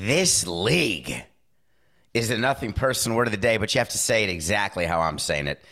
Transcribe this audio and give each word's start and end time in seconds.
This 0.00 0.46
league 0.46 1.14
is 2.14 2.30
the 2.30 2.38
nothing 2.38 2.72
person 2.72 3.14
word 3.14 3.26
of 3.26 3.32
the 3.32 3.36
day, 3.36 3.58
but 3.58 3.74
you 3.74 3.80
have 3.80 3.90
to 3.90 3.98
say 3.98 4.24
it 4.24 4.30
exactly 4.30 4.86
how 4.86 5.02
I'm 5.02 5.18
saying 5.18 5.46
it. 5.46 5.62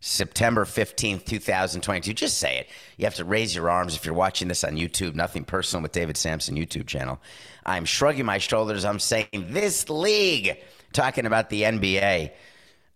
September 0.00 0.64
15th, 0.64 1.24
2022. 1.24 2.12
Just 2.12 2.38
say 2.38 2.58
it. 2.58 2.66
You 2.96 3.04
have 3.04 3.14
to 3.14 3.24
raise 3.24 3.54
your 3.54 3.70
arms 3.70 3.94
if 3.94 4.04
you're 4.04 4.16
watching 4.16 4.48
this 4.48 4.64
on 4.64 4.72
YouTube. 4.72 5.14
Nothing 5.14 5.44
personal 5.44 5.80
with 5.80 5.92
David 5.92 6.16
Samson 6.16 6.56
YouTube 6.56 6.88
channel. 6.88 7.20
I'm 7.64 7.84
shrugging 7.84 8.26
my 8.26 8.38
shoulders. 8.38 8.84
I'm 8.84 8.98
saying 8.98 9.28
this 9.32 9.88
league, 9.88 10.58
talking 10.92 11.24
about 11.24 11.48
the 11.48 11.62
NBA. 11.62 12.32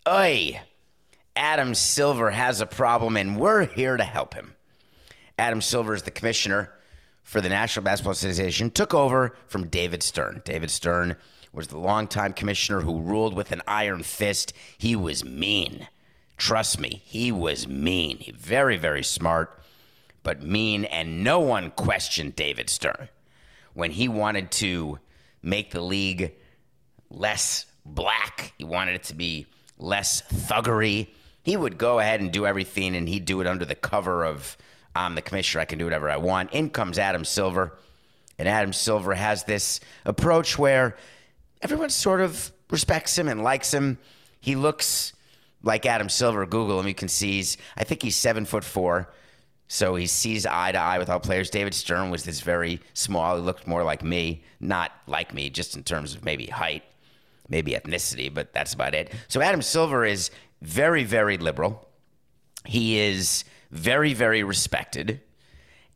Oi, 0.09 0.61
Adam 1.37 1.77
Silver 1.77 2.33
has 2.33 2.61
a 2.61 2.67
problem, 2.67 3.17
and 3.17 3.39
we're 3.39 3.67
here 3.67 3.97
to 3.97 4.05
help 4.05 4.35
him. 4.35 4.57
Adam 5.39 5.61
Silver 5.61 5.95
is 5.95 6.03
the 6.03 6.11
commissioner 6.11 6.73
for 7.23 7.41
the 7.41 7.49
National 7.49 7.85
Basketball 7.85 8.13
Association, 8.13 8.71
took 8.71 8.95
over 8.95 9.37
from 9.47 9.69
David 9.69 10.03
Stern. 10.03 10.43
David 10.45 10.71
Stern 10.71 11.17
was 11.53 11.69
the 11.69 11.79
longtime 11.79 12.33
commissioner 12.33 12.81
who 12.81 13.01
ruled 13.01 13.35
with 13.35 13.53
an 13.53 13.63
iron 13.67 14.03
fist. 14.03 14.53
He 14.79 14.97
was 14.97 15.25
mean. 15.25 15.89
Trust 16.37 16.81
me, 16.81 17.03
he 17.05 17.31
was 17.31 17.69
mean. 17.69 18.35
Very, 18.37 18.77
very 18.77 19.05
smart, 19.05 19.63
but 20.23 20.43
mean, 20.43 20.85
and 20.87 21.23
no 21.23 21.41
one 21.41 21.71
questioned 21.71 22.35
David 22.35 22.69
Stern 22.69 23.09
when 23.75 23.93
he 23.93 24.09
wanted 24.09 24.51
to 24.51 24.99
make 25.43 25.71
the 25.71 25.81
league 25.81 26.35
less 27.11 27.67
black. 27.85 28.53
He 28.59 28.65
wanted 28.65 28.95
it 28.97 29.03
to 29.05 29.15
be 29.15 29.47
less 29.79 30.23
thuggery. 30.23 31.09
He 31.43 31.57
would 31.57 31.79
go 31.79 31.99
ahead 31.99 32.21
and 32.21 32.33
do 32.33 32.47
everything, 32.47 32.97
and 32.97 33.09
he'd 33.09 33.25
do 33.25 33.41
it 33.41 33.47
under 33.47 33.65
the 33.65 33.75
cover 33.75 34.25
of 34.25 34.57
I'm 34.95 35.15
the 35.15 35.23
commissioner. 35.23 35.63
I 35.63 35.65
can 35.65 35.79
do 35.79 35.85
whatever 35.85 36.11
I 36.11 36.17
want. 36.17 36.53
In 36.53 36.71
comes 36.71 36.99
Adam 36.99 37.25
Silver, 37.25 37.79
and 38.39 38.49
Adam 38.49 38.73
Silver 38.73 39.15
has 39.15 39.45
this 39.45 39.81
approach 40.05 40.59
where 40.59 40.97
everyone 41.61 41.91
sort 41.91 42.21
of 42.21 42.53
respects 42.71 43.17
him 43.17 43.29
and 43.29 43.43
likes 43.43 43.73
him. 43.73 43.99
He 44.41 44.57
looks 44.57 45.13
like 45.63 45.87
Adam 45.87 46.09
Silver. 46.09 46.45
Google 46.47 46.81
him. 46.81 46.89
You 46.89 46.95
can 46.95 47.09
see 47.09 47.33
he's, 47.33 47.57
I 47.77 47.85
think 47.85 48.03
he's 48.03 48.17
seven 48.17 48.45
foot 48.45 48.65
four. 48.65 49.13
So 49.69 49.95
he 49.95 50.07
sees 50.07 50.45
eye 50.45 50.73
to 50.73 50.79
eye 50.79 50.99
with 50.99 51.09
all 51.09 51.21
players. 51.21 51.49
David 51.49 51.73
Stern 51.73 52.11
was 52.11 52.25
this 52.25 52.41
very 52.41 52.81
small. 52.93 53.37
He 53.37 53.43
looked 53.43 53.67
more 53.67 53.85
like 53.85 54.03
me, 54.03 54.45
not 54.61 54.93
like 55.07 55.33
me, 55.33 55.49
just 55.49 55.77
in 55.77 55.83
terms 55.83 56.15
of 56.15 56.25
maybe 56.25 56.47
height, 56.47 56.83
maybe 57.49 57.73
ethnicity, 57.73 58.33
but 58.33 58.53
that's 58.53 58.75
about 58.75 58.95
it. 58.95 59.11
So 59.29 59.41
Adam 59.41 59.63
Silver 59.63 60.05
is 60.05 60.31
very, 60.61 61.05
very 61.05 61.39
liberal. 61.39 61.89
He 62.67 62.99
is 62.99 63.45
very, 63.73 64.15
very 64.15 64.45
respected. 64.45 65.21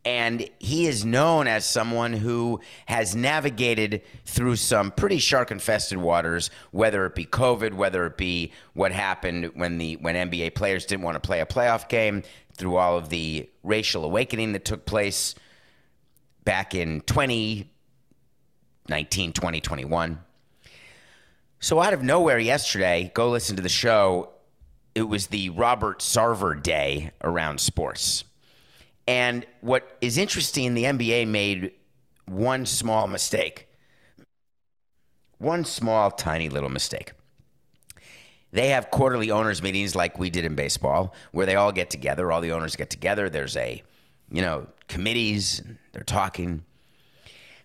And 0.04 0.48
he 0.60 0.86
is 0.86 1.04
known 1.04 1.48
as 1.48 1.64
someone 1.64 2.12
who 2.12 2.60
has 2.86 3.16
navigated 3.16 4.02
through 4.24 4.56
some 4.56 4.92
pretty 4.92 5.18
shark 5.18 5.50
infested 5.50 5.98
waters, 5.98 6.50
whether 6.70 7.06
it 7.06 7.16
be 7.16 7.24
COVID, 7.24 7.74
whether 7.74 8.06
it 8.06 8.16
be 8.16 8.52
what 8.72 8.92
happened 8.92 9.50
when 9.54 9.78
the 9.78 9.96
when 9.96 10.14
NBA 10.14 10.54
players 10.54 10.86
didn't 10.86 11.02
want 11.02 11.16
to 11.16 11.20
play 11.20 11.40
a 11.40 11.46
playoff 11.46 11.88
game, 11.88 12.22
through 12.56 12.76
all 12.76 12.96
of 12.96 13.10
the 13.10 13.48
racial 13.62 14.04
awakening 14.04 14.52
that 14.52 14.64
took 14.64 14.86
place 14.86 15.34
back 16.44 16.74
in 16.74 17.00
2019, 17.02 19.32
2021. 19.32 20.18
So 21.58 21.80
out 21.80 21.92
of 21.92 22.02
nowhere 22.02 22.38
yesterday, 22.38 23.10
go 23.14 23.30
listen 23.30 23.56
to 23.56 23.62
the 23.62 23.68
show. 23.68 24.30
It 24.96 25.10
was 25.10 25.26
the 25.26 25.50
Robert 25.50 25.98
Sarver 25.98 26.60
Day 26.60 27.10
around 27.22 27.60
sports. 27.60 28.24
And 29.06 29.44
what 29.60 29.94
is 30.00 30.16
interesting, 30.16 30.72
the 30.72 30.84
NBA 30.84 31.28
made 31.28 31.72
one 32.24 32.64
small 32.64 33.06
mistake. 33.06 33.68
One 35.36 35.66
small, 35.66 36.10
tiny 36.10 36.48
little 36.48 36.70
mistake. 36.70 37.12
They 38.52 38.68
have 38.68 38.90
quarterly 38.90 39.30
owners 39.30 39.62
meetings 39.62 39.94
like 39.94 40.18
we 40.18 40.30
did 40.30 40.46
in 40.46 40.54
baseball, 40.54 41.14
where 41.30 41.44
they 41.44 41.56
all 41.56 41.72
get 41.72 41.90
together, 41.90 42.32
all 42.32 42.40
the 42.40 42.52
owners 42.52 42.74
get 42.74 42.88
together. 42.88 43.28
There's 43.28 43.54
a, 43.58 43.82
you 44.30 44.40
know, 44.40 44.66
committees, 44.88 45.60
they're 45.92 46.04
talking. 46.04 46.64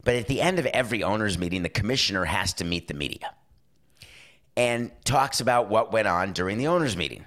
But 0.03 0.15
at 0.15 0.27
the 0.27 0.41
end 0.41 0.59
of 0.59 0.65
every 0.65 1.01
owners 1.01 1.37
meeting, 1.37 1.63
the 1.63 1.69
commissioner 1.69 2.25
has 2.25 2.53
to 2.55 2.65
meet 2.65 2.89
the 2.89 2.93
media 2.93 3.33
and 4.61 4.91
talks 5.03 5.41
about 5.41 5.69
what 5.69 5.91
went 5.91 6.07
on 6.07 6.33
during 6.33 6.59
the 6.59 6.67
owners 6.67 6.95
meeting. 6.95 7.25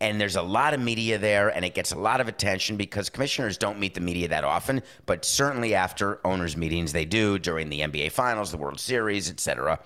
And 0.00 0.18
there's 0.18 0.36
a 0.36 0.42
lot 0.42 0.72
of 0.72 0.80
media 0.80 1.18
there, 1.18 1.50
and 1.50 1.66
it 1.66 1.74
gets 1.74 1.92
a 1.92 1.98
lot 1.98 2.22
of 2.22 2.28
attention 2.28 2.78
because 2.78 3.10
commissioners 3.10 3.58
don't 3.58 3.78
meet 3.78 3.92
the 3.92 4.00
media 4.00 4.28
that 4.28 4.42
often, 4.42 4.82
but 5.04 5.22
certainly 5.26 5.74
after 5.74 6.18
owners 6.26 6.56
meetings, 6.56 6.94
they 6.94 7.04
do 7.04 7.38
during 7.38 7.68
the 7.68 7.80
NBA 7.80 8.10
Finals, 8.12 8.50
the 8.50 8.56
World 8.56 8.80
Series, 8.80 9.30
etc. 9.30 9.80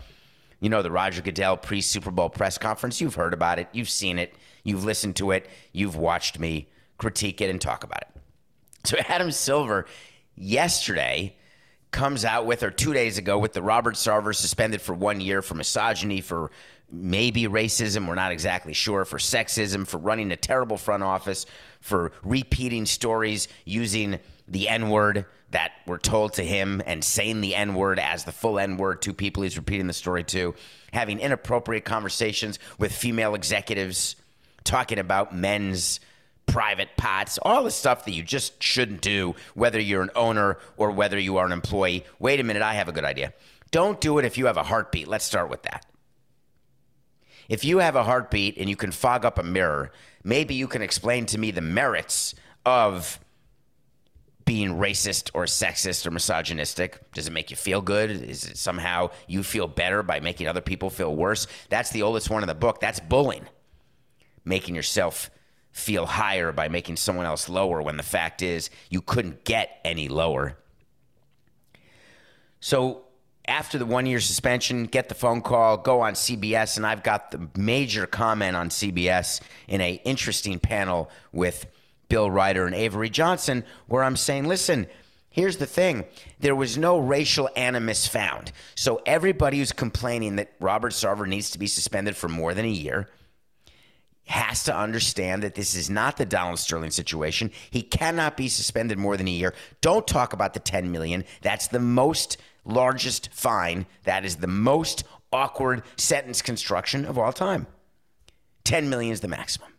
You 0.61 0.71
know, 0.71 0.81
the 0.81 0.93
Roger 0.93 1.23
Goodell 1.23 1.57
pre 1.57 1.81
Super 1.81 2.13
Bowl 2.13 2.31
press 2.31 2.57
conference, 2.57 3.01
you've 3.01 3.17
heard 3.17 3.35
about 3.35 3.59
it, 3.59 3.67
you've 3.73 3.91
seen 3.91 4.21
it, 4.21 4.37
you've 4.63 4.85
listened 4.85 5.17
to 5.17 5.33
it, 5.33 5.51
you've 5.73 5.97
watched 5.97 6.39
me 6.39 6.69
critique 6.99 7.41
it 7.41 7.51
and 7.51 7.61
talk 7.61 7.83
about 7.83 8.03
it. 8.03 8.09
So 8.85 8.97
Adam 9.09 9.33
Silver 9.33 9.87
yesterday 10.37 11.35
comes 11.97 12.25
out 12.25 12.47
with, 12.47 12.63
or 12.63 12.71
two 12.71 12.93
days 12.93 13.19
ago, 13.19 13.39
with 13.39 13.55
the 13.55 13.63
Robert 13.63 13.95
Sarver 13.95 14.35
suspended 14.35 14.83
for 14.83 14.95
one 14.95 15.21
year 15.21 15.41
for 15.41 15.55
misogyny, 15.55 16.21
for 16.21 16.51
maybe 16.91 17.45
racism, 17.45 18.07
we're 18.07 18.15
not 18.15 18.33
exactly 18.33 18.73
sure, 18.73 19.05
for 19.05 19.19
sexism, 19.19 19.87
for 19.87 19.99
running 19.99 20.31
a 20.33 20.37
terrible 20.37 20.77
front 20.77 21.03
office, 21.03 21.47
for 21.81 22.13
repeating 22.23 22.87
stories 22.87 23.49
using 23.65 24.19
the 24.49 24.69
N 24.69 24.91
word 24.91 25.27
that 25.51 25.73
were 25.87 25.99
told 25.99 26.35
to 26.35 26.43
him 26.43 26.83
and 26.87 27.03
saying 27.03 27.41
the 27.41 27.55
N 27.55 27.75
word 27.75 27.99
as 27.99 28.25
the 28.25 28.33
full 28.33 28.59
N 28.59 28.77
word 28.77 29.03
to 29.03 29.13
people 29.13 29.43
he's 29.43 29.57
repeating 29.57 29.87
the 29.87 29.93
story 29.93 30.25
to, 30.25 30.55
having 30.93 31.19
inappropriate 31.19 31.85
conversations 31.85 32.59
with 32.79 32.93
female 32.93 33.35
executives, 33.35 34.17
talking 34.65 34.99
about 34.99 35.35
men's 35.35 36.01
private 36.47 36.91
pots, 36.97 37.39
all 37.43 37.65
the 37.65 37.71
stuff 37.71 38.05
that 38.05 38.13
you 38.13 38.23
just 38.23 38.63
shouldn't 38.63 39.01
do, 39.01 39.35
whether 39.55 39.81
you're 39.81 40.03
an 40.03 40.11
owner 40.15 40.59
or 40.77 40.93
whether 40.93 41.19
you 41.19 41.37
are 41.39 41.47
an 41.47 41.53
employee. 41.53 42.05
Wait 42.21 42.39
a 42.39 42.45
minute, 42.45 42.63
I 42.63 42.75
have 42.75 42.89
a 42.89 42.93
good 42.93 43.05
idea. 43.05 43.33
Don't 43.73 44.01
do 44.01 44.19
it 44.19 44.25
if 44.25 44.39
you 44.39 44.47
have 44.47 44.57
a 44.57 44.63
heartbeat. 44.63 45.09
Let's 45.09 45.25
start 45.25 45.51
with 45.51 45.63
that. 45.65 45.85
If 47.49 47.65
you 47.65 47.79
have 47.79 47.97
a 47.97 48.05
heartbeat 48.05 48.57
and 48.59 48.69
you 48.69 48.77
can 48.77 48.93
fog 48.93 49.25
up 49.25 49.39
a 49.39 49.43
mirror, 49.43 49.93
maybe 50.25 50.55
you 50.55 50.67
can 50.67 50.83
explain 50.83 51.27
to 51.27 51.39
me 51.39 51.51
the 51.51 51.61
merits 51.61 52.35
of 52.65 53.21
being 54.47 54.71
racist 54.71 55.31
or 55.35 55.45
sexist 55.45 56.07
or 56.07 56.11
misogynistic? 56.11 57.13
Does 57.13 57.27
it 57.27 57.33
make 57.33 57.51
you 57.51 57.57
feel 57.57 57.83
good? 57.83 58.11
Is 58.11 58.45
it 58.45 58.57
somehow 58.57 59.11
you 59.27 59.43
feel 59.43 59.67
better 59.67 60.03
by 60.03 60.21
making 60.21 60.49
other 60.49 60.61
people 60.61 60.89
feel 60.89 61.15
worse? 61.15 61.47
That's 61.69 61.91
the 61.91 62.03
oldest 62.03 62.31
one 62.31 62.43
in 62.43 62.47
the 62.47 62.55
book. 62.55 62.81
That's 62.81 63.01
bullying. 63.01 63.47
Making 64.45 64.77
yourself 64.77 65.31
feel 65.73 66.07
higher 66.07 66.53
by 66.53 66.69
making 66.69 66.97
someone 66.97 67.27
else 67.27 67.49
lower 67.49 67.83
when 67.83 67.97
the 67.97 68.03
fact 68.03 68.41
is 68.41 68.71
you 68.89 69.03
couldn't 69.03 69.45
get 69.45 69.81
any 69.85 70.09
lower. 70.09 70.57
So 72.61 73.06
after 73.49 73.79
the 73.79 73.87
one 73.87 74.07
year 74.07 74.21
suspension, 74.21 74.85
get 74.85 75.09
the 75.09 75.15
phone 75.15 75.41
call, 75.41 75.77
go 75.77 76.01
on 76.01 76.15
CBS, 76.15 76.77
and 76.77 76.87
I've 76.87 77.03
got 77.03 77.31
the 77.31 77.49
major 77.57 78.07
comment 78.07 78.57
on 78.57 78.71
CBS 78.71 79.41
in 79.69 79.81
a 79.81 80.01
interesting 80.05 80.59
panel 80.59 81.11
with 81.33 81.67
Bill 82.09 82.31
Reiter 82.31 82.67
and 82.67 82.75
Avery 82.75 83.11
Johnson, 83.11 83.65
where 83.87 84.03
I'm 84.03 84.17
saying, 84.17 84.47
listen, 84.47 84.87
here's 85.31 85.57
the 85.59 85.67
thing. 85.67 86.05
There 86.41 86.55
was 86.57 86.79
no 86.79 86.99
racial 86.99 87.49
animus 87.57 88.07
found. 88.07 88.53
So 88.75 89.01
everybody 89.07 89.59
who's 89.59 89.73
complaining 89.73 90.37
that 90.37 90.53
Robert 90.61 90.93
Sarver 90.93 91.27
needs 91.27 91.51
to 91.51 91.59
be 91.59 91.67
suspended 91.67 92.17
for 92.17 92.29
more 92.29 92.55
than 92.55 92.65
a 92.65 92.69
year 92.69 93.09
has 94.27 94.65
to 94.65 94.77
understand 94.77 95.43
that 95.45 95.55
this 95.55 95.77
is 95.77 95.89
not 95.89 96.17
the 96.17 96.27
Donald 96.27 96.59
Sterling 96.59 96.91
situation. 96.91 97.51
He 97.71 97.83
cannot 97.83 98.37
be 98.37 98.49
suspended 98.49 98.99
more 98.99 99.17
than 99.17 99.29
a 99.29 99.31
year. 99.31 99.55
Don't 99.81 100.07
talk 100.07 100.33
about 100.33 100.53
the 100.53 100.59
10 100.59 100.91
million. 100.91 101.25
That's 101.43 101.69
the 101.69 101.79
most 101.79 102.37
largest 102.67 103.33
fine. 103.33 103.87
That 104.05 104.25
is 104.25 104.37
the 104.37 104.47
most 104.47 105.05
awkward 105.33 105.83
sentence 105.97 106.43
construction 106.43 107.05
of 107.05 107.19
all 107.19 107.33
time. 107.33 107.67
10 108.65 108.89
million 108.89 109.13
is 109.13 109.21
the 109.21 109.29
maximum. 109.29 109.73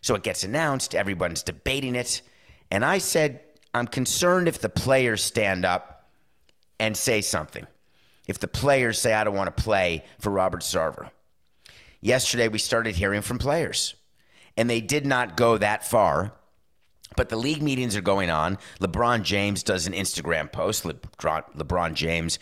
So 0.00 0.14
it 0.14 0.22
gets 0.22 0.44
announced, 0.44 0.94
everyone's 0.94 1.42
debating 1.42 1.94
it, 1.94 2.22
and 2.70 2.84
I 2.84 2.98
said 2.98 3.40
I'm 3.74 3.86
concerned 3.86 4.46
if 4.46 4.60
the 4.60 4.68
players 4.68 5.22
stand 5.24 5.64
up 5.64 6.08
and 6.78 6.96
say 6.96 7.20
something. 7.20 7.66
If 8.26 8.38
the 8.38 8.48
players 8.48 8.98
say 8.98 9.12
I 9.12 9.24
don't 9.24 9.34
want 9.34 9.54
to 9.54 9.62
play 9.62 10.04
for 10.18 10.30
Robert 10.30 10.60
Sarver 10.60 11.10
yesterday 12.00 12.48
we 12.48 12.58
started 12.58 12.96
hearing 12.96 13.22
from 13.22 13.38
players, 13.38 13.94
and 14.56 14.68
they 14.68 14.80
did 14.80 15.06
not 15.06 15.36
go 15.36 15.58
that 15.58 15.86
far. 15.86 16.32
But 17.18 17.30
the 17.30 17.36
league 17.36 17.62
meetings 17.62 17.96
are 17.96 18.00
going 18.00 18.30
on. 18.30 18.58
LeBron 18.80 19.24
James 19.24 19.64
does 19.64 19.88
an 19.88 19.92
Instagram 19.92 20.52
post. 20.52 20.84
LeBron, 20.84 21.52
LeBron 21.56 21.94
James 21.94 22.38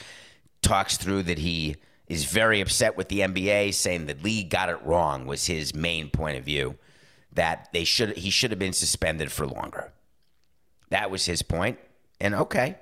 talks 0.61 0.99
through 0.99 1.23
that 1.23 1.39
he 1.39 1.77
is 2.09 2.27
very 2.27 2.61
upset 2.61 2.95
with 2.95 3.09
the 3.09 3.21
NBA, 3.21 3.73
saying 3.73 4.05
the 4.05 4.19
league 4.23 4.51
got 4.51 4.69
it 4.69 4.85
wrong 4.85 5.25
was 5.25 5.47
his 5.47 5.75
main 5.75 6.11
point 6.11 6.37
of 6.37 6.45
view. 6.45 6.77
That 7.33 7.71
they 7.73 7.85
should 7.85 8.19
he 8.19 8.29
should 8.29 8.51
have 8.51 8.59
been 8.59 8.75
suspended 8.75 9.33
for 9.33 9.47
longer. 9.47 9.95
That 10.91 11.11
was 11.11 11.25
his 11.25 11.41
point. 11.41 11.79
And 12.21 12.35
okay, 12.35 12.77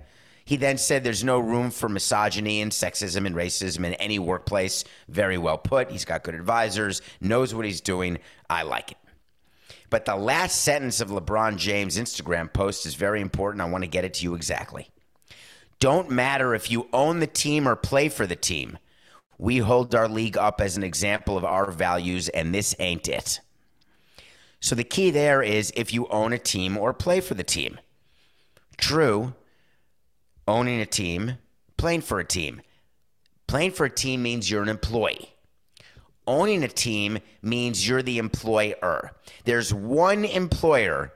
he 0.44 0.56
then 0.56 0.78
said 0.78 1.04
there's 1.04 1.22
no 1.22 1.38
room 1.38 1.70
for 1.70 1.88
misogyny 1.88 2.60
and 2.60 2.72
sexism 2.72 3.24
and 3.24 3.36
racism 3.36 3.84
in 3.84 3.94
any 3.94 4.18
workplace. 4.18 4.82
Very 5.08 5.38
well 5.38 5.58
put. 5.58 5.92
He's 5.92 6.04
got 6.04 6.24
good 6.24 6.34
advisors, 6.34 7.02
knows 7.20 7.54
what 7.54 7.64
he's 7.64 7.80
doing. 7.80 8.18
I 8.50 8.64
like 8.64 8.90
it. 8.90 8.98
But 9.90 10.04
the 10.04 10.16
last 10.16 10.62
sentence 10.62 11.00
of 11.00 11.10
LeBron 11.10 11.56
James' 11.56 11.98
Instagram 11.98 12.52
post 12.52 12.86
is 12.86 12.94
very 12.94 13.20
important. 13.20 13.62
I 13.62 13.66
want 13.66 13.84
to 13.84 13.88
get 13.88 14.04
it 14.04 14.14
to 14.14 14.24
you 14.24 14.34
exactly. 14.34 14.88
Don't 15.78 16.10
matter 16.10 16.54
if 16.54 16.70
you 16.70 16.88
own 16.92 17.20
the 17.20 17.26
team 17.26 17.68
or 17.68 17.76
play 17.76 18.08
for 18.08 18.26
the 18.26 18.36
team. 18.36 18.78
We 19.38 19.58
hold 19.58 19.94
our 19.94 20.08
league 20.08 20.38
up 20.38 20.60
as 20.60 20.76
an 20.76 20.82
example 20.82 21.36
of 21.36 21.44
our 21.44 21.70
values, 21.70 22.28
and 22.28 22.54
this 22.54 22.74
ain't 22.78 23.08
it. 23.08 23.40
So 24.60 24.74
the 24.74 24.84
key 24.84 25.10
there 25.10 25.42
is 25.42 25.72
if 25.76 25.92
you 25.92 26.06
own 26.08 26.32
a 26.32 26.38
team 26.38 26.78
or 26.78 26.94
play 26.94 27.20
for 27.20 27.34
the 27.34 27.44
team. 27.44 27.78
True, 28.78 29.34
owning 30.48 30.80
a 30.80 30.86
team, 30.86 31.38
playing 31.76 32.00
for 32.00 32.18
a 32.18 32.24
team. 32.24 32.62
Playing 33.46 33.72
for 33.72 33.84
a 33.84 33.90
team 33.90 34.22
means 34.22 34.50
you're 34.50 34.62
an 34.62 34.68
employee. 34.68 35.33
Owning 36.26 36.64
a 36.64 36.68
team 36.68 37.18
means 37.42 37.86
you're 37.86 38.02
the 38.02 38.18
employer. 38.18 39.12
There's 39.44 39.74
one 39.74 40.24
employer 40.24 41.12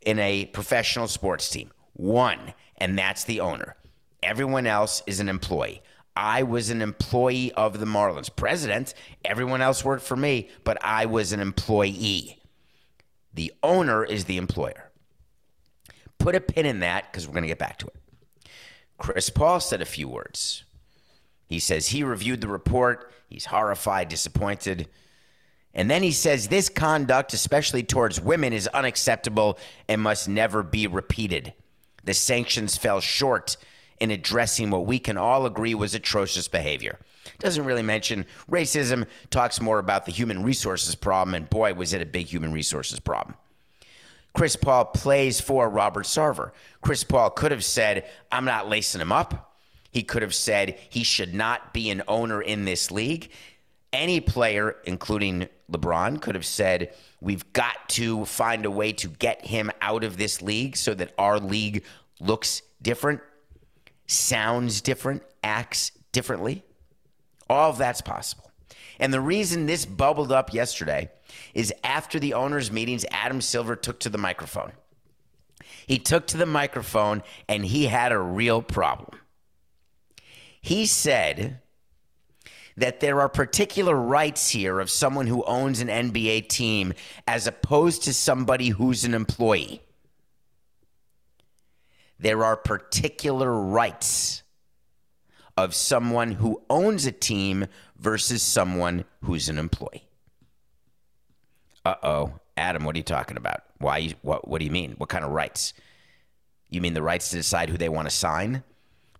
in 0.00 0.18
a 0.18 0.46
professional 0.46 1.08
sports 1.08 1.48
team, 1.50 1.70
one, 1.92 2.54
and 2.78 2.98
that's 2.98 3.24
the 3.24 3.40
owner. 3.40 3.76
Everyone 4.22 4.66
else 4.66 5.02
is 5.06 5.20
an 5.20 5.28
employee. 5.28 5.82
I 6.14 6.42
was 6.42 6.70
an 6.70 6.82
employee 6.82 7.52
of 7.52 7.78
the 7.78 7.86
Marlins. 7.86 8.34
President, 8.34 8.94
everyone 9.24 9.62
else 9.62 9.84
worked 9.84 10.04
for 10.04 10.16
me, 10.16 10.48
but 10.64 10.78
I 10.82 11.06
was 11.06 11.32
an 11.32 11.40
employee. 11.40 12.38
The 13.34 13.52
owner 13.62 14.04
is 14.04 14.24
the 14.26 14.36
employer. 14.36 14.90
Put 16.18 16.34
a 16.34 16.40
pin 16.40 16.66
in 16.66 16.80
that 16.80 17.10
because 17.10 17.26
we're 17.26 17.32
going 17.32 17.42
to 17.44 17.48
get 17.48 17.58
back 17.58 17.78
to 17.78 17.86
it. 17.86 18.48
Chris 18.98 19.30
Paul 19.30 19.58
said 19.58 19.80
a 19.80 19.86
few 19.86 20.06
words. 20.06 20.64
He 21.52 21.58
says 21.58 21.88
he 21.88 22.02
reviewed 22.02 22.40
the 22.40 22.48
report. 22.48 23.12
He's 23.28 23.44
horrified, 23.44 24.08
disappointed. 24.08 24.88
And 25.74 25.90
then 25.90 26.02
he 26.02 26.10
says 26.10 26.48
this 26.48 26.70
conduct, 26.70 27.34
especially 27.34 27.82
towards 27.82 28.18
women, 28.18 28.54
is 28.54 28.68
unacceptable 28.68 29.58
and 29.86 30.00
must 30.00 30.30
never 30.30 30.62
be 30.62 30.86
repeated. 30.86 31.52
The 32.04 32.14
sanctions 32.14 32.78
fell 32.78 33.00
short 33.00 33.58
in 34.00 34.10
addressing 34.10 34.70
what 34.70 34.86
we 34.86 34.98
can 34.98 35.18
all 35.18 35.44
agree 35.44 35.74
was 35.74 35.94
atrocious 35.94 36.48
behavior. 36.48 36.98
Doesn't 37.38 37.66
really 37.66 37.82
mention 37.82 38.24
racism, 38.50 39.06
talks 39.28 39.60
more 39.60 39.78
about 39.78 40.06
the 40.06 40.12
human 40.12 40.42
resources 40.42 40.94
problem, 40.94 41.34
and 41.34 41.50
boy, 41.50 41.74
was 41.74 41.92
it 41.92 42.00
a 42.00 42.06
big 42.06 42.28
human 42.28 42.54
resources 42.54 42.98
problem. 42.98 43.36
Chris 44.32 44.56
Paul 44.56 44.86
plays 44.86 45.38
for 45.38 45.68
Robert 45.68 46.06
Sarver. 46.06 46.52
Chris 46.80 47.04
Paul 47.04 47.28
could 47.28 47.52
have 47.52 47.62
said, 47.62 48.08
I'm 48.30 48.46
not 48.46 48.70
lacing 48.70 49.02
him 49.02 49.12
up. 49.12 49.51
He 49.92 50.02
could 50.02 50.22
have 50.22 50.34
said 50.34 50.78
he 50.88 51.04
should 51.04 51.34
not 51.34 51.72
be 51.72 51.90
an 51.90 52.02
owner 52.08 52.40
in 52.42 52.64
this 52.64 52.90
league. 52.90 53.30
Any 53.92 54.20
player, 54.20 54.76
including 54.84 55.48
LeBron, 55.70 56.20
could 56.20 56.34
have 56.34 56.46
said, 56.46 56.94
We've 57.20 57.52
got 57.52 57.90
to 57.90 58.24
find 58.24 58.64
a 58.64 58.70
way 58.70 58.92
to 58.94 59.08
get 59.08 59.46
him 59.46 59.70
out 59.80 60.02
of 60.02 60.16
this 60.16 60.42
league 60.42 60.76
so 60.76 60.94
that 60.94 61.12
our 61.18 61.38
league 61.38 61.84
looks 62.20 62.62
different, 62.80 63.20
sounds 64.06 64.80
different, 64.80 65.22
acts 65.44 65.92
differently. 66.10 66.64
All 67.50 67.70
of 67.70 67.78
that's 67.78 68.00
possible. 68.00 68.50
And 68.98 69.12
the 69.12 69.20
reason 69.20 69.66
this 69.66 69.84
bubbled 69.84 70.32
up 70.32 70.54
yesterday 70.54 71.10
is 71.54 71.72
after 71.84 72.18
the 72.18 72.34
owners' 72.34 72.72
meetings, 72.72 73.04
Adam 73.10 73.40
Silver 73.40 73.76
took 73.76 74.00
to 74.00 74.08
the 74.08 74.18
microphone. 74.18 74.72
He 75.86 75.98
took 75.98 76.26
to 76.28 76.38
the 76.38 76.46
microphone 76.46 77.22
and 77.48 77.64
he 77.64 77.86
had 77.86 78.12
a 78.12 78.18
real 78.18 78.62
problem. 78.62 79.18
He 80.62 80.86
said 80.86 81.60
that 82.76 83.00
there 83.00 83.20
are 83.20 83.28
particular 83.28 83.94
rights 83.94 84.50
here 84.50 84.80
of 84.80 84.88
someone 84.88 85.26
who 85.26 85.44
owns 85.44 85.80
an 85.80 85.88
NBA 85.88 86.48
team 86.48 86.94
as 87.26 87.46
opposed 87.46 88.04
to 88.04 88.14
somebody 88.14 88.70
who's 88.70 89.04
an 89.04 89.12
employee. 89.12 89.82
There 92.18 92.44
are 92.44 92.56
particular 92.56 93.52
rights 93.52 94.44
of 95.56 95.74
someone 95.74 96.32
who 96.32 96.62
owns 96.70 97.04
a 97.04 97.12
team 97.12 97.66
versus 97.98 98.42
someone 98.42 99.04
who's 99.24 99.48
an 99.48 99.58
employee. 99.58 100.08
Uh 101.84 101.96
oh, 102.04 102.34
Adam, 102.56 102.84
what 102.84 102.94
are 102.94 102.98
you 102.98 103.02
talking 103.04 103.36
about? 103.36 103.62
Why? 103.78 104.14
What? 104.22 104.46
What 104.46 104.60
do 104.60 104.64
you 104.64 104.70
mean? 104.70 104.94
What 104.98 105.08
kind 105.08 105.24
of 105.24 105.32
rights? 105.32 105.74
You 106.70 106.80
mean 106.80 106.94
the 106.94 107.02
rights 107.02 107.30
to 107.30 107.36
decide 107.36 107.68
who 107.68 107.76
they 107.76 107.88
want 107.88 108.08
to 108.08 108.14
sign, 108.14 108.62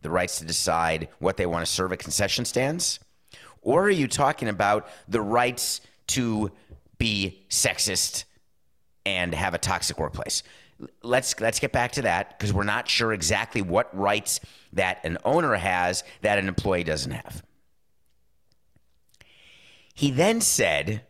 the 0.02 0.11
rights 0.11 0.38
to 0.38 0.44
decide 0.44 1.09
what 1.18 1.37
they 1.37 1.47
want 1.47 1.64
to 1.64 1.71
serve 1.73 1.92
at 1.92 1.99
concession 1.99 2.44
stands, 2.44 3.00
or 3.62 3.85
are 3.85 3.90
you 3.90 4.09
talking 4.09 4.49
about 4.49 4.88
the 5.09 5.21
rights 5.21 5.80
to 6.09 6.50
be 6.99 7.44
sexist 7.49 8.25
and 9.06 9.35
have 9.35 9.54
a 9.54 9.59
toxic 9.59 9.99
workplace? 9.99 10.42
Let's 11.02 11.38
let's 11.40 11.61
get 11.61 11.71
back 11.71 11.92
to 11.92 12.02
that 12.02 12.37
because 12.37 12.52
we're 12.52 12.64
not 12.64 12.88
sure 12.88 13.12
exactly 13.12 13.62
what 13.62 13.97
rights 13.97 14.40
that 14.73 14.99
an 15.04 15.18
owner 15.25 15.54
has 15.54 16.02
that 16.23 16.38
an 16.38 16.49
employee 16.49 16.82
doesn't 16.82 17.12
have. 17.12 17.42
He 19.94 20.11
then 20.11 20.40
said 20.40 21.02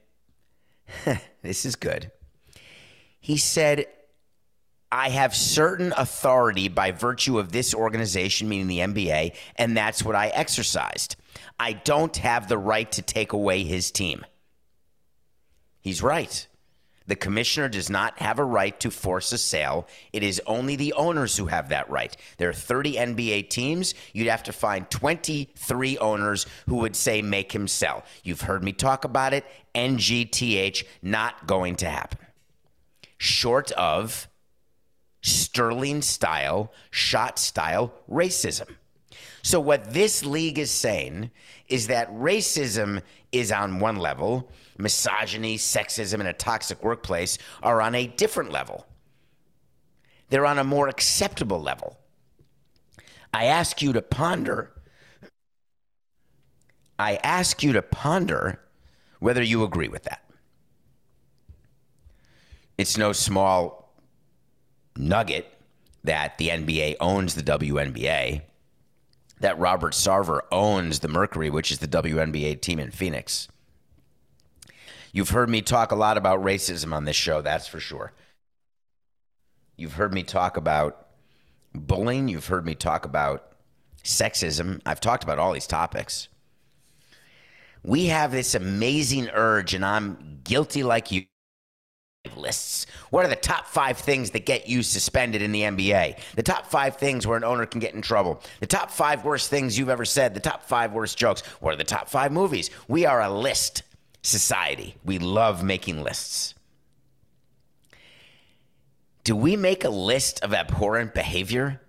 this 1.42 1.64
is 1.64 1.76
good. 1.76 2.10
He 3.20 3.36
said, 3.36 3.86
I 4.94 5.08
have 5.08 5.34
certain 5.34 5.94
authority 5.96 6.68
by 6.68 6.90
virtue 6.90 7.38
of 7.38 7.50
this 7.50 7.74
organization, 7.74 8.46
meaning 8.46 8.66
the 8.66 8.80
NBA, 8.80 9.34
and 9.56 9.74
that's 9.74 10.04
what 10.04 10.14
I 10.14 10.28
exercised. 10.28 11.16
I 11.58 11.72
don't 11.72 12.14
have 12.18 12.46
the 12.46 12.58
right 12.58 12.92
to 12.92 13.00
take 13.00 13.32
away 13.32 13.64
his 13.64 13.90
team. 13.90 14.26
He's 15.80 16.02
right. 16.02 16.46
The 17.06 17.16
commissioner 17.16 17.70
does 17.70 17.88
not 17.88 18.18
have 18.18 18.38
a 18.38 18.44
right 18.44 18.78
to 18.80 18.90
force 18.90 19.32
a 19.32 19.38
sale. 19.38 19.88
It 20.12 20.22
is 20.22 20.42
only 20.46 20.76
the 20.76 20.92
owners 20.92 21.38
who 21.38 21.46
have 21.46 21.70
that 21.70 21.88
right. 21.88 22.14
There 22.36 22.50
are 22.50 22.54
30 22.54 22.96
NBA 22.96 23.48
teams. 23.48 23.94
You'd 24.12 24.28
have 24.28 24.42
to 24.44 24.52
find 24.52 24.88
23 24.90 25.98
owners 25.98 26.46
who 26.68 26.76
would 26.76 26.94
say, 26.94 27.22
make 27.22 27.52
him 27.52 27.66
sell. 27.66 28.04
You've 28.22 28.42
heard 28.42 28.62
me 28.62 28.72
talk 28.72 29.06
about 29.06 29.32
it. 29.32 29.46
NGTH, 29.74 30.84
not 31.00 31.46
going 31.46 31.76
to 31.76 31.88
happen. 31.88 32.18
Short 33.16 33.72
of 33.72 34.28
Sterling 35.22 36.02
style, 36.02 36.72
shot 36.90 37.38
style 37.38 37.92
racism. 38.10 38.68
So, 39.42 39.60
what 39.60 39.92
this 39.92 40.24
league 40.24 40.58
is 40.58 40.70
saying 40.70 41.30
is 41.68 41.86
that 41.88 42.12
racism 42.12 43.02
is 43.32 43.50
on 43.50 43.80
one 43.80 43.96
level, 43.96 44.50
misogyny, 44.78 45.56
sexism, 45.56 46.14
and 46.14 46.28
a 46.28 46.32
toxic 46.32 46.82
workplace 46.82 47.38
are 47.62 47.80
on 47.80 47.94
a 47.94 48.06
different 48.06 48.52
level. 48.52 48.86
They're 50.28 50.46
on 50.46 50.58
a 50.58 50.64
more 50.64 50.88
acceptable 50.88 51.60
level. 51.60 51.98
I 53.34 53.46
ask 53.46 53.82
you 53.82 53.92
to 53.92 54.02
ponder. 54.02 54.72
I 56.98 57.16
ask 57.22 57.62
you 57.62 57.72
to 57.72 57.82
ponder 57.82 58.60
whether 59.18 59.42
you 59.42 59.64
agree 59.64 59.88
with 59.88 60.04
that. 60.04 60.24
It's 62.78 62.96
no 62.96 63.12
small 63.12 63.81
nugget 64.96 65.52
that 66.04 66.38
the 66.38 66.48
NBA 66.48 66.96
owns 67.00 67.34
the 67.34 67.42
WNBA, 67.42 68.42
that 69.40 69.58
Robert 69.58 69.92
Sarver 69.92 70.40
owns 70.50 71.00
the 71.00 71.08
Mercury, 71.08 71.50
which 71.50 71.70
is 71.70 71.78
the 71.78 71.88
WNBA 71.88 72.60
team 72.60 72.78
in 72.78 72.90
Phoenix. 72.90 73.48
You've 75.12 75.30
heard 75.30 75.50
me 75.50 75.62
talk 75.62 75.92
a 75.92 75.96
lot 75.96 76.16
about 76.16 76.42
racism 76.42 76.94
on 76.94 77.04
this 77.04 77.16
show, 77.16 77.42
that's 77.42 77.66
for 77.66 77.80
sure. 77.80 78.12
You've 79.76 79.94
heard 79.94 80.14
me 80.14 80.22
talk 80.22 80.56
about 80.56 81.08
bullying. 81.74 82.28
You've 82.28 82.46
heard 82.46 82.64
me 82.64 82.74
talk 82.74 83.04
about 83.04 83.52
sexism. 84.04 84.80
I've 84.86 85.00
talked 85.00 85.24
about 85.24 85.38
all 85.38 85.52
these 85.52 85.66
topics. 85.66 86.28
We 87.82 88.06
have 88.06 88.30
this 88.30 88.54
amazing 88.54 89.28
urge, 89.30 89.74
and 89.74 89.84
I'm 89.84 90.40
guilty 90.44 90.82
like 90.82 91.10
you. 91.10 91.24
Lists. 92.36 92.86
What 93.10 93.24
are 93.24 93.28
the 93.28 93.34
top 93.34 93.66
five 93.66 93.98
things 93.98 94.30
that 94.30 94.46
get 94.46 94.68
you 94.68 94.84
suspended 94.84 95.42
in 95.42 95.50
the 95.50 95.62
NBA? 95.62 96.20
The 96.36 96.42
top 96.44 96.66
five 96.66 96.96
things 96.96 97.26
where 97.26 97.36
an 97.36 97.42
owner 97.42 97.66
can 97.66 97.80
get 97.80 97.94
in 97.94 98.00
trouble. 98.02 98.40
The 98.60 98.66
top 98.66 98.92
five 98.92 99.24
worst 99.24 99.50
things 99.50 99.76
you've 99.76 99.88
ever 99.88 100.04
said. 100.04 100.32
The 100.32 100.40
top 100.40 100.62
five 100.62 100.92
worst 100.92 101.18
jokes. 101.18 101.40
What 101.60 101.74
are 101.74 101.78
the 101.78 101.82
top 101.82 102.08
five 102.08 102.30
movies? 102.30 102.70
We 102.86 103.06
are 103.06 103.20
a 103.20 103.28
list 103.28 103.82
society. 104.22 104.94
We 105.04 105.18
love 105.18 105.64
making 105.64 106.04
lists. 106.04 106.54
Do 109.24 109.34
we 109.34 109.56
make 109.56 109.84
a 109.84 109.90
list 109.90 110.44
of 110.44 110.54
abhorrent 110.54 111.14
behavior? 111.14 111.80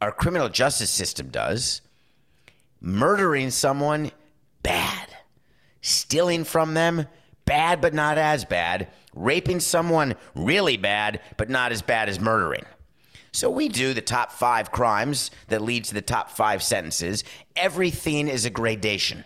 Our 0.00 0.12
criminal 0.12 0.48
justice 0.48 0.90
system 0.90 1.28
does. 1.28 1.82
Murdering 2.80 3.50
someone, 3.50 4.10
bad. 4.62 5.08
Stealing 5.82 6.44
from 6.44 6.72
them, 6.72 7.06
bad 7.44 7.82
but 7.82 7.92
not 7.92 8.16
as 8.16 8.46
bad. 8.46 8.88
Raping 9.14 9.60
someone, 9.60 10.14
really 10.34 10.76
bad 10.76 11.20
but 11.36 11.50
not 11.50 11.72
as 11.72 11.82
bad 11.82 12.08
as 12.08 12.18
murdering. 12.18 12.64
So 13.32 13.50
we 13.50 13.68
do 13.68 13.94
the 13.94 14.02
top 14.02 14.30
five 14.30 14.70
crimes 14.70 15.30
that 15.48 15.62
lead 15.62 15.84
to 15.84 15.94
the 15.94 16.02
top 16.02 16.30
five 16.30 16.62
sentences. 16.62 17.24
Everything 17.56 18.28
is 18.28 18.44
a 18.44 18.50
gradation. 18.50 19.24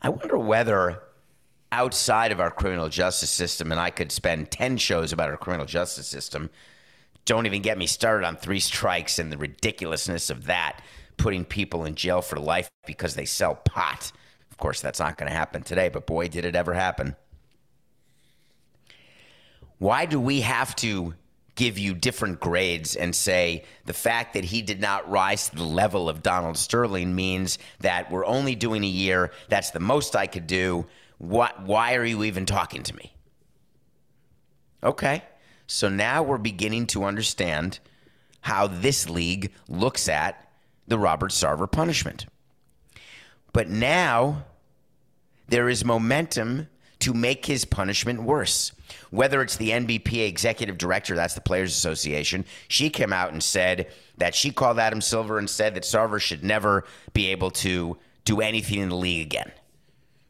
I 0.00 0.08
wonder 0.08 0.38
whether 0.38 1.02
outside 1.72 2.30
of 2.30 2.40
our 2.40 2.50
criminal 2.50 2.88
justice 2.88 3.30
system, 3.30 3.72
and 3.72 3.80
I 3.80 3.90
could 3.90 4.12
spend 4.12 4.50
10 4.50 4.76
shows 4.76 5.12
about 5.12 5.30
our 5.30 5.36
criminal 5.36 5.66
justice 5.66 6.06
system. 6.06 6.50
Don't 7.24 7.46
even 7.46 7.62
get 7.62 7.78
me 7.78 7.86
started 7.86 8.26
on 8.26 8.36
three 8.36 8.60
strikes 8.60 9.18
and 9.18 9.32
the 9.32 9.38
ridiculousness 9.38 10.28
of 10.30 10.44
that, 10.46 10.82
putting 11.16 11.44
people 11.44 11.84
in 11.84 11.94
jail 11.94 12.20
for 12.20 12.36
life 12.36 12.68
because 12.86 13.14
they 13.14 13.24
sell 13.24 13.54
pot. 13.54 14.12
Of 14.50 14.58
course, 14.58 14.80
that's 14.80 15.00
not 15.00 15.16
going 15.16 15.30
to 15.30 15.36
happen 15.36 15.62
today, 15.62 15.88
but 15.88 16.06
boy, 16.06 16.28
did 16.28 16.44
it 16.44 16.54
ever 16.54 16.74
happen. 16.74 17.16
Why 19.82 20.06
do 20.06 20.20
we 20.20 20.42
have 20.42 20.76
to 20.76 21.14
give 21.56 21.76
you 21.76 21.92
different 21.92 22.38
grades 22.38 22.94
and 22.94 23.12
say 23.12 23.64
the 23.84 23.92
fact 23.92 24.34
that 24.34 24.44
he 24.44 24.62
did 24.62 24.80
not 24.80 25.10
rise 25.10 25.48
to 25.48 25.56
the 25.56 25.64
level 25.64 26.08
of 26.08 26.22
Donald 26.22 26.56
Sterling 26.56 27.16
means 27.16 27.58
that 27.80 28.08
we're 28.08 28.24
only 28.24 28.54
doing 28.54 28.84
a 28.84 28.86
year? 28.86 29.32
That's 29.48 29.72
the 29.72 29.80
most 29.80 30.14
I 30.14 30.28
could 30.28 30.46
do. 30.46 30.86
What, 31.18 31.62
why 31.62 31.96
are 31.96 32.04
you 32.04 32.22
even 32.22 32.46
talking 32.46 32.84
to 32.84 32.94
me? 32.94 33.12
Okay. 34.84 35.24
So 35.66 35.88
now 35.88 36.22
we're 36.22 36.38
beginning 36.38 36.86
to 36.86 37.02
understand 37.02 37.80
how 38.42 38.68
this 38.68 39.10
league 39.10 39.50
looks 39.68 40.08
at 40.08 40.48
the 40.86 40.96
Robert 40.96 41.32
Sarver 41.32 41.68
punishment. 41.68 42.26
But 43.52 43.68
now 43.68 44.44
there 45.48 45.68
is 45.68 45.84
momentum 45.84 46.68
to 47.00 47.12
make 47.12 47.46
his 47.46 47.64
punishment 47.64 48.22
worse. 48.22 48.70
Whether 49.12 49.42
it's 49.42 49.56
the 49.56 49.70
NBPA 49.70 50.26
executive 50.26 50.78
director, 50.78 51.14
that's 51.14 51.34
the 51.34 51.42
Players 51.42 51.70
Association, 51.72 52.46
she 52.68 52.88
came 52.88 53.12
out 53.12 53.30
and 53.30 53.42
said 53.42 53.92
that 54.16 54.34
she 54.34 54.50
called 54.50 54.78
Adam 54.78 55.02
Silver 55.02 55.38
and 55.38 55.50
said 55.50 55.74
that 55.74 55.82
Sarver 55.82 56.18
should 56.18 56.42
never 56.42 56.84
be 57.12 57.26
able 57.28 57.50
to 57.50 57.98
do 58.24 58.40
anything 58.40 58.78
in 58.78 58.88
the 58.88 58.96
league 58.96 59.26
again. 59.26 59.52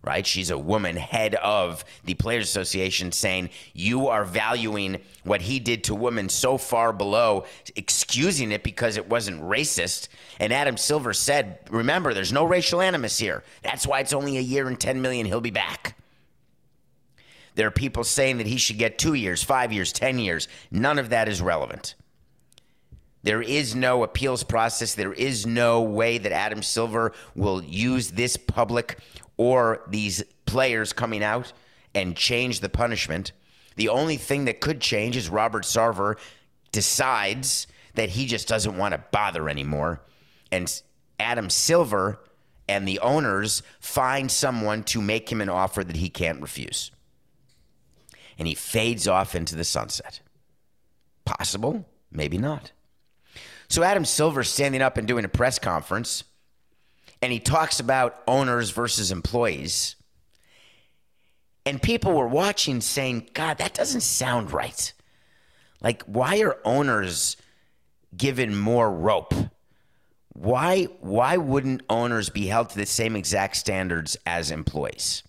Right? 0.03 0.27
She's 0.27 0.51
a 0.51 0.59
woman 0.59 0.97
head 0.97 1.37
of 1.37 1.85
the 2.03 2.15
Players 2.15 2.49
Association 2.49 3.13
saying 3.13 3.51
you 3.73 4.09
are 4.09 4.25
valuing 4.25 5.01
what 5.23 5.43
he 5.43 5.61
did 5.61 5.85
to 5.85 5.95
women 5.95 6.29
so 6.29 6.59
far 6.59 6.93
below, 6.93 7.45
excusing 7.77 8.51
it 8.51 8.65
because 8.65 8.97
it 8.97 9.09
wasn't 9.09 9.41
racist. 9.43 10.09
And 10.41 10.53
Adam 10.53 10.77
Silver 10.77 11.13
said, 11.13 11.61
remember, 11.71 12.15
there's 12.15 12.33
no 12.33 12.43
racial 12.43 12.81
animus 12.81 13.17
here. 13.17 13.45
That's 13.63 13.87
why 13.87 14.01
it's 14.01 14.13
only 14.13 14.39
a 14.39 14.41
year 14.41 14.67
and 14.67 14.81
10 14.81 15.01
million. 15.01 15.25
He'll 15.25 15.41
be 15.41 15.53
back. 15.53 15.97
There 17.55 17.67
are 17.67 17.73
people 17.73 18.05
saying 18.05 18.39
that 18.39 18.47
he 18.47 18.57
should 18.57 18.79
get 18.79 18.99
two 18.99 19.15
years, 19.15 19.43
five 19.43 19.73
years, 19.73 19.93
10 19.93 20.19
years. 20.19 20.49
None 20.71 20.99
of 20.99 21.11
that 21.11 21.29
is 21.29 21.43
relevant. 21.43 21.95
There 23.23 23.43
is 23.43 23.75
no 23.75 24.03
appeals 24.03 24.43
process. 24.43 24.95
There 24.95 25.13
is 25.13 25.47
no 25.47 25.83
way 25.83 26.19
that 26.19 26.33
Adam 26.33 26.63
Silver 26.63 27.13
will 27.35 27.63
use 27.63 28.13
this 28.13 28.37
public 28.37 28.99
or 29.37 29.83
these 29.89 30.23
players 30.47 30.93
coming 30.93 31.23
out 31.23 31.53
and 31.95 32.17
change 32.17 32.61
the 32.61 32.69
punishment. 32.69 33.33
The 33.77 33.89
only 33.89 34.17
thing 34.17 34.47
that 34.47 34.61
could 34.61 34.81
change 34.81 35.17
is 35.17 35.29
Robert 35.29 35.65
Sarver 35.65 36.19
decides 36.73 37.67
that 37.95 38.11
he 38.11 38.27
just 38.27 38.49
doesn't 38.49 38.77
want 38.77 38.93
to 38.93 39.05
bother 39.13 39.49
anymore. 39.49 40.01
And 40.51 40.83
Adam 41.21 41.51
Silver 41.51 42.19
and 42.69 42.89
the 42.89 42.99
owners 43.01 43.63
find 43.79 44.31
someone 44.31 44.83
to 44.85 45.01
make 45.01 45.31
him 45.31 45.41
an 45.41 45.49
offer 45.49 45.85
that 45.85 45.97
he 45.97 46.09
can't 46.09 46.41
refuse 46.41 46.91
and 48.39 48.49
he 48.49 48.55
fades 48.55 49.07
off 49.09 49.35
into 49.35 49.57
the 49.57 49.65
sunset. 49.65 50.21
Possible, 51.25 51.87
maybe 52.11 52.39
not. 52.39 52.73
So 53.69 53.83
Adam 53.83 54.05
Silver's 54.05 54.51
standing 54.51 54.83
up 54.83 54.99
and 54.99 55.09
doing 55.09 55.25
a 55.25 55.29
press 55.29 55.59
conference, 55.59 56.25
and 57.23 57.33
he 57.33 57.41
talks 57.41 57.81
about 57.81 58.23
owners 58.27 58.71
versus 58.71 59.11
employees. 59.11 59.97
And 61.65 61.81
people 61.81 62.13
were 62.13 62.29
watching 62.29 62.81
saying, 62.81 63.31
God, 63.35 63.59
that 63.59 63.75
doesn't 63.75 64.01
sound 64.01 64.53
right. 64.53 64.93
Like, 65.81 66.03
why 66.05 66.41
are 66.41 66.59
owners 66.65 67.37
given 68.17 68.57
more 68.57 68.91
rope? 68.91 69.33
Why, 70.35 70.85
why 71.01 71.37
wouldn't 71.37 71.83
owners 71.89 72.31
be 72.31 72.47
held 72.47 72.71
to 72.71 72.79
the 72.79 72.87
same 72.87 73.17
exact 73.17 73.57
standards 73.57 74.17
as 74.27 74.51
employees? 74.51 75.23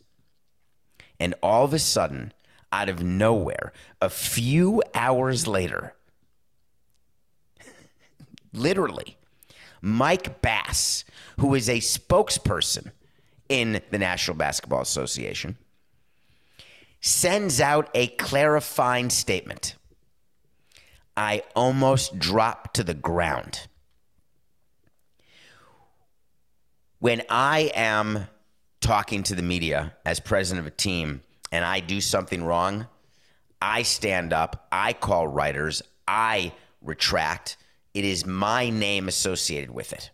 And 1.19 1.35
all 1.43 1.65
of 1.65 1.73
a 1.73 1.79
sudden, 1.79 2.33
out 2.73 2.89
of 2.89 3.03
nowhere, 3.03 3.71
a 4.01 4.09
few 4.09 4.81
hours 4.95 5.47
later, 5.47 5.93
literally, 8.53 9.15
Mike 9.79 10.41
Bass, 10.41 11.05
who 11.39 11.53
is 11.53 11.69
a 11.69 11.77
spokesperson 11.77 12.91
in 13.47 13.79
the 13.91 13.99
National 13.99 14.35
Basketball 14.35 14.81
Association, 14.81 15.55
sends 16.99 17.61
out 17.61 17.89
a 17.93 18.07
clarifying 18.07 19.11
statement. 19.11 19.75
I 21.15 21.43
almost 21.55 22.17
dropped 22.17 22.75
to 22.77 22.83
the 22.83 22.95
ground. 22.95 23.67
When 26.97 27.21
I 27.29 27.71
am 27.75 28.27
talking 28.81 29.21
to 29.23 29.35
the 29.35 29.43
media 29.43 29.95
as 30.05 30.19
president 30.19 30.65
of 30.65 30.73
a 30.73 30.75
team, 30.75 31.21
and 31.53 31.63
I 31.63 31.81
do 31.81 32.01
something 32.01 32.43
wrong, 32.43 32.87
I 33.61 33.83
stand 33.83 34.33
up, 34.33 34.67
I 34.71 34.91
call 34.91 35.27
writers, 35.27 35.83
I 36.07 36.51
retract. 36.81 37.57
It 37.93 38.03
is 38.03 38.25
my 38.25 38.71
name 38.71 39.07
associated 39.07 39.69
with 39.69 39.93
it. 39.93 40.09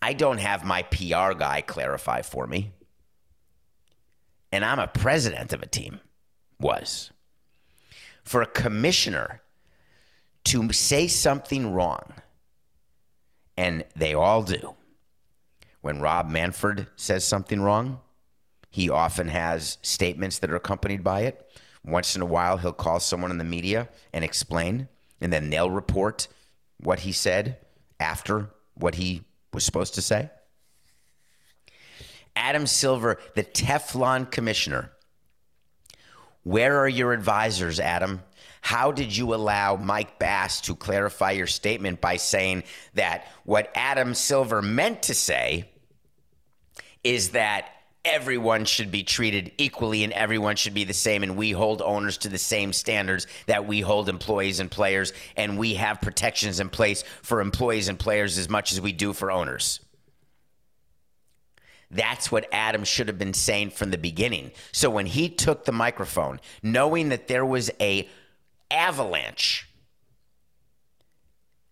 I 0.00 0.12
don't 0.12 0.38
have 0.38 0.64
my 0.64 0.82
PR 0.82 1.32
guy 1.36 1.62
clarify 1.66 2.22
for 2.22 2.46
me. 2.46 2.70
And 4.52 4.64
I'm 4.64 4.78
a 4.78 4.86
president 4.86 5.52
of 5.52 5.62
a 5.62 5.66
team, 5.66 5.98
was. 6.60 7.10
For 8.22 8.40
a 8.40 8.46
commissioner 8.46 9.42
to 10.44 10.72
say 10.72 11.08
something 11.08 11.72
wrong, 11.72 12.12
and 13.56 13.84
they 13.96 14.14
all 14.14 14.44
do. 14.44 14.76
When 15.80 16.00
Rob 16.00 16.30
Manfred 16.30 16.86
says 16.94 17.24
something 17.24 17.60
wrong, 17.60 18.00
he 18.76 18.90
often 18.90 19.28
has 19.28 19.78
statements 19.80 20.40
that 20.40 20.50
are 20.50 20.56
accompanied 20.56 21.02
by 21.02 21.22
it. 21.22 21.50
Once 21.82 22.14
in 22.14 22.20
a 22.20 22.26
while, 22.26 22.58
he'll 22.58 22.74
call 22.74 23.00
someone 23.00 23.30
in 23.30 23.38
the 23.38 23.42
media 23.42 23.88
and 24.12 24.22
explain, 24.22 24.86
and 25.18 25.32
then 25.32 25.48
they'll 25.48 25.70
report 25.70 26.28
what 26.76 27.00
he 27.00 27.10
said 27.10 27.56
after 27.98 28.50
what 28.74 28.96
he 28.96 29.22
was 29.54 29.64
supposed 29.64 29.94
to 29.94 30.02
say? 30.02 30.28
Adam 32.36 32.66
Silver, 32.66 33.18
the 33.34 33.44
Teflon 33.44 34.30
commissioner. 34.30 34.92
Where 36.42 36.78
are 36.78 36.88
your 36.88 37.14
advisors, 37.14 37.80
Adam? 37.80 38.20
How 38.60 38.92
did 38.92 39.16
you 39.16 39.32
allow 39.32 39.76
Mike 39.76 40.18
Bass 40.18 40.60
to 40.60 40.76
clarify 40.76 41.30
your 41.30 41.46
statement 41.46 42.02
by 42.02 42.16
saying 42.16 42.64
that 42.92 43.26
what 43.44 43.72
Adam 43.74 44.12
Silver 44.12 44.60
meant 44.60 45.04
to 45.04 45.14
say 45.14 45.70
is 47.02 47.30
that 47.30 47.70
everyone 48.06 48.64
should 48.64 48.90
be 48.90 49.02
treated 49.02 49.52
equally 49.58 50.04
and 50.04 50.12
everyone 50.12 50.56
should 50.56 50.72
be 50.72 50.84
the 50.84 50.94
same 50.94 51.22
and 51.22 51.36
we 51.36 51.50
hold 51.50 51.82
owners 51.82 52.16
to 52.18 52.28
the 52.28 52.38
same 52.38 52.72
standards 52.72 53.26
that 53.46 53.66
we 53.66 53.80
hold 53.80 54.08
employees 54.08 54.60
and 54.60 54.70
players 54.70 55.12
and 55.36 55.58
we 55.58 55.74
have 55.74 56.00
protections 56.00 56.60
in 56.60 56.68
place 56.68 57.02
for 57.22 57.40
employees 57.40 57.88
and 57.88 57.98
players 57.98 58.38
as 58.38 58.48
much 58.48 58.72
as 58.72 58.80
we 58.80 58.92
do 58.92 59.12
for 59.12 59.30
owners. 59.30 59.80
That's 61.90 62.32
what 62.32 62.48
Adam 62.52 62.84
should 62.84 63.08
have 63.08 63.18
been 63.18 63.34
saying 63.34 63.70
from 63.70 63.90
the 63.90 63.98
beginning. 63.98 64.52
So 64.72 64.88
when 64.88 65.06
he 65.06 65.28
took 65.28 65.64
the 65.64 65.72
microphone, 65.72 66.40
knowing 66.62 67.10
that 67.10 67.28
there 67.28 67.44
was 67.44 67.70
a 67.80 68.08
avalanche 68.70 69.68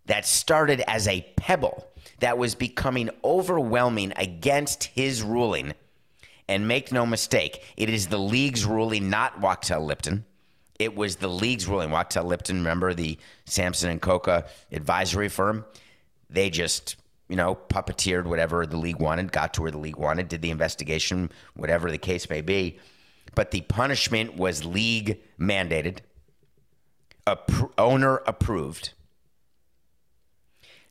that 0.06 0.26
started 0.26 0.82
as 0.86 1.08
a 1.08 1.26
pebble 1.36 1.86
that 2.20 2.38
was 2.38 2.54
becoming 2.54 3.10
overwhelming 3.24 4.12
against 4.16 4.84
his 4.84 5.22
ruling. 5.22 5.74
And 6.48 6.68
make 6.68 6.92
no 6.92 7.06
mistake, 7.06 7.62
it 7.76 7.88
is 7.88 8.08
the 8.08 8.18
league's 8.18 8.64
ruling, 8.66 9.08
not 9.08 9.40
Wachtell 9.40 9.84
Lipton. 9.84 10.24
It 10.78 10.94
was 10.94 11.16
the 11.16 11.28
league's 11.28 11.66
ruling. 11.66 11.90
Wachtell 11.90 12.24
Lipton, 12.24 12.58
remember 12.58 12.92
the 12.92 13.18
Samson 13.46 13.90
and 13.90 14.02
Coca 14.02 14.46
advisory 14.70 15.28
firm? 15.28 15.64
They 16.28 16.50
just, 16.50 16.96
you 17.28 17.36
know, 17.36 17.54
puppeteered 17.54 18.26
whatever 18.26 18.66
the 18.66 18.76
league 18.76 19.00
wanted, 19.00 19.32
got 19.32 19.54
to 19.54 19.62
where 19.62 19.70
the 19.70 19.78
league 19.78 19.96
wanted, 19.96 20.28
did 20.28 20.42
the 20.42 20.50
investigation, 20.50 21.30
whatever 21.54 21.90
the 21.90 21.98
case 21.98 22.28
may 22.28 22.40
be. 22.40 22.78
But 23.34 23.50
the 23.50 23.62
punishment 23.62 24.36
was 24.36 24.64
league 24.64 25.20
mandated, 25.38 25.98
owner 27.78 28.18
approved. 28.26 28.92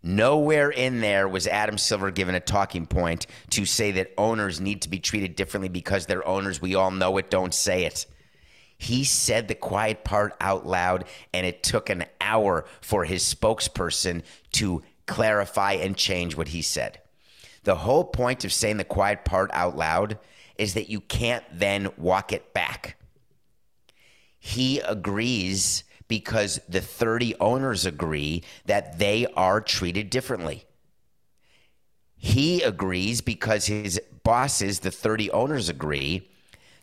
Nowhere 0.06 0.70
in 0.70 1.00
there 1.00 1.30
was 1.30 1.48
Adam 1.48 1.78
Silver 1.78 2.12
given 2.12 2.36
a 2.36 2.42
talking 2.42 2.86
point 2.86 3.26
to 3.52 3.66
say 3.66 3.92
that 3.92 4.12
owners 4.18 4.60
need 4.60 4.82
to 4.82 4.90
be 4.90 5.00
treated 5.00 5.38
differently 5.38 5.70
because 5.70 6.06
they're 6.06 6.28
owners. 6.28 6.62
We 6.62 6.76
all 6.76 6.92
know 6.92 7.18
it, 7.18 7.32
don't 7.32 7.54
say 7.54 7.86
it. 7.86 8.06
He 8.78 9.06
said 9.06 9.48
the 9.48 9.56
quiet 9.56 10.04
part 10.04 10.36
out 10.42 10.66
loud, 10.66 11.06
and 11.34 11.46
it 11.46 11.64
took 11.64 11.90
an 11.90 12.04
hour 12.20 12.66
for 12.82 13.06
his 13.06 13.24
spokesperson 13.24 14.24
to 14.54 14.84
clarify 15.06 15.74
and 15.74 15.96
change 15.96 16.36
what 16.36 16.50
he 16.50 16.62
said. 16.62 17.00
The 17.64 17.76
whole 17.76 18.04
point 18.04 18.44
of 18.44 18.52
saying 18.52 18.76
the 18.76 18.84
quiet 18.84 19.24
part 19.24 19.52
out 19.54 19.78
loud 19.78 20.20
is 20.58 20.74
that 20.74 20.90
you 20.90 21.00
can't 21.00 21.46
then 21.54 21.90
walk 21.96 22.34
it 22.34 22.54
back. 22.54 22.98
He 24.38 24.80
agrees 24.82 25.86
because 26.08 26.60
the 26.68 26.82
30 26.82 27.36
owners 27.40 27.86
agree 27.86 28.44
that 28.66 29.00
they 29.00 29.26
are 29.36 29.62
treated 29.62 30.10
differently. 30.10 30.66
He 32.16 32.62
agrees 32.62 33.22
because 33.22 33.66
his 33.66 34.00
bosses, 34.24 34.80
the 34.80 34.92
30 34.92 35.32
owners, 35.32 35.70
agree 35.70 36.30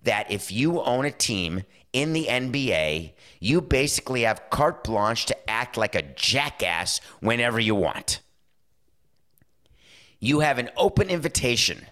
that 0.02 0.30
if 0.30 0.52
you 0.52 0.80
own 0.80 1.04
a 1.04 1.10
team 1.10 1.62
in 1.92 2.12
the 2.12 2.26
NBA, 2.26 3.12
you 3.40 3.60
basically 3.60 4.22
have 4.22 4.50
carte 4.50 4.84
blanche 4.84 5.26
to 5.26 5.50
act 5.50 5.76
like 5.76 5.94
a 5.94 6.02
jackass 6.02 7.00
whenever 7.20 7.58
you 7.58 7.74
want. 7.74 8.20
You 10.18 10.40
have 10.40 10.58
an 10.58 10.70
open 10.76 11.08
invitation 11.08 11.86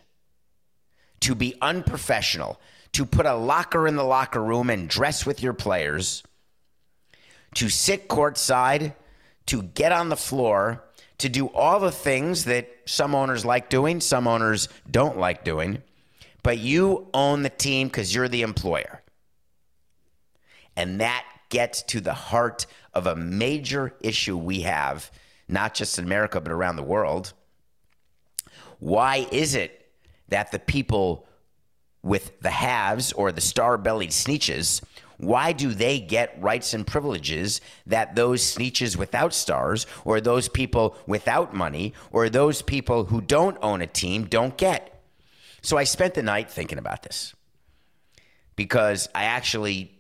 to 1.21 1.35
be 1.35 1.57
unprofessional, 1.61 2.61
to 2.93 3.05
put 3.05 3.27
a 3.27 3.35
locker 3.35 3.89
in 3.89 3.97
the 3.97 4.05
locker 4.05 4.43
room 4.43 4.71
and 4.71 4.89
dress 4.89 5.25
with 5.25 5.43
your 5.43 5.55
players 5.55 6.23
to 7.59 7.69
sit 7.69 8.07
courtside, 8.07 8.95
to 9.45 9.63
get 9.63 9.91
on 9.91 10.11
the 10.11 10.17
floor, 10.17 10.85
to 11.19 11.29
do 11.29 11.49
all 11.49 11.81
the 11.81 11.91
things 11.91 12.45
that 12.45 12.71
some 12.85 13.17
owners 13.17 13.45
like 13.45 13.69
doing, 13.69 14.01
some 14.01 14.29
owners 14.29 14.69
don't 14.89 15.19
like 15.19 15.43
doing, 15.43 15.83
but 16.45 16.59
you 16.59 17.09
own 17.13 17.43
the 17.43 17.51
team 17.51 17.89
because 17.89 18.15
you're 18.15 18.29
the 18.29 18.43
employer. 18.43 19.03
And 20.77 21.01
that 21.01 21.27
gets 21.49 21.83
to 21.83 22.01
the 22.01 22.15
heart 22.15 22.67
of 22.95 23.09
a 23.09 23.17
major 23.17 23.93
issue 24.03 24.37
we 24.37 24.61
have, 24.61 25.11
not 25.49 25.75
just 25.75 25.99
in 25.99 26.05
America, 26.05 26.41
but 26.41 26.53
around 26.53 26.77
the 26.77 26.85
world. 26.85 27.33
Why 28.79 29.27
is 29.33 29.57
it 29.57 29.91
that 30.29 30.53
the 30.53 30.61
people 30.61 31.27
with 32.05 32.41
the 32.41 32.51
haves 32.51 33.13
or 33.13 33.33
the 33.33 33.41
star 33.41 33.77
bellied 33.77 34.11
Sneetches 34.11 34.81
why 35.19 35.53
do 35.53 35.73
they 35.73 35.99
get 35.99 36.41
rights 36.41 36.73
and 36.73 36.87
privileges 36.87 37.61
that 37.87 38.15
those 38.15 38.43
Sneetches 38.43 38.97
without 38.97 39.35
stars 39.35 39.87
or 40.05 40.21
those 40.21 40.49
people 40.49 40.97
without 41.07 41.53
money 41.53 41.93
or 42.13 42.29
those 42.29 42.63
people 42.63 43.05
who 43.05 43.21
don't 43.21 43.59
own 43.61 43.83
a 43.83 43.87
team 43.87 44.25
don't 44.25 44.57
get? 44.57 45.03
So 45.61 45.77
I 45.77 45.85
spent 45.85 46.15
the 46.15 46.23
night 46.23 46.49
thinking 46.51 46.79
about 46.79 47.03
this 47.03 47.35
because 48.55 49.09
I 49.13 49.25
actually 49.25 49.93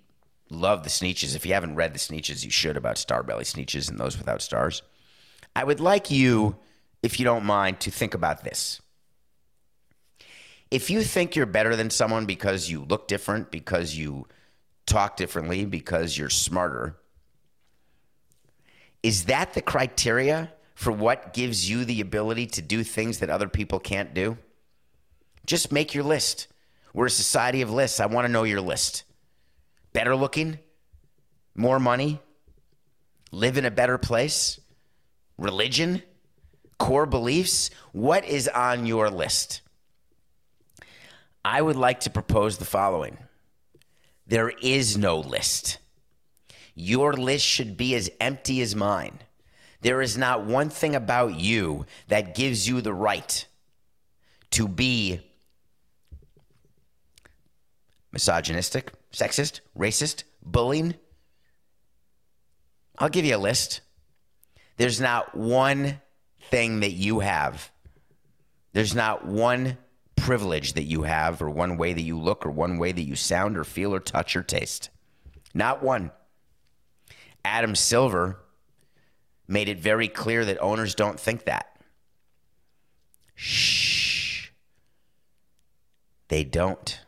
love 0.50 0.84
the 0.84 0.88
Sneetches. 0.90 1.34
If 1.34 1.44
you 1.44 1.52
haven't 1.52 1.74
read 1.74 1.94
the 1.94 1.98
Sneetches, 1.98 2.44
you 2.44 2.50
should 2.50 2.76
about 2.76 2.96
Starbelly 2.96 3.42
Sneetches 3.42 3.90
and 3.90 3.98
those 3.98 4.16
without 4.16 4.40
stars. 4.40 4.82
I 5.56 5.64
would 5.64 5.80
like 5.80 6.12
you, 6.12 6.56
if 7.02 7.18
you 7.18 7.24
don't 7.24 7.44
mind, 7.44 7.80
to 7.80 7.90
think 7.90 8.14
about 8.14 8.44
this. 8.44 8.80
If 10.70 10.90
you 10.90 11.02
think 11.02 11.34
you're 11.34 11.46
better 11.46 11.74
than 11.74 11.90
someone 11.90 12.26
because 12.26 12.70
you 12.70 12.84
look 12.84 13.08
different, 13.08 13.50
because 13.50 13.96
you 13.96 14.28
talk 14.88 15.16
differently 15.16 15.64
because 15.64 16.16
you're 16.16 16.30
smarter. 16.30 16.96
Is 19.02 19.24
that 19.24 19.54
the 19.54 19.62
criteria 19.62 20.52
for 20.74 20.90
what 20.90 21.32
gives 21.32 21.68
you 21.68 21.84
the 21.84 22.00
ability 22.00 22.46
to 22.46 22.62
do 22.62 22.82
things 22.82 23.18
that 23.18 23.30
other 23.30 23.48
people 23.48 23.78
can't 23.78 24.14
do? 24.14 24.38
Just 25.46 25.70
make 25.70 25.94
your 25.94 26.04
list. 26.04 26.48
We're 26.92 27.06
a 27.06 27.10
society 27.10 27.62
of 27.62 27.70
lists. 27.70 28.00
I 28.00 28.06
want 28.06 28.26
to 28.26 28.32
know 28.32 28.44
your 28.44 28.60
list. 28.60 29.04
Better 29.92 30.16
looking, 30.16 30.58
more 31.54 31.78
money, 31.78 32.20
live 33.30 33.56
in 33.56 33.64
a 33.64 33.70
better 33.70 33.98
place, 33.98 34.60
religion, 35.36 36.02
core 36.78 37.06
beliefs. 37.06 37.70
What 37.92 38.24
is 38.24 38.48
on 38.48 38.86
your 38.86 39.10
list? 39.10 39.62
I 41.44 41.62
would 41.62 41.76
like 41.76 42.00
to 42.00 42.10
propose 42.10 42.58
the 42.58 42.64
following 42.64 43.16
there 44.28 44.50
is 44.50 44.96
no 44.96 45.18
list. 45.18 45.78
Your 46.74 47.14
list 47.14 47.44
should 47.44 47.76
be 47.76 47.94
as 47.94 48.10
empty 48.20 48.60
as 48.60 48.76
mine. 48.76 49.18
There 49.80 50.02
is 50.02 50.16
not 50.16 50.44
one 50.44 50.70
thing 50.70 50.94
about 50.94 51.34
you 51.34 51.86
that 52.08 52.34
gives 52.34 52.68
you 52.68 52.80
the 52.80 52.92
right 52.92 53.46
to 54.50 54.68
be 54.68 55.20
misogynistic, 58.12 58.92
sexist, 59.12 59.60
racist, 59.76 60.24
bullying. 60.42 60.94
I'll 62.98 63.08
give 63.08 63.24
you 63.24 63.36
a 63.36 63.38
list. 63.38 63.80
There's 64.76 65.00
not 65.00 65.36
one 65.36 66.00
thing 66.50 66.80
that 66.80 66.92
you 66.92 67.20
have. 67.20 67.70
There's 68.72 68.94
not 68.94 69.26
one 69.26 69.78
privilege 70.28 70.74
that 70.74 70.82
you 70.82 71.04
have, 71.04 71.40
or 71.40 71.48
one 71.48 71.78
way 71.78 71.94
that 71.94 72.02
you 72.02 72.18
look, 72.18 72.44
or 72.44 72.50
one 72.50 72.76
way 72.76 72.92
that 72.92 73.02
you 73.02 73.16
sound, 73.16 73.56
or 73.56 73.64
feel, 73.64 73.94
or 73.94 73.98
touch, 73.98 74.36
or 74.36 74.42
taste. 74.42 74.90
Not 75.54 75.82
one. 75.82 76.10
Adam 77.46 77.74
Silver 77.74 78.38
made 79.46 79.70
it 79.70 79.80
very 79.80 80.06
clear 80.06 80.44
that 80.44 80.60
owners 80.60 80.94
don't 80.94 81.18
think 81.18 81.44
that. 81.46 81.80
Shh. 83.34 84.50
They 86.28 86.44
don't. 86.44 87.00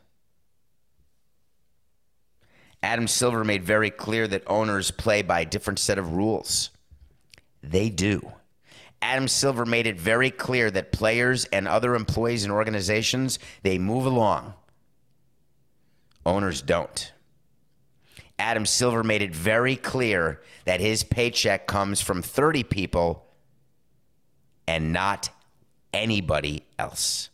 Adam 2.83 3.07
Silver 3.07 3.45
made 3.45 3.63
very 3.63 3.91
clear 3.91 4.27
that 4.29 4.45
owners 4.47 4.91
play 4.91 5.21
by 5.21 5.41
a 5.41 5.45
different 5.45 5.79
set 5.79 5.99
of 5.99 6.15
rules. 6.15 6.71
They 7.63 7.91
do. 7.91 8.33
Adam 9.03 9.29
Silver 9.29 9.65
made 9.65 9.87
it 9.87 9.99
very 9.99 10.31
clear 10.31 10.71
that 10.71 10.93
players 10.93 11.47
and 11.47 11.67
other 11.67 11.95
employees 11.95 12.45
and 12.45 12.53
organizations, 12.53 13.39
they 13.63 13.79
move 13.79 14.05
along. 14.05 14.55
Owners 16.27 16.61
don't. 16.61 17.13
Adam 18.39 18.67
Silver 18.67 19.03
made 19.03 19.23
it 19.23 19.35
very 19.35 19.77
clear 19.77 20.41
that 20.65 20.81
his 20.81 21.03
paycheck 21.03 21.67
comes 21.67 22.01
from 22.01 22.23
30 22.23 22.63
people 22.65 23.27
and 24.67 24.93
not 24.93 25.31
anybody 25.93 26.65
else. 26.79 27.31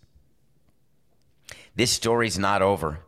This 1.74 1.90
story's 1.90 2.38
not 2.38 2.62
over. 2.62 3.00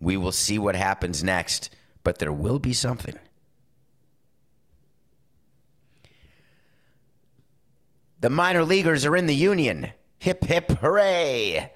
We 0.00 0.16
will 0.16 0.32
see 0.32 0.58
what 0.58 0.76
happens 0.76 1.24
next, 1.24 1.70
but 2.04 2.18
there 2.18 2.32
will 2.32 2.58
be 2.58 2.72
something. 2.72 3.18
The 8.22 8.30
minor 8.30 8.64
leaguers 8.64 9.04
are 9.04 9.16
in 9.16 9.26
the 9.26 9.34
union. 9.34 9.90
Hip, 10.20 10.44
hip, 10.44 10.70
hooray. 10.70 11.72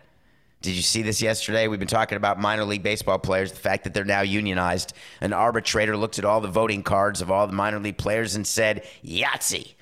Did 0.62 0.76
you 0.76 0.82
see 0.82 1.02
this 1.02 1.20
yesterday? 1.20 1.66
We've 1.66 1.80
been 1.80 1.88
talking 1.88 2.14
about 2.14 2.38
minor 2.38 2.64
league 2.64 2.84
baseball 2.84 3.18
players, 3.18 3.50
the 3.50 3.58
fact 3.58 3.82
that 3.82 3.94
they're 3.94 4.04
now 4.04 4.20
unionized. 4.20 4.92
An 5.20 5.32
arbitrator 5.32 5.96
looked 5.96 6.20
at 6.20 6.24
all 6.24 6.40
the 6.40 6.46
voting 6.46 6.84
cards 6.84 7.20
of 7.20 7.32
all 7.32 7.48
the 7.48 7.52
minor 7.52 7.80
league 7.80 7.98
players 7.98 8.36
and 8.36 8.46
said, 8.46 8.86
Yahtzee, 9.04 9.74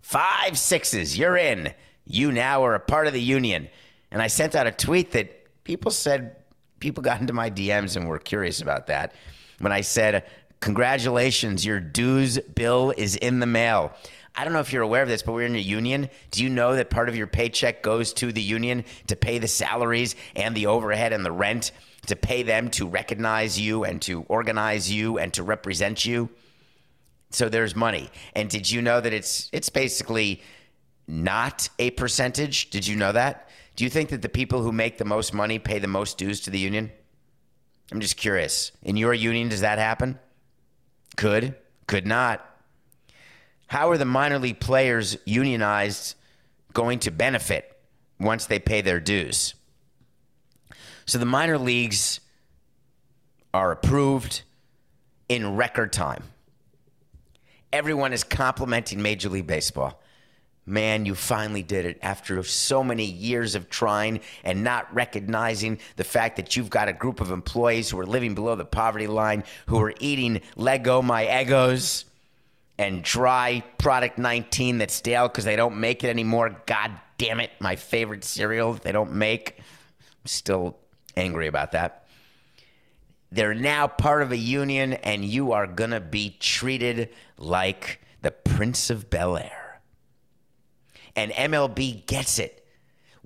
five 0.00 0.58
sixes, 0.58 1.18
you're 1.18 1.36
in. 1.36 1.74
You 2.06 2.32
now 2.32 2.64
are 2.64 2.74
a 2.74 2.80
part 2.80 3.06
of 3.06 3.12
the 3.12 3.20
union. 3.20 3.68
And 4.10 4.22
I 4.22 4.28
sent 4.28 4.54
out 4.54 4.66
a 4.66 4.72
tweet 4.72 5.12
that 5.12 5.64
people 5.64 5.90
said, 5.90 6.36
people 6.80 7.02
got 7.02 7.20
into 7.20 7.34
my 7.34 7.50
DMs 7.50 7.94
and 7.94 8.08
were 8.08 8.18
curious 8.18 8.62
about 8.62 8.86
that. 8.86 9.12
When 9.58 9.70
I 9.70 9.82
said, 9.82 10.24
Congratulations, 10.60 11.64
your 11.66 11.80
dues 11.80 12.38
bill 12.38 12.92
is 12.96 13.14
in 13.16 13.40
the 13.40 13.46
mail. 13.46 13.92
I 14.36 14.44
don't 14.44 14.52
know 14.52 14.60
if 14.60 14.72
you're 14.72 14.82
aware 14.82 15.02
of 15.02 15.08
this, 15.08 15.22
but 15.22 15.32
we're 15.32 15.46
in 15.46 15.56
a 15.56 15.58
union. 15.58 16.10
Do 16.30 16.42
you 16.42 16.50
know 16.50 16.74
that 16.76 16.90
part 16.90 17.08
of 17.08 17.16
your 17.16 17.26
paycheck 17.26 17.82
goes 17.82 18.12
to 18.14 18.32
the 18.32 18.42
union 18.42 18.84
to 19.06 19.16
pay 19.16 19.38
the 19.38 19.48
salaries 19.48 20.14
and 20.34 20.54
the 20.54 20.66
overhead 20.66 21.12
and 21.14 21.24
the 21.24 21.32
rent, 21.32 21.72
to 22.06 22.16
pay 22.16 22.42
them 22.42 22.68
to 22.72 22.86
recognize 22.86 23.58
you 23.58 23.84
and 23.84 24.02
to 24.02 24.22
organize 24.28 24.92
you 24.92 25.18
and 25.18 25.32
to 25.34 25.42
represent 25.42 26.04
you? 26.04 26.28
So 27.30 27.48
there's 27.48 27.74
money. 27.74 28.10
And 28.34 28.50
did 28.50 28.70
you 28.70 28.82
know 28.82 29.00
that 29.00 29.12
it's 29.12 29.48
it's 29.52 29.70
basically 29.70 30.42
not 31.08 31.68
a 31.78 31.90
percentage? 31.92 32.70
Did 32.70 32.86
you 32.86 32.96
know 32.96 33.12
that? 33.12 33.48
Do 33.74 33.84
you 33.84 33.90
think 33.90 34.10
that 34.10 34.22
the 34.22 34.28
people 34.28 34.62
who 34.62 34.72
make 34.72 34.98
the 34.98 35.04
most 35.04 35.34
money 35.34 35.58
pay 35.58 35.78
the 35.78 35.88
most 35.88 36.18
dues 36.18 36.40
to 36.42 36.50
the 36.50 36.58
union? 36.58 36.92
I'm 37.92 38.00
just 38.00 38.16
curious. 38.16 38.72
In 38.82 38.96
your 38.96 39.14
union, 39.14 39.48
does 39.48 39.60
that 39.60 39.78
happen? 39.78 40.18
Could, 41.16 41.54
could 41.86 42.06
not. 42.06 42.55
How 43.66 43.90
are 43.90 43.98
the 43.98 44.04
minor 44.04 44.38
league 44.38 44.60
players 44.60 45.16
unionized 45.24 46.14
going 46.72 47.00
to 47.00 47.10
benefit 47.10 47.76
once 48.20 48.46
they 48.46 48.58
pay 48.58 48.80
their 48.80 49.00
dues? 49.00 49.54
So 51.04 51.18
the 51.18 51.26
minor 51.26 51.58
leagues 51.58 52.20
are 53.52 53.72
approved 53.72 54.42
in 55.28 55.56
record 55.56 55.92
time. 55.92 56.24
Everyone 57.72 58.12
is 58.12 58.24
complimenting 58.24 59.02
Major 59.02 59.28
League 59.28 59.46
Baseball. 59.46 60.00
Man, 60.68 61.06
you 61.06 61.14
finally 61.14 61.62
did 61.62 61.86
it 61.86 61.98
after 62.02 62.42
so 62.42 62.82
many 62.82 63.04
years 63.04 63.54
of 63.54 63.70
trying 63.70 64.20
and 64.42 64.64
not 64.64 64.92
recognizing 64.92 65.78
the 65.94 66.02
fact 66.02 66.36
that 66.36 66.56
you've 66.56 66.70
got 66.70 66.88
a 66.88 66.92
group 66.92 67.20
of 67.20 67.30
employees 67.30 67.90
who 67.90 68.00
are 68.00 68.06
living 68.06 68.34
below 68.34 68.56
the 68.56 68.64
poverty 68.64 69.06
line, 69.06 69.44
who 69.66 69.80
are 69.80 69.94
eating 70.00 70.40
Leggo 70.56 71.04
My 71.04 71.24
Eggos 71.24 72.04
and 72.78 73.02
dry 73.02 73.62
product 73.78 74.18
19 74.18 74.78
that's 74.78 74.94
stale 74.94 75.28
because 75.28 75.44
they 75.44 75.56
don't 75.56 75.80
make 75.80 76.04
it 76.04 76.08
anymore. 76.08 76.56
God 76.66 76.92
damn 77.18 77.40
it, 77.40 77.50
my 77.60 77.76
favorite 77.76 78.24
cereal 78.24 78.74
they 78.74 78.92
don't 78.92 79.12
make. 79.12 79.58
I'm 79.58 80.26
still 80.26 80.76
angry 81.16 81.46
about 81.46 81.72
that. 81.72 82.06
They're 83.32 83.54
now 83.54 83.88
part 83.88 84.22
of 84.22 84.32
a 84.32 84.36
union, 84.36 84.94
and 84.94 85.24
you 85.24 85.52
are 85.52 85.66
going 85.66 85.90
to 85.90 86.00
be 86.00 86.36
treated 86.38 87.10
like 87.38 88.00
the 88.22 88.30
Prince 88.30 88.88
of 88.88 89.10
Bel 89.10 89.36
Air. 89.36 89.80
And 91.16 91.32
MLB 91.32 92.06
gets 92.06 92.38
it. 92.38 92.65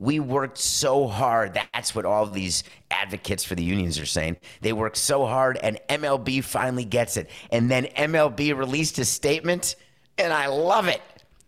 We 0.00 0.18
worked 0.18 0.56
so 0.56 1.06
hard. 1.06 1.52
That's 1.52 1.94
what 1.94 2.06
all 2.06 2.24
these 2.24 2.64
advocates 2.90 3.44
for 3.44 3.54
the 3.54 3.62
unions 3.62 3.98
are 3.98 4.06
saying. 4.06 4.38
They 4.62 4.72
worked 4.72 4.96
so 4.96 5.26
hard, 5.26 5.58
and 5.58 5.78
MLB 5.90 6.42
finally 6.42 6.86
gets 6.86 7.18
it. 7.18 7.28
And 7.52 7.70
then 7.70 7.84
MLB 7.84 8.56
released 8.56 8.98
a 8.98 9.04
statement, 9.04 9.76
and 10.16 10.32
I 10.32 10.46
love 10.46 10.88
it. 10.88 11.02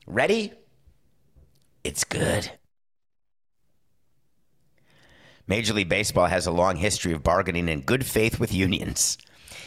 Ready? 0.07 0.53
It's 1.83 2.05
good. 2.05 2.53
Major 5.47 5.73
League 5.73 5.89
Baseball 5.89 6.27
has 6.27 6.47
a 6.47 6.53
long 6.53 6.77
history 6.77 7.15
of 7.15 7.23
bargaining 7.23 7.71
in 7.71 7.81
good 7.81 8.05
faith 8.05 8.39
with 8.39 8.53
unions, 8.53 9.17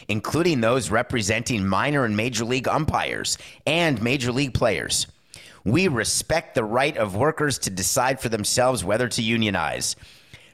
including 0.06 0.60
those 0.60 0.92
representing 0.92 1.66
minor 1.66 2.04
and 2.04 2.16
major 2.16 2.44
league 2.44 2.68
umpires 2.68 3.36
and 3.66 4.00
major 4.00 4.30
league 4.30 4.54
players. 4.54 5.08
We 5.66 5.88
respect 5.88 6.54
the 6.54 6.62
right 6.62 6.96
of 6.96 7.16
workers 7.16 7.58
to 7.58 7.70
decide 7.70 8.20
for 8.20 8.28
themselves 8.28 8.84
whether 8.84 9.08
to 9.08 9.20
unionize. 9.20 9.96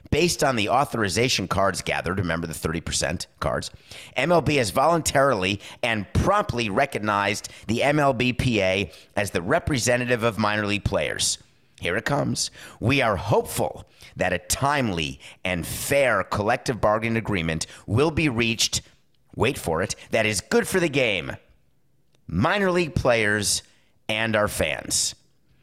Based 0.09 0.43
on 0.43 0.55
the 0.55 0.69
authorization 0.69 1.47
cards 1.47 1.83
gathered, 1.83 2.17
remember 2.17 2.47
the 2.47 2.53
30% 2.53 3.27
cards, 3.39 3.69
MLB 4.17 4.57
has 4.57 4.71
voluntarily 4.71 5.61
and 5.83 6.11
promptly 6.13 6.67
recognized 6.67 7.49
the 7.67 7.81
MLBPA 7.81 8.91
as 9.15 9.29
the 9.29 9.43
representative 9.43 10.23
of 10.23 10.39
minor 10.39 10.65
league 10.65 10.83
players. 10.83 11.37
Here 11.79 11.95
it 11.95 12.05
comes. 12.05 12.49
We 12.79 12.99
are 13.03 13.15
hopeful 13.15 13.85
that 14.15 14.33
a 14.33 14.39
timely 14.39 15.19
and 15.45 15.67
fair 15.67 16.23
collective 16.23 16.81
bargaining 16.81 17.17
agreement 17.17 17.67
will 17.85 18.09
be 18.09 18.29
reached, 18.29 18.81
wait 19.35 19.59
for 19.59 19.83
it, 19.83 19.93
that 20.09 20.25
is 20.25 20.41
good 20.41 20.67
for 20.67 20.79
the 20.79 20.89
game, 20.89 21.37
minor 22.27 22.71
league 22.71 22.95
players, 22.95 23.61
and 24.13 24.35
our 24.35 24.47
fans. 24.47 25.15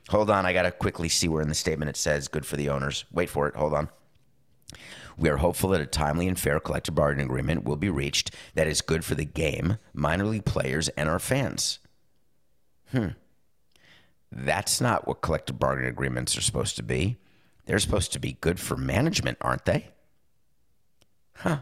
Hold 0.09 0.31
on, 0.31 0.45
I 0.45 0.53
got 0.53 0.63
to 0.63 0.73
quickly 0.73 1.09
see 1.09 1.29
where 1.29 1.43
in 1.43 1.49
the 1.49 1.55
statement 1.55 1.89
it 1.89 1.97
says 1.97 2.29
good 2.29 2.45
for 2.45 2.57
the 2.57 2.69
owners. 2.69 3.05
Wait 3.13 3.31
for 3.31 3.47
it, 3.47 3.55
hold 3.55 3.75
on. 3.75 3.89
We 5.17 5.29
are 5.29 5.37
hopeful 5.37 5.71
that 5.71 5.81
a 5.81 5.87
timely 5.87 6.27
and 6.27 6.39
fair 6.39 6.61
collective 6.61 6.95
bargaining 6.95 7.27
agreement 7.27 7.65
will 7.65 7.77
be 7.77 7.91
reached 7.91 8.35
that 8.55 8.67
is 8.67 8.81
good 8.81 9.05
for 9.05 9.15
the 9.15 9.25
game, 9.25 9.77
minor 9.93 10.25
league 10.25 10.47
players, 10.47 10.89
and 10.91 11.09
our 11.09 11.19
fans. 11.19 11.79
Hmm. 12.91 13.09
That's 14.33 14.81
not 14.81 15.07
what 15.07 15.21
collective 15.21 15.59
bargaining 15.59 15.91
agreements 15.91 16.37
are 16.37 16.43
supposed 16.43 16.77
to 16.77 16.83
be. 16.83 17.19
They're 17.67 17.79
supposed 17.79 18.13
to 18.15 18.19
be 18.19 18.39
good 18.41 18.59
for 18.59 18.77
management, 18.77 19.39
aren't 19.41 19.65
they? 19.65 19.91
Huh. 21.37 21.59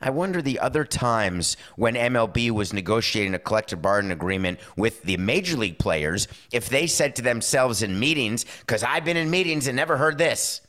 I 0.00 0.10
wonder 0.10 0.40
the 0.40 0.58
other 0.60 0.84
times 0.84 1.58
when 1.76 1.94
MLB 1.94 2.50
was 2.50 2.72
negotiating 2.72 3.34
a 3.34 3.38
collective 3.38 3.82
bargaining 3.82 4.12
agreement 4.12 4.58
with 4.76 5.02
the 5.02 5.18
major 5.18 5.56
league 5.58 5.78
players, 5.78 6.26
if 6.52 6.70
they 6.70 6.86
said 6.86 7.16
to 7.16 7.22
themselves 7.22 7.82
in 7.82 8.00
meetings, 8.00 8.46
because 8.60 8.82
I've 8.82 9.04
been 9.04 9.18
in 9.18 9.30
meetings 9.30 9.66
and 9.66 9.76
never 9.76 9.98
heard 9.98 10.16
this, 10.16 10.62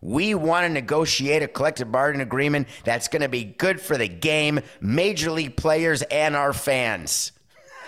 we 0.00 0.34
want 0.34 0.66
to 0.66 0.72
negotiate 0.72 1.42
a 1.42 1.48
collective 1.48 1.92
bargaining 1.92 2.26
agreement 2.26 2.68
that's 2.84 3.08
going 3.08 3.22
to 3.22 3.28
be 3.28 3.44
good 3.44 3.80
for 3.80 3.96
the 3.96 4.08
game, 4.08 4.60
major 4.80 5.30
league 5.30 5.56
players, 5.56 6.02
and 6.02 6.34
our 6.34 6.52
fans. 6.52 7.32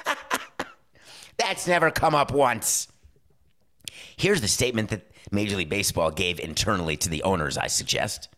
that's 1.36 1.66
never 1.66 1.90
come 1.90 2.14
up 2.14 2.32
once. 2.32 2.88
Here's 4.16 4.40
the 4.40 4.48
statement 4.48 4.90
that 4.90 5.10
Major 5.32 5.56
League 5.56 5.68
Baseball 5.68 6.10
gave 6.10 6.40
internally 6.40 6.96
to 6.98 7.08
the 7.08 7.22
owners, 7.22 7.56
I 7.56 7.68
suggest. 7.68 8.28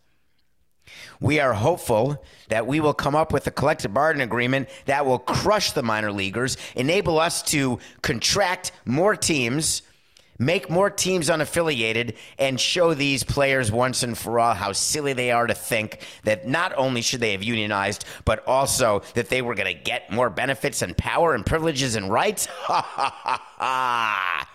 We 1.19 1.39
are 1.39 1.53
hopeful 1.53 2.23
that 2.49 2.67
we 2.67 2.79
will 2.79 2.93
come 2.93 3.15
up 3.15 3.31
with 3.31 3.47
a 3.47 3.51
collective 3.51 3.93
bargaining 3.93 4.27
agreement 4.27 4.69
that 4.85 5.05
will 5.05 5.19
crush 5.19 5.71
the 5.71 5.83
minor 5.83 6.11
leaguers, 6.11 6.57
enable 6.75 7.19
us 7.19 7.41
to 7.43 7.79
contract 8.01 8.71
more 8.85 9.15
teams, 9.15 9.83
make 10.37 10.69
more 10.69 10.89
teams 10.89 11.29
unaffiliated, 11.29 12.15
and 12.37 12.59
show 12.59 12.93
these 12.93 13.23
players 13.23 13.71
once 13.71 14.03
and 14.03 14.17
for 14.17 14.39
all 14.39 14.53
how 14.53 14.71
silly 14.71 15.13
they 15.13 15.31
are 15.31 15.47
to 15.47 15.53
think 15.53 16.05
that 16.23 16.47
not 16.47 16.73
only 16.75 17.01
should 17.01 17.19
they 17.21 17.31
have 17.31 17.43
unionized, 17.43 18.05
but 18.25 18.45
also 18.47 19.01
that 19.13 19.29
they 19.29 19.41
were 19.41 19.55
going 19.55 19.73
to 19.73 19.81
get 19.81 20.11
more 20.11 20.29
benefits 20.29 20.81
and 20.81 20.97
power 20.97 21.33
and 21.33 21.45
privileges 21.45 21.95
and 21.95 22.11
rights. 22.11 22.47
Ha 22.63 22.81
ha 22.81 23.19
ha 23.23 23.41
ha. 23.57 24.49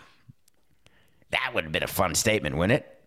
That 1.30 1.50
would 1.54 1.64
have 1.64 1.72
been 1.72 1.82
a 1.82 1.86
fun 1.86 2.14
statement, 2.14 2.56
wouldn't 2.56 2.80
it? 2.80 2.97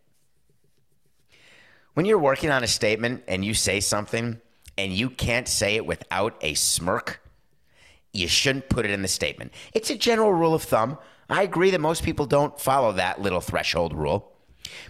When 1.94 2.06
you're 2.06 2.20
working 2.20 2.50
on 2.50 2.64
a 2.64 2.68
statement 2.68 3.24
and 3.28 3.44
you 3.44 3.54
say 3.54 3.80
something 3.80 4.40
and 4.78 4.94
you 4.94 5.10
can't 5.10 5.48
say 5.48 5.76
it 5.76 5.86
without 5.86 6.38
a 6.42 6.54
smirk, 6.54 7.22
you 8.14 8.28
shouldn't 8.28 8.70
put 8.70 8.86
it 8.86 8.92
in 8.92 9.02
the 9.02 9.08
statement. 9.08 9.54
It's 9.74 9.90
a 9.90 9.98
general 9.98 10.34
rule 10.34 10.54
of 10.54 10.64
thumb. 10.64 10.98
I 11.30 11.44
agree 11.44 11.72
that 11.72 11.82
most 11.82 12.04
people 12.04 12.26
don't 12.26 12.60
follow 12.60 12.94
that 12.94 13.22
little 13.22 13.42
threshold 13.42 13.94
rule. 13.94 14.32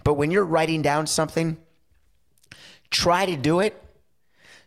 But 0.04 0.14
when 0.14 0.30
you're 0.30 0.44
writing 0.44 0.82
down 0.82 1.06
something, 1.06 1.56
try 2.90 3.26
to 3.26 3.36
do 3.36 3.60
it 3.60 3.80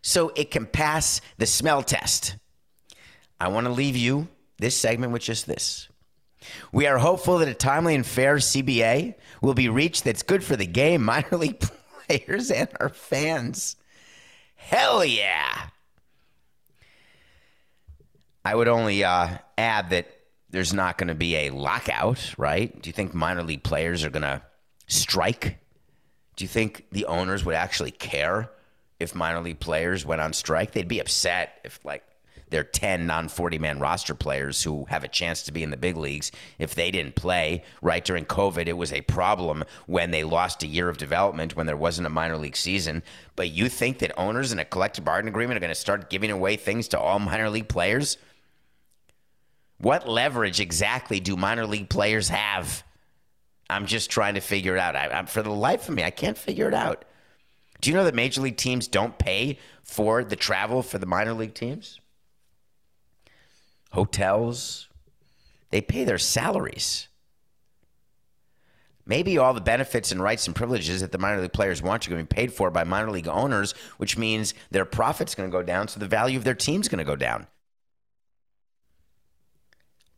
so 0.02 0.32
it 0.36 0.50
can 0.50 0.66
pass 0.66 1.20
the 1.38 1.46
smell 1.46 1.82
test. 1.82 2.36
I 3.40 3.48
want 3.48 3.66
to 3.66 3.72
leave 3.72 3.96
you 3.96 4.28
this 4.58 4.76
segment 4.76 5.12
with 5.12 5.22
just 5.22 5.46
this. 5.46 5.88
We 6.72 6.86
are 6.86 6.98
hopeful 6.98 7.38
that 7.38 7.48
a 7.48 7.54
timely 7.54 7.94
and 7.94 8.06
fair 8.06 8.36
CBA 8.36 9.14
will 9.42 9.54
be 9.54 9.68
reached 9.68 10.04
that's 10.04 10.22
good 10.22 10.44
for 10.44 10.56
the 10.56 10.66
game, 10.66 11.02
minor 11.04 11.36
league 11.36 11.60
players, 12.06 12.50
and 12.50 12.68
our 12.80 12.88
fans. 12.88 13.76
Hell 14.54 15.04
yeah. 15.04 15.68
I 18.44 18.54
would 18.54 18.68
only 18.68 19.02
uh, 19.04 19.38
add 19.58 19.90
that 19.90 20.08
there's 20.50 20.72
not 20.72 20.98
going 20.98 21.08
to 21.08 21.14
be 21.14 21.36
a 21.36 21.50
lockout, 21.50 22.34
right? 22.38 22.80
Do 22.80 22.88
you 22.88 22.92
think 22.92 23.12
minor 23.12 23.42
league 23.42 23.64
players 23.64 24.04
are 24.04 24.10
going 24.10 24.22
to 24.22 24.42
strike? 24.86 25.58
Do 26.36 26.44
you 26.44 26.48
think 26.48 26.86
the 26.92 27.06
owners 27.06 27.44
would 27.44 27.54
actually 27.54 27.90
care 27.90 28.50
if 29.00 29.14
minor 29.14 29.40
league 29.40 29.60
players 29.60 30.06
went 30.06 30.20
on 30.20 30.32
strike? 30.32 30.72
They'd 30.72 30.86
be 30.86 31.00
upset 31.00 31.60
if, 31.64 31.84
like, 31.84 32.04
their 32.50 32.64
10 32.64 33.06
non 33.06 33.28
40 33.28 33.58
man 33.58 33.80
roster 33.80 34.14
players 34.14 34.62
who 34.62 34.84
have 34.88 35.04
a 35.04 35.08
chance 35.08 35.42
to 35.42 35.52
be 35.52 35.62
in 35.62 35.70
the 35.70 35.76
big 35.76 35.96
leagues 35.96 36.30
if 36.58 36.74
they 36.74 36.90
didn't 36.90 37.16
play. 37.16 37.64
Right 37.82 38.04
during 38.04 38.24
COVID, 38.24 38.66
it 38.68 38.74
was 38.74 38.92
a 38.92 39.00
problem 39.02 39.64
when 39.86 40.10
they 40.10 40.24
lost 40.24 40.62
a 40.62 40.66
year 40.66 40.88
of 40.88 40.98
development 40.98 41.56
when 41.56 41.66
there 41.66 41.76
wasn't 41.76 42.06
a 42.06 42.10
minor 42.10 42.36
league 42.36 42.56
season. 42.56 43.02
But 43.34 43.50
you 43.50 43.68
think 43.68 43.98
that 43.98 44.18
owners 44.18 44.52
in 44.52 44.58
a 44.58 44.64
collective 44.64 45.04
bargaining 45.04 45.32
agreement 45.32 45.56
are 45.56 45.60
going 45.60 45.68
to 45.70 45.74
start 45.74 46.10
giving 46.10 46.30
away 46.30 46.56
things 46.56 46.88
to 46.88 47.00
all 47.00 47.18
minor 47.18 47.50
league 47.50 47.68
players? 47.68 48.18
What 49.78 50.08
leverage 50.08 50.60
exactly 50.60 51.20
do 51.20 51.36
minor 51.36 51.66
league 51.66 51.90
players 51.90 52.28
have? 52.28 52.82
I'm 53.68 53.86
just 53.86 54.10
trying 54.10 54.34
to 54.34 54.40
figure 54.40 54.76
it 54.76 54.78
out. 54.78 54.96
I, 54.96 55.24
for 55.24 55.42
the 55.42 55.50
life 55.50 55.88
of 55.88 55.94
me, 55.94 56.04
I 56.04 56.10
can't 56.10 56.38
figure 56.38 56.68
it 56.68 56.74
out. 56.74 57.04
Do 57.80 57.90
you 57.90 57.96
know 57.96 58.04
that 58.04 58.14
major 58.14 58.40
league 58.40 58.56
teams 58.56 58.88
don't 58.88 59.18
pay 59.18 59.58
for 59.82 60.24
the 60.24 60.36
travel 60.36 60.82
for 60.82 60.98
the 60.98 61.06
minor 61.06 61.34
league 61.34 61.54
teams? 61.54 62.00
Hotels, 63.92 64.88
they 65.70 65.80
pay 65.80 66.04
their 66.04 66.18
salaries. 66.18 67.08
Maybe 69.08 69.38
all 69.38 69.54
the 69.54 69.60
benefits 69.60 70.10
and 70.10 70.20
rights 70.20 70.46
and 70.48 70.56
privileges 70.56 71.00
that 71.00 71.12
the 71.12 71.18
minor 71.18 71.40
league 71.40 71.52
players 71.52 71.80
want 71.80 72.06
are 72.06 72.10
going 72.10 72.26
to 72.26 72.28
be 72.28 72.34
paid 72.34 72.52
for 72.52 72.70
by 72.70 72.82
minor 72.82 73.10
league 73.10 73.28
owners, 73.28 73.72
which 73.98 74.18
means 74.18 74.52
their 74.72 74.84
profit's 74.84 75.36
going 75.36 75.48
to 75.48 75.56
go 75.56 75.62
down, 75.62 75.86
so 75.86 76.00
the 76.00 76.08
value 76.08 76.36
of 76.36 76.44
their 76.44 76.54
team's 76.54 76.88
going 76.88 76.98
to 76.98 77.04
go 77.04 77.14
down. 77.14 77.46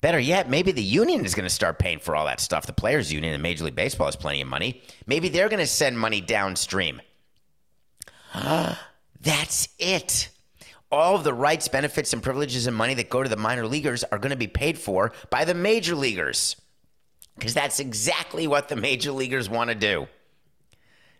Better 0.01 0.21
yet, 0.21 0.49
maybe 0.49 0.73
the 0.73 0.83
union 0.83 1.25
is 1.25 1.35
going 1.35 1.45
to 1.45 1.55
start 1.55 1.79
paying 1.79 1.99
for 1.99 2.15
all 2.15 2.25
that 2.27 2.41
stuff. 2.41 2.67
The 2.67 2.73
players' 2.73 3.13
union 3.13 3.35
in 3.35 3.43
Major 3.43 3.65
League 3.65 3.75
Baseball 3.75 4.07
has 4.07 4.17
plenty 4.17 4.41
of 4.41 4.49
money. 4.49 4.81
Maybe 5.07 5.29
they're 5.29 5.49
going 5.49 5.59
to 5.59 5.67
send 5.67 5.99
money 5.99 6.21
downstream. 6.21 7.03
That's 9.21 9.69
it. 9.79 10.31
All 10.91 11.17
of 11.17 11.25
the 11.25 11.35
rights, 11.35 11.69
benefits, 11.69 12.13
and 12.13 12.23
privileges 12.23 12.67
and 12.67 12.75
money 12.75 12.95
that 12.95 13.11
go 13.11 13.23
to 13.23 13.29
the 13.29 13.37
minor 13.37 13.67
leaguers 13.67 14.05
are 14.05 14.19
going 14.19 14.31
to 14.31 14.37
be 14.37 14.47
paid 14.47 14.79
for 14.79 15.13
by 15.31 15.45
the 15.45 15.55
major 15.55 15.95
leaguers. 15.95 16.57
Because 17.37 17.55
that's 17.55 17.79
exactly 17.79 18.47
what 18.47 18.69
the 18.69 18.77
major 18.77 19.13
leaguers 19.13 19.51
want 19.51 19.69
to 19.69 19.75
do. 19.75 20.09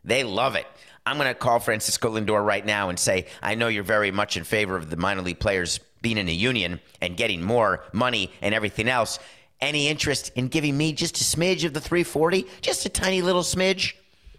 They 0.05 0.25
love 0.25 0.57
it. 0.57 0.67
I'm 1.05 1.17
going 1.17 1.29
to 1.29 1.35
call 1.35 1.59
Francisco 1.59 2.15
Lindor 2.15 2.45
right 2.45 2.65
now 2.65 2.89
and 2.89 2.99
say, 2.99 3.27
I 3.43 3.55
know 3.55 3.69
you're 3.69 3.83
very 3.83 4.11
much 4.11 4.37
in 4.37 4.45
favor 4.45 4.77
of 4.77 4.91
the 4.91 4.97
minor 4.97 5.23
league 5.23 5.39
players 5.39 5.81
being 6.03 6.19
in 6.19 6.29
a 6.29 6.33
union 6.33 6.81
and 7.01 7.17
getting 7.17 7.43
more 7.43 7.85
money 7.93 8.33
and 8.41 8.55
everything 8.55 8.89
else. 8.89 9.19
Any 9.61 9.89
interest 9.89 10.33
in 10.35 10.49
giving 10.49 10.77
me 10.77 10.93
just 10.93 11.21
a 11.21 11.25
smidge 11.25 11.65
of 11.65 11.75
the 11.75 11.81
340? 11.81 12.47
Just 12.61 12.87
a 12.87 12.89
tiny 12.89 13.23
little 13.23 13.43
smidge? 13.43 13.95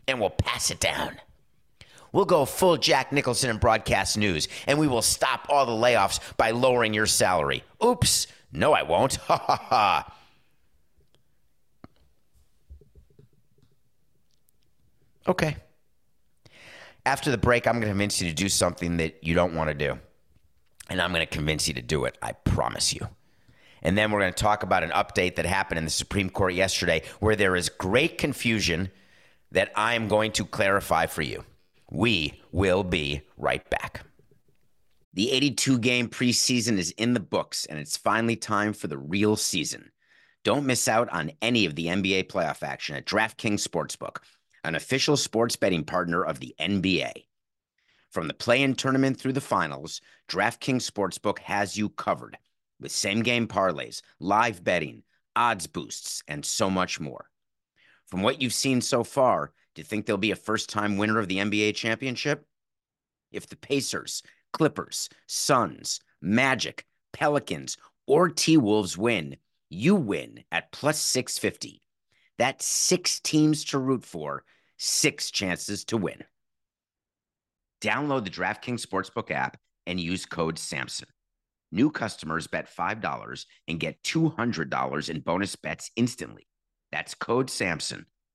And 0.08 0.20
we'll 0.20 0.30
pass 0.30 0.72
it 0.72 0.80
down. 0.80 1.18
We'll 2.12 2.26
go 2.26 2.46
full 2.46 2.78
Jack 2.78 3.12
Nicholson 3.12 3.50
and 3.50 3.60
broadcast 3.60 4.18
news, 4.18 4.48
and 4.68 4.80
we 4.80 4.88
will 4.88 5.02
stop 5.02 5.48
all 5.50 5.66
the 5.66 5.72
layoffs 5.72 6.20
by 6.38 6.52
lowering 6.52 6.94
your 6.94 7.06
salary. 7.06 7.64
Oops. 7.84 8.28
No, 8.52 8.74
I 8.74 8.84
won't. 8.84 9.18
Ha 9.28 9.38
ha 9.38 9.56
ha. 9.70 10.16
Okay. 15.28 15.58
After 17.06 17.30
the 17.30 17.38
break, 17.38 17.68
I'm 17.68 17.76
going 17.76 17.84
to 17.84 17.90
convince 17.90 18.22
you 18.22 18.30
to 18.30 18.36
do 18.36 18.50
something 18.50 18.98
that 18.98 19.24
you 19.24 19.36
don't 19.36 19.54
want 19.54 19.70
to 19.70 19.76
do. 19.76 20.00
And 20.90 21.00
I'm 21.00 21.12
going 21.12 21.26
to 21.26 21.32
convince 21.32 21.68
you 21.68 21.76
to 21.76 21.82
do 21.82 22.06
it. 22.06 22.18
I 22.22 22.32
promise 22.32 22.94
you. 22.94 23.08
And 23.84 23.98
then 23.98 24.12
we're 24.12 24.20
going 24.20 24.34
to 24.34 24.44
talk 24.44 24.64
about 24.64 24.84
an 24.84 24.90
update 24.90 25.36
that 25.36 25.46
happened 25.46 25.78
in 25.78 25.86
the 25.86 25.92
Supreme 25.92 26.30
Court 26.30 26.54
yesterday 26.54 27.04
where 27.20 27.36
there 27.36 27.56
is 27.56 27.70
great 27.70 28.18
confusion 28.18 28.90
that 29.52 29.72
I'm 29.76 30.08
going 30.08 30.32
to 30.34 30.46
clarify 30.46 31.06
for 31.06 31.22
you. 31.22 31.46
We 31.92 32.42
will 32.52 32.84
be 32.84 33.22
right 33.38 33.68
back. 33.70 34.06
The 35.14 35.32
82 35.32 35.80
game 35.80 36.08
preseason 36.08 36.78
is 36.78 36.92
in 36.92 37.14
the 37.14 37.20
books, 37.20 37.66
and 37.66 37.80
it's 37.80 37.98
finally 37.98 38.36
time 38.36 38.74
for 38.74 38.88
the 38.88 38.98
real 38.98 39.36
season. 39.36 39.92
Don't 40.44 40.68
miss 40.68 40.88
out 40.88 41.10
on 41.10 41.32
any 41.42 41.66
of 41.66 41.76
the 41.76 41.88
NBA 41.88 42.28
playoff 42.28 42.64
action 42.64 42.96
at 42.96 43.06
DraftKings 43.06 43.68
Sportsbook, 43.68 44.18
an 44.64 44.76
official 44.76 45.18
sports 45.18 45.56
betting 45.56 45.84
partner 45.84 46.24
of 46.24 46.40
the 46.40 46.54
NBA. 46.60 47.12
From 48.12 48.28
the 48.28 48.34
play 48.34 48.62
in 48.62 48.76
tournament 48.76 49.20
through 49.20 49.34
the 49.34 49.42
finals, 49.42 50.00
DraftKings 50.30 50.90
Sportsbook 50.90 51.40
has 51.40 51.76
you 51.76 51.90
covered 51.90 52.38
with 52.80 52.92
same 52.92 53.24
game 53.24 53.48
parlays, 53.48 54.02
live 54.20 54.64
betting, 54.64 55.04
odds 55.36 55.68
boosts, 55.68 56.24
and 56.28 56.46
so 56.46 56.70
much 56.70 57.00
more. 57.00 57.30
From 58.06 58.22
what 58.22 58.42
you've 58.42 58.54
seen 58.54 58.82
so 58.82 59.04
far, 59.04 59.52
do 59.80 59.82
you 59.82 59.86
think 59.86 60.06
there'll 60.06 60.18
be 60.18 60.32
a 60.32 60.36
first 60.36 60.70
time 60.70 60.98
winner 60.98 61.20
of 61.20 61.30
the 61.30 61.38
NBA 61.38 61.74
championship? 61.74 62.46
If 63.32 63.48
the 63.48 63.56
Pacers, 63.56 64.22
Clippers, 64.52 65.08
Suns, 65.26 66.02
Magic, 66.22 66.86
Pelicans, 67.14 67.78
or 68.06 68.28
T 68.28 68.58
Wolves 68.58 68.98
win, 68.98 69.38
you 69.70 69.96
win 69.96 70.44
at 70.52 70.74
plus 70.74 71.00
650. 71.00 71.82
That's 72.38 72.66
six 72.66 73.22
teams 73.22 73.64
to 73.66 73.80
root 73.80 74.04
for, 74.04 74.44
six 74.76 75.32
chances 75.32 75.86
to 75.86 75.96
win. 75.96 76.26
Download 77.80 78.26
the 78.26 78.32
DraftKings 78.32 78.86
Sportsbook 78.86 79.32
app 79.32 79.56
and 79.88 79.98
use 79.98 80.26
code 80.26 80.58
SAMSON. 80.58 81.06
New 81.72 81.90
customers 81.90 82.48
bet 82.48 82.68
$5 82.70 83.46
and 83.70 83.80
get 83.80 84.04
$200 84.04 85.10
in 85.10 85.22
bonus 85.22 85.56
bets 85.56 85.90
instantly. 85.96 86.50
That's 86.92 87.16
code 87.16 87.48
SAMSON 87.48 88.04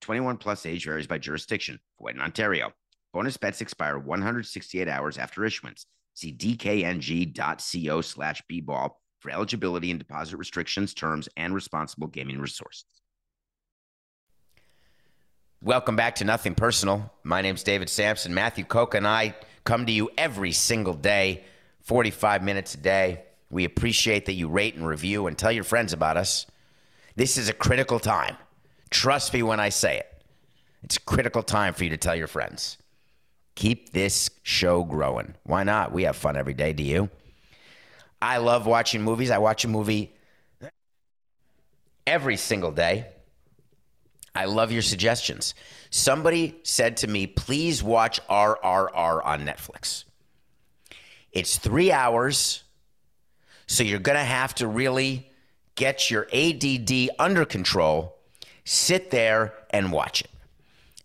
21 0.00 0.36
plus 0.36 0.66
age 0.66 0.84
varies 0.84 1.06
by 1.06 1.18
jurisdiction. 1.18 1.80
Void 2.00 2.14
in 2.16 2.20
Ontario. 2.20 2.72
Bonus 3.12 3.36
bets 3.36 3.60
expire 3.60 3.98
168 3.98 4.88
hours 4.88 5.18
after 5.18 5.44
issuance. 5.44 5.86
See 6.14 6.32
dkng.co 6.32 8.00
slash 8.00 8.42
bball 8.50 8.90
for 9.20 9.30
eligibility 9.30 9.90
and 9.90 9.98
deposit 9.98 10.36
restrictions, 10.36 10.94
terms, 10.94 11.28
and 11.36 11.54
responsible 11.54 12.08
gaming 12.08 12.38
resources. 12.38 12.84
Welcome 15.62 15.96
back 15.96 16.16
to 16.16 16.24
Nothing 16.24 16.54
Personal. 16.54 17.10
My 17.22 17.40
name's 17.40 17.62
David 17.62 17.88
Samson. 17.88 18.34
Matthew 18.34 18.64
Coca 18.64 18.98
and 18.98 19.08
I 19.08 19.34
come 19.64 19.86
to 19.86 19.92
you 19.92 20.10
every 20.18 20.52
single 20.52 20.92
day, 20.92 21.44
45 21.80 22.42
minutes 22.42 22.74
a 22.74 22.78
day. 22.78 23.22
We 23.48 23.64
appreciate 23.64 24.26
that 24.26 24.34
you 24.34 24.48
rate 24.48 24.74
and 24.74 24.86
review 24.86 25.26
and 25.26 25.38
tell 25.38 25.52
your 25.52 25.64
friends 25.64 25.94
about 25.94 26.18
us. 26.18 26.44
This 27.16 27.38
is 27.38 27.48
a 27.48 27.54
critical 27.54 27.98
time. 27.98 28.36
Trust 28.94 29.34
me 29.34 29.42
when 29.42 29.58
I 29.58 29.70
say 29.70 29.98
it. 29.98 30.22
It's 30.84 30.98
a 30.98 31.00
critical 31.00 31.42
time 31.42 31.74
for 31.74 31.82
you 31.82 31.90
to 31.90 31.96
tell 31.96 32.14
your 32.14 32.28
friends. 32.28 32.78
Keep 33.56 33.90
this 33.90 34.30
show 34.44 34.84
growing. 34.84 35.34
Why 35.42 35.64
not? 35.64 35.90
We 35.90 36.04
have 36.04 36.14
fun 36.14 36.36
every 36.36 36.54
day. 36.54 36.72
Do 36.72 36.84
you? 36.84 37.10
I 38.22 38.36
love 38.36 38.66
watching 38.66 39.02
movies. 39.02 39.32
I 39.32 39.38
watch 39.38 39.64
a 39.64 39.68
movie 39.68 40.14
every 42.06 42.36
single 42.36 42.70
day. 42.70 43.08
I 44.32 44.44
love 44.44 44.70
your 44.70 44.80
suggestions. 44.80 45.56
Somebody 45.90 46.54
said 46.62 46.98
to 46.98 47.08
me, 47.08 47.26
please 47.26 47.82
watch 47.82 48.20
RRR 48.28 49.26
on 49.26 49.44
Netflix. 49.44 50.04
It's 51.32 51.58
three 51.58 51.90
hours, 51.90 52.62
so 53.66 53.82
you're 53.82 53.98
going 53.98 54.18
to 54.18 54.24
have 54.24 54.54
to 54.56 54.68
really 54.68 55.28
get 55.74 56.12
your 56.12 56.28
ADD 56.32 57.10
under 57.18 57.44
control, 57.44 58.14
sit 58.64 59.10
there 59.10 59.54
and 59.70 59.92
watch 59.92 60.22
it. 60.22 60.30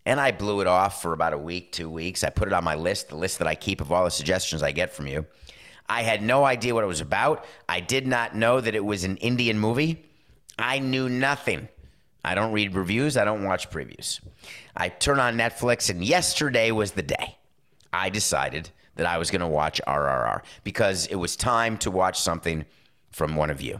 And 0.05 0.19
I 0.19 0.31
blew 0.31 0.61
it 0.61 0.67
off 0.67 1.01
for 1.01 1.13
about 1.13 1.33
a 1.33 1.37
week, 1.37 1.71
two 1.71 1.89
weeks. 1.89 2.23
I 2.23 2.29
put 2.29 2.47
it 2.47 2.53
on 2.53 2.63
my 2.63 2.75
list, 2.75 3.09
the 3.09 3.15
list 3.15 3.39
that 3.39 3.47
I 3.47 3.55
keep 3.55 3.81
of 3.81 3.91
all 3.91 4.05
the 4.05 4.11
suggestions 4.11 4.63
I 4.63 4.71
get 4.71 4.93
from 4.93 5.07
you. 5.07 5.25
I 5.87 6.03
had 6.03 6.21
no 6.21 6.45
idea 6.45 6.73
what 6.73 6.83
it 6.83 6.87
was 6.87 7.01
about. 7.01 7.45
I 7.67 7.79
did 7.79 8.07
not 8.07 8.35
know 8.35 8.61
that 8.61 8.75
it 8.75 8.85
was 8.85 9.03
an 9.03 9.17
Indian 9.17 9.59
movie. 9.59 10.05
I 10.57 10.79
knew 10.79 11.09
nothing. 11.09 11.67
I 12.23 12.35
don't 12.35 12.51
read 12.51 12.75
reviews, 12.75 13.17
I 13.17 13.23
don't 13.23 13.45
watch 13.45 13.69
previews. 13.69 14.19
I 14.75 14.89
turn 14.89 15.19
on 15.19 15.37
Netflix, 15.37 15.89
and 15.89 16.03
yesterday 16.03 16.71
was 16.71 16.91
the 16.91 17.01
day 17.01 17.37
I 17.93 18.09
decided 18.09 18.69
that 18.95 19.05
I 19.05 19.17
was 19.17 19.31
going 19.31 19.41
to 19.41 19.47
watch 19.47 19.79
RRR 19.87 20.41
because 20.63 21.07
it 21.07 21.15
was 21.15 21.35
time 21.35 21.77
to 21.77 21.89
watch 21.89 22.19
something 22.19 22.65
from 23.09 23.35
one 23.35 23.49
of 23.49 23.61
you. 23.61 23.79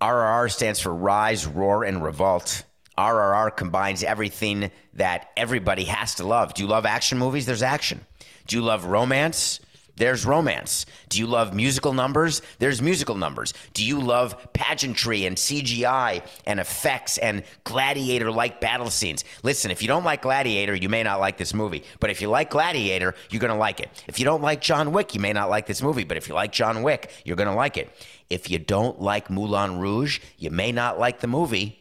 RRR 0.00 0.50
stands 0.50 0.80
for 0.80 0.94
Rise, 0.94 1.46
Roar, 1.46 1.84
and 1.84 2.02
Revolt. 2.02 2.64
RRR 2.96 3.54
combines 3.54 4.02
everything 4.02 4.70
that 4.94 5.30
everybody 5.36 5.84
has 5.84 6.14
to 6.16 6.26
love. 6.26 6.54
Do 6.54 6.62
you 6.62 6.68
love 6.68 6.86
action 6.86 7.18
movies? 7.18 7.46
There's 7.46 7.62
action. 7.62 8.06
Do 8.46 8.56
you 8.56 8.62
love 8.62 8.86
romance? 8.86 9.60
There's 9.96 10.24
romance. 10.24 10.86
Do 11.10 11.18
you 11.18 11.26
love 11.26 11.52
musical 11.52 11.92
numbers? 11.92 12.40
There's 12.58 12.80
musical 12.80 13.16
numbers. 13.16 13.52
Do 13.74 13.84
you 13.84 14.00
love 14.00 14.50
pageantry 14.54 15.26
and 15.26 15.36
CGI 15.36 16.26
and 16.46 16.58
effects 16.58 17.18
and 17.18 17.42
gladiator 17.64 18.30
like 18.30 18.62
battle 18.62 18.88
scenes? 18.88 19.24
Listen, 19.42 19.70
if 19.70 19.82
you 19.82 19.88
don't 19.88 20.04
like 20.04 20.22
Gladiator, 20.22 20.74
you 20.74 20.88
may 20.88 21.02
not 21.02 21.20
like 21.20 21.36
this 21.36 21.52
movie. 21.52 21.84
But 22.00 22.08
if 22.08 22.22
you 22.22 22.30
like 22.30 22.48
Gladiator, 22.48 23.14
you're 23.28 23.40
going 23.40 23.52
to 23.52 23.58
like 23.58 23.80
it. 23.80 23.90
If 24.06 24.18
you 24.18 24.24
don't 24.24 24.40
like 24.40 24.62
John 24.62 24.92
Wick, 24.92 25.14
you 25.14 25.20
may 25.20 25.34
not 25.34 25.50
like 25.50 25.66
this 25.66 25.82
movie. 25.82 26.04
But 26.04 26.16
if 26.16 26.28
you 26.28 26.34
like 26.34 26.52
John 26.52 26.82
Wick, 26.82 27.10
you're 27.26 27.36
going 27.36 27.50
to 27.50 27.54
like 27.54 27.76
it. 27.76 27.90
If 28.30 28.48
you 28.48 28.58
don't 28.60 29.02
like 29.02 29.28
Moulin 29.28 29.78
Rouge, 29.78 30.20
you 30.38 30.50
may 30.50 30.70
not 30.70 30.98
like 30.98 31.20
the 31.20 31.26
movie. 31.26 31.80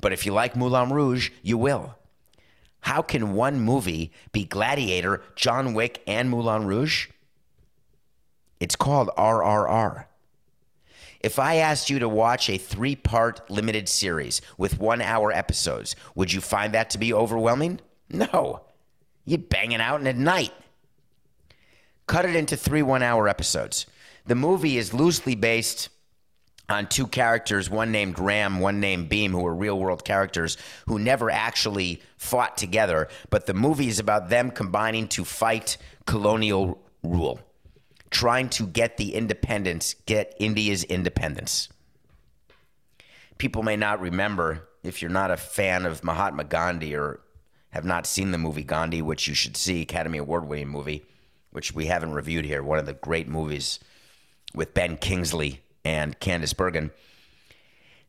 But 0.00 0.12
if 0.12 0.26
you 0.26 0.32
like 0.32 0.56
Moulin 0.56 0.90
Rouge, 0.90 1.30
you 1.42 1.56
will. 1.56 1.94
How 2.80 3.00
can 3.00 3.32
one 3.32 3.60
movie 3.60 4.12
be 4.32 4.44
Gladiator, 4.44 5.22
John 5.36 5.72
Wick, 5.72 6.02
and 6.06 6.28
Moulin 6.28 6.66
Rouge? 6.66 7.08
It's 8.60 8.76
called 8.76 9.08
RRR. 9.16 10.06
If 11.20 11.38
I 11.38 11.56
asked 11.56 11.88
you 11.88 11.98
to 12.00 12.08
watch 12.08 12.50
a 12.50 12.58
three 12.58 12.96
part 12.96 13.48
limited 13.50 13.88
series 13.88 14.42
with 14.58 14.78
one 14.78 15.00
hour 15.00 15.32
episodes, 15.32 15.96
would 16.14 16.32
you 16.32 16.42
find 16.42 16.74
that 16.74 16.90
to 16.90 16.98
be 16.98 17.14
overwhelming? 17.14 17.80
No. 18.10 18.60
You'd 19.24 19.48
bang 19.48 19.72
it 19.72 19.80
out 19.80 20.00
in 20.00 20.06
a 20.06 20.12
night. 20.12 20.52
Cut 22.06 22.26
it 22.26 22.36
into 22.36 22.56
three 22.56 22.82
one 22.82 23.02
hour 23.02 23.26
episodes. 23.26 23.86
The 24.26 24.34
movie 24.34 24.78
is 24.78 24.94
loosely 24.94 25.34
based 25.34 25.90
on 26.68 26.86
two 26.86 27.06
characters, 27.06 27.68
one 27.68 27.92
named 27.92 28.18
Ram, 28.18 28.58
one 28.58 28.80
named 28.80 29.10
Bheem, 29.10 29.32
who 29.32 29.44
are 29.46 29.54
real 29.54 29.78
world 29.78 30.02
characters 30.02 30.56
who 30.86 30.98
never 30.98 31.30
actually 31.30 32.00
fought 32.16 32.56
together. 32.56 33.08
But 33.28 33.44
the 33.44 33.52
movie 33.52 33.88
is 33.88 33.98
about 33.98 34.30
them 34.30 34.50
combining 34.50 35.08
to 35.08 35.24
fight 35.24 35.76
colonial 36.06 36.82
rule, 37.02 37.38
trying 38.10 38.48
to 38.50 38.66
get 38.66 38.96
the 38.96 39.14
independence, 39.14 39.94
get 40.06 40.34
India's 40.38 40.84
independence. 40.84 41.68
People 43.36 43.62
may 43.62 43.76
not 43.76 44.00
remember 44.00 44.68
if 44.82 45.02
you're 45.02 45.10
not 45.10 45.30
a 45.30 45.36
fan 45.36 45.84
of 45.84 46.02
Mahatma 46.02 46.44
Gandhi 46.44 46.94
or 46.94 47.20
have 47.70 47.84
not 47.84 48.06
seen 48.06 48.30
the 48.30 48.38
movie 48.38 48.64
Gandhi, 48.64 49.02
which 49.02 49.28
you 49.28 49.34
should 49.34 49.56
see, 49.56 49.82
Academy 49.82 50.16
Award 50.16 50.46
winning 50.46 50.68
movie, 50.68 51.04
which 51.50 51.74
we 51.74 51.86
haven't 51.86 52.12
reviewed 52.12 52.46
here, 52.46 52.62
one 52.62 52.78
of 52.78 52.86
the 52.86 52.94
great 52.94 53.28
movies 53.28 53.80
with 54.54 54.74
Ben 54.74 54.96
Kingsley 54.96 55.62
and 55.84 56.18
Candice 56.20 56.56
Bergen, 56.56 56.90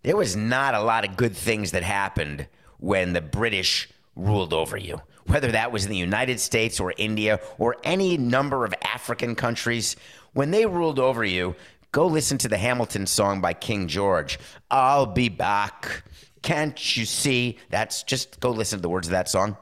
there 0.04 0.16
was 0.16 0.36
not 0.36 0.76
a 0.76 0.84
lot 0.84 1.08
of 1.08 1.18
good 1.18 1.36
things 1.36 1.72
that 1.72 1.84
happened 1.84 2.48
when 2.80 3.14
the 3.14 3.22
British 3.22 3.90
ruled 4.16 4.54
over 4.54 4.78
you. 4.78 5.02
Whether 5.26 5.52
that 5.54 5.72
was 5.72 5.86
in 5.86 5.92
the 5.92 5.98
United 5.98 6.40
States 6.40 6.80
or 6.80 6.94
India 6.98 7.40
or 7.58 7.78
any 7.84 8.16
number 8.16 8.64
of 8.64 8.76
African 8.84 9.34
countries, 9.36 9.96
when 10.34 10.52
they 10.52 10.68
ruled 10.68 11.00
over 11.00 11.26
you, 11.26 11.56
go 11.92 12.06
listen 12.06 12.38
to 12.40 12.48
the 12.48 12.58
Hamilton 12.58 13.08
song 13.08 13.42
by 13.42 13.54
King 13.54 13.88
George. 13.88 14.38
I'll 14.70 15.08
be 15.08 15.30
back. 15.30 16.04
Can't 16.44 16.96
you 16.96 17.06
see? 17.06 17.58
That's 17.72 18.04
just 18.04 18.40
go 18.40 18.52
listen 18.52 18.78
to 18.78 18.82
the 18.84 18.90
words 18.90 19.08
of 19.08 19.12
that 19.12 19.28
song. 19.28 19.58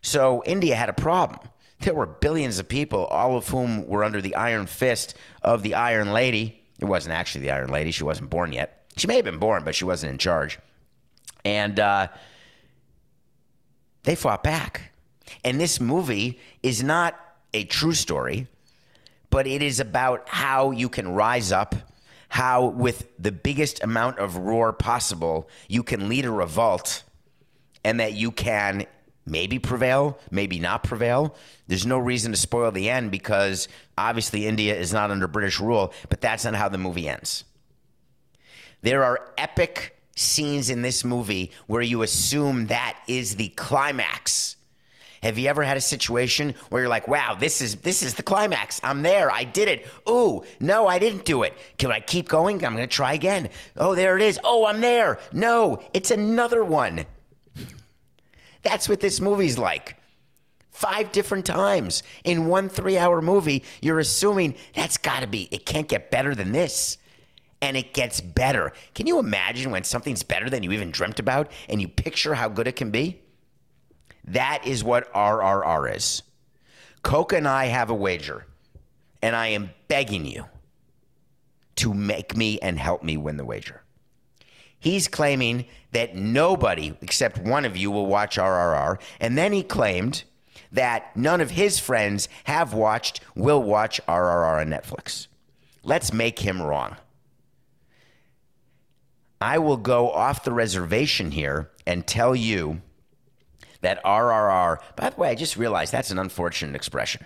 So 0.00 0.42
India 0.46 0.76
had 0.76 0.88
a 0.88 0.94
problem. 0.94 1.46
There 1.84 1.94
were 1.94 2.06
billions 2.06 2.58
of 2.58 2.66
people, 2.66 3.04
all 3.04 3.36
of 3.36 3.48
whom 3.48 3.86
were 3.86 4.04
under 4.04 4.22
the 4.22 4.34
iron 4.36 4.66
fist 4.66 5.14
of 5.42 5.62
the 5.62 5.74
Iron 5.74 6.14
Lady. 6.14 6.62
It 6.78 6.86
wasn't 6.86 7.14
actually 7.14 7.42
the 7.42 7.50
Iron 7.50 7.68
Lady. 7.68 7.90
She 7.90 8.04
wasn't 8.04 8.30
born 8.30 8.54
yet. 8.54 8.86
She 8.96 9.06
may 9.06 9.16
have 9.16 9.24
been 9.26 9.38
born, 9.38 9.64
but 9.64 9.74
she 9.74 9.84
wasn't 9.84 10.12
in 10.12 10.18
charge. 10.18 10.58
And 11.44 11.78
uh, 11.78 12.08
they 14.04 14.14
fought 14.14 14.42
back. 14.42 14.92
And 15.44 15.60
this 15.60 15.78
movie 15.78 16.40
is 16.62 16.82
not 16.82 17.20
a 17.52 17.64
true 17.64 17.92
story, 17.92 18.46
but 19.28 19.46
it 19.46 19.62
is 19.62 19.78
about 19.78 20.26
how 20.26 20.70
you 20.70 20.88
can 20.88 21.12
rise 21.12 21.52
up, 21.52 21.74
how, 22.30 22.64
with 22.64 23.10
the 23.18 23.30
biggest 23.30 23.84
amount 23.84 24.18
of 24.18 24.38
roar 24.38 24.72
possible, 24.72 25.50
you 25.68 25.82
can 25.82 26.08
lead 26.08 26.24
a 26.24 26.30
revolt, 26.30 27.02
and 27.84 28.00
that 28.00 28.14
you 28.14 28.30
can 28.30 28.86
maybe 29.26 29.58
prevail, 29.58 30.18
maybe 30.30 30.58
not 30.58 30.84
prevail. 30.84 31.34
There's 31.66 31.86
no 31.86 31.98
reason 31.98 32.32
to 32.32 32.38
spoil 32.38 32.70
the 32.70 32.90
end 32.90 33.10
because 33.10 33.68
obviously 33.96 34.46
India 34.46 34.76
is 34.76 34.92
not 34.92 35.10
under 35.10 35.26
British 35.26 35.60
rule, 35.60 35.92
but 36.08 36.20
that's 36.20 36.44
not 36.44 36.54
how 36.54 36.68
the 36.68 36.78
movie 36.78 37.08
ends. 37.08 37.44
There 38.82 39.02
are 39.02 39.32
epic 39.38 39.96
scenes 40.16 40.70
in 40.70 40.82
this 40.82 41.04
movie 41.04 41.52
where 41.66 41.82
you 41.82 42.02
assume 42.02 42.66
that 42.66 42.98
is 43.08 43.36
the 43.36 43.48
climax. 43.48 44.56
Have 45.22 45.38
you 45.38 45.48
ever 45.48 45.62
had 45.62 45.78
a 45.78 45.80
situation 45.80 46.54
where 46.68 46.82
you're 46.82 46.90
like, 46.90 47.08
"Wow, 47.08 47.34
this 47.34 47.62
is 47.62 47.76
this 47.76 48.02
is 48.02 48.12
the 48.12 48.22
climax. 48.22 48.78
I'm 48.84 49.00
there. 49.00 49.30
I 49.30 49.44
did 49.44 49.68
it. 49.68 49.86
Ooh, 50.06 50.44
no, 50.60 50.86
I 50.86 50.98
didn't 50.98 51.24
do 51.24 51.44
it. 51.44 51.54
Can 51.78 51.90
I 51.90 52.00
keep 52.00 52.28
going? 52.28 52.62
I'm 52.62 52.76
going 52.76 52.86
to 52.86 52.94
try 52.94 53.14
again. 53.14 53.48
Oh, 53.74 53.94
there 53.94 54.16
it 54.16 54.22
is. 54.22 54.38
Oh, 54.44 54.66
I'm 54.66 54.82
there. 54.82 55.18
No, 55.32 55.82
it's 55.94 56.10
another 56.10 56.62
one." 56.62 57.06
That's 58.64 58.88
what 58.88 59.00
this 59.00 59.20
movie's 59.20 59.58
like. 59.58 59.96
Five 60.70 61.12
different 61.12 61.46
times 61.46 62.02
in 62.24 62.46
one 62.46 62.68
three 62.68 62.98
hour 62.98 63.22
movie, 63.22 63.62
you're 63.80 64.00
assuming 64.00 64.56
that's 64.74 64.96
got 64.96 65.20
to 65.20 65.26
be, 65.28 65.48
it 65.52 65.64
can't 65.64 65.86
get 65.86 66.10
better 66.10 66.34
than 66.34 66.50
this. 66.50 66.98
And 67.62 67.76
it 67.76 67.94
gets 67.94 68.20
better. 68.20 68.72
Can 68.94 69.06
you 69.06 69.18
imagine 69.18 69.70
when 69.70 69.84
something's 69.84 70.22
better 70.22 70.50
than 70.50 70.62
you 70.62 70.72
even 70.72 70.90
dreamt 70.90 71.18
about 71.18 71.50
and 71.68 71.80
you 71.80 71.88
picture 71.88 72.34
how 72.34 72.48
good 72.48 72.66
it 72.66 72.76
can 72.76 72.90
be? 72.90 73.22
That 74.26 74.66
is 74.66 74.82
what 74.82 75.12
RRR 75.14 75.94
is. 75.94 76.22
Coca 77.02 77.36
and 77.36 77.46
I 77.46 77.66
have 77.66 77.90
a 77.90 77.94
wager, 77.94 78.46
and 79.22 79.36
I 79.36 79.48
am 79.48 79.70
begging 79.88 80.24
you 80.24 80.46
to 81.76 81.94
make 81.94 82.36
me 82.36 82.58
and 82.60 82.78
help 82.78 83.02
me 83.02 83.16
win 83.16 83.36
the 83.36 83.44
wager. 83.44 83.83
He's 84.84 85.08
claiming 85.08 85.64
that 85.92 86.14
nobody 86.14 86.92
except 87.00 87.38
one 87.38 87.64
of 87.64 87.74
you 87.74 87.90
will 87.90 88.04
watch 88.04 88.36
RRR. 88.36 89.00
And 89.18 89.38
then 89.38 89.54
he 89.54 89.62
claimed 89.62 90.24
that 90.72 91.16
none 91.16 91.40
of 91.40 91.52
his 91.52 91.78
friends 91.78 92.28
have 92.44 92.74
watched, 92.74 93.20
will 93.34 93.62
watch 93.62 93.98
RRR 94.06 94.60
on 94.60 94.68
Netflix. 94.68 95.28
Let's 95.82 96.12
make 96.12 96.40
him 96.40 96.60
wrong. 96.60 96.98
I 99.40 99.56
will 99.56 99.78
go 99.78 100.10
off 100.10 100.44
the 100.44 100.52
reservation 100.52 101.30
here 101.30 101.70
and 101.86 102.06
tell 102.06 102.36
you 102.36 102.82
that 103.80 104.04
RRR, 104.04 104.80
by 104.96 105.08
the 105.08 105.16
way, 105.18 105.30
I 105.30 105.34
just 105.34 105.56
realized 105.56 105.92
that's 105.92 106.10
an 106.10 106.18
unfortunate 106.18 106.76
expression. 106.76 107.24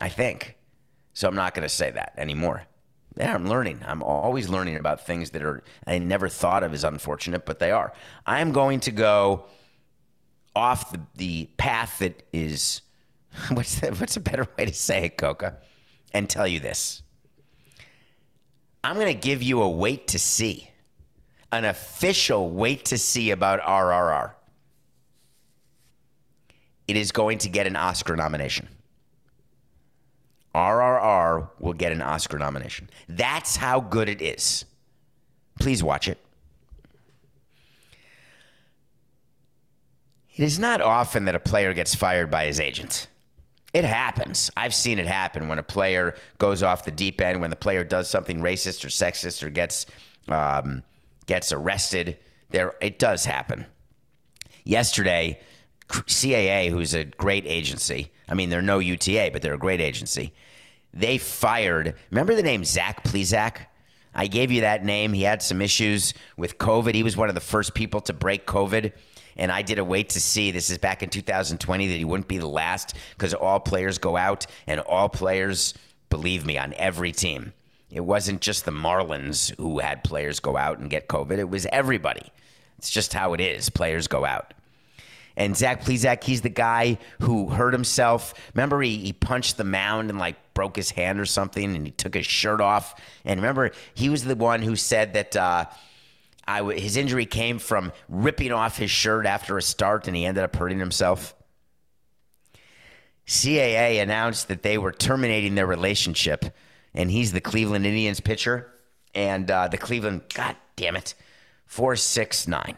I 0.00 0.08
think. 0.08 0.56
So 1.12 1.28
I'm 1.28 1.36
not 1.36 1.54
going 1.54 1.62
to 1.62 1.68
say 1.68 1.92
that 1.92 2.14
anymore. 2.16 2.64
Yeah, 3.18 3.34
I'm 3.34 3.48
learning. 3.48 3.80
I'm 3.84 4.02
always 4.04 4.48
learning 4.48 4.76
about 4.76 5.04
things 5.04 5.30
that 5.30 5.42
are 5.42 5.64
I 5.86 5.98
never 5.98 6.28
thought 6.28 6.62
of 6.62 6.72
as 6.72 6.84
unfortunate, 6.84 7.44
but 7.44 7.58
they 7.58 7.72
are. 7.72 7.92
I'm 8.24 8.52
going 8.52 8.78
to 8.80 8.92
go 8.92 9.46
off 10.54 10.92
the, 10.92 11.00
the 11.16 11.50
path 11.56 11.98
that 11.98 12.22
is 12.32 12.82
what's 13.52 13.80
the, 13.80 13.88
what's 13.88 14.16
a 14.16 14.20
better 14.20 14.46
way 14.56 14.66
to 14.66 14.72
say 14.72 15.06
it, 15.06 15.16
Coca? 15.18 15.58
And 16.14 16.30
tell 16.30 16.46
you 16.46 16.60
this. 16.60 17.02
I'm 18.84 18.94
going 18.94 19.08
to 19.08 19.14
give 19.14 19.42
you 19.42 19.62
a 19.62 19.68
wait 19.68 20.08
to 20.08 20.18
see. 20.18 20.70
An 21.50 21.64
official 21.64 22.50
wait 22.50 22.84
to 22.86 22.98
see 22.98 23.32
about 23.32 23.60
RRR. 23.60 24.32
It 26.86 26.96
is 26.96 27.10
going 27.10 27.38
to 27.38 27.48
get 27.48 27.66
an 27.66 27.74
Oscar 27.74 28.16
nomination. 28.16 28.68
RRR 30.54 31.50
will 31.58 31.74
get 31.74 31.92
an 31.92 32.02
Oscar 32.02 32.38
nomination. 32.38 32.88
That's 33.08 33.56
how 33.56 33.80
good 33.80 34.08
it 34.08 34.22
is. 34.22 34.64
Please 35.60 35.82
watch 35.82 36.08
it. 36.08 36.18
It 40.34 40.44
is 40.44 40.58
not 40.58 40.80
often 40.80 41.24
that 41.24 41.34
a 41.34 41.40
player 41.40 41.74
gets 41.74 41.94
fired 41.94 42.30
by 42.30 42.46
his 42.46 42.60
agent. 42.60 43.08
It 43.74 43.84
happens. 43.84 44.50
I've 44.56 44.74
seen 44.74 44.98
it 44.98 45.06
happen 45.06 45.48
when 45.48 45.58
a 45.58 45.62
player 45.64 46.14
goes 46.38 46.62
off 46.62 46.84
the 46.84 46.90
deep 46.90 47.20
end, 47.20 47.40
when 47.40 47.50
the 47.50 47.56
player 47.56 47.84
does 47.84 48.08
something 48.08 48.40
racist 48.40 48.84
or 48.84 48.88
sexist 48.88 49.42
or 49.42 49.50
gets 49.50 49.84
um, 50.28 50.82
gets 51.26 51.52
arrested. 51.52 52.18
There, 52.50 52.74
it 52.80 52.98
does 52.98 53.24
happen. 53.24 53.66
Yesterday, 54.64 55.40
CAA, 55.88 56.70
who's 56.70 56.94
a 56.94 57.04
great 57.04 57.44
agency, 57.46 58.10
I 58.28 58.34
mean, 58.34 58.50
they're 58.50 58.62
no 58.62 58.78
UTA, 58.78 59.30
but 59.32 59.42
they're 59.42 59.54
a 59.54 59.58
great 59.58 59.80
agency. 59.80 60.32
They 60.92 61.18
fired, 61.18 61.94
remember 62.10 62.34
the 62.34 62.42
name 62.42 62.64
Zach 62.64 63.04
Plesac? 63.04 63.66
I 64.14 64.26
gave 64.26 64.50
you 64.50 64.62
that 64.62 64.84
name. 64.84 65.12
He 65.12 65.22
had 65.22 65.42
some 65.42 65.62
issues 65.62 66.14
with 66.36 66.58
COVID. 66.58 66.94
He 66.94 67.02
was 67.02 67.16
one 67.16 67.28
of 67.28 67.34
the 67.34 67.40
first 67.40 67.74
people 67.74 68.00
to 68.02 68.12
break 68.12 68.46
COVID. 68.46 68.92
And 69.36 69.52
I 69.52 69.62
did 69.62 69.78
a 69.78 69.84
wait 69.84 70.08
to 70.10 70.20
see. 70.20 70.50
This 70.50 70.70
is 70.70 70.78
back 70.78 71.02
in 71.02 71.10
2020 71.10 71.88
that 71.88 71.94
he 71.94 72.04
wouldn't 72.04 72.26
be 72.26 72.38
the 72.38 72.48
last 72.48 72.94
because 73.16 73.34
all 73.34 73.60
players 73.60 73.98
go 73.98 74.16
out 74.16 74.46
and 74.66 74.80
all 74.80 75.08
players, 75.08 75.74
believe 76.10 76.44
me, 76.44 76.58
on 76.58 76.74
every 76.74 77.12
team. 77.12 77.52
It 77.90 78.00
wasn't 78.00 78.40
just 78.40 78.64
the 78.64 78.72
Marlins 78.72 79.56
who 79.56 79.78
had 79.78 80.02
players 80.04 80.40
go 80.40 80.56
out 80.56 80.78
and 80.78 80.90
get 80.90 81.08
COVID, 81.08 81.38
it 81.38 81.48
was 81.48 81.66
everybody. 81.72 82.32
It's 82.78 82.90
just 82.90 83.14
how 83.14 83.32
it 83.34 83.40
is. 83.40 83.70
Players 83.70 84.06
go 84.08 84.24
out. 84.24 84.54
And 85.38 85.56
Zach 85.56 85.84
Plesac, 85.84 86.24
he's 86.24 86.40
the 86.40 86.48
guy 86.48 86.98
who 87.20 87.48
hurt 87.48 87.72
himself. 87.72 88.34
Remember, 88.54 88.82
he, 88.82 88.96
he 88.98 89.12
punched 89.12 89.56
the 89.56 89.62
mound 89.62 90.10
and 90.10 90.18
like 90.18 90.34
broke 90.52 90.74
his 90.74 90.90
hand 90.90 91.20
or 91.20 91.26
something, 91.26 91.76
and 91.76 91.86
he 91.86 91.92
took 91.92 92.14
his 92.14 92.26
shirt 92.26 92.60
off. 92.60 93.00
And 93.24 93.38
remember, 93.40 93.70
he 93.94 94.08
was 94.08 94.24
the 94.24 94.34
one 94.34 94.62
who 94.62 94.74
said 94.74 95.14
that 95.14 95.36
uh, 95.36 95.66
I 96.46 96.58
w- 96.58 96.80
his 96.80 96.96
injury 96.96 97.24
came 97.24 97.60
from 97.60 97.92
ripping 98.08 98.50
off 98.50 98.78
his 98.78 98.90
shirt 98.90 99.26
after 99.26 99.56
a 99.56 99.62
start, 99.62 100.08
and 100.08 100.16
he 100.16 100.26
ended 100.26 100.42
up 100.42 100.56
hurting 100.56 100.80
himself. 100.80 101.36
CAA 103.24 104.02
announced 104.02 104.48
that 104.48 104.64
they 104.64 104.76
were 104.76 104.90
terminating 104.90 105.54
their 105.54 105.66
relationship, 105.68 106.46
and 106.94 107.12
he's 107.12 107.30
the 107.30 107.40
Cleveland 107.40 107.86
Indians 107.86 108.18
pitcher, 108.18 108.72
and 109.14 109.48
uh, 109.48 109.68
the 109.68 109.78
Cleveland, 109.78 110.22
God 110.34 110.56
damn 110.74 110.96
it, 110.96 111.14
four 111.64 111.94
six 111.94 112.48
nine. 112.48 112.76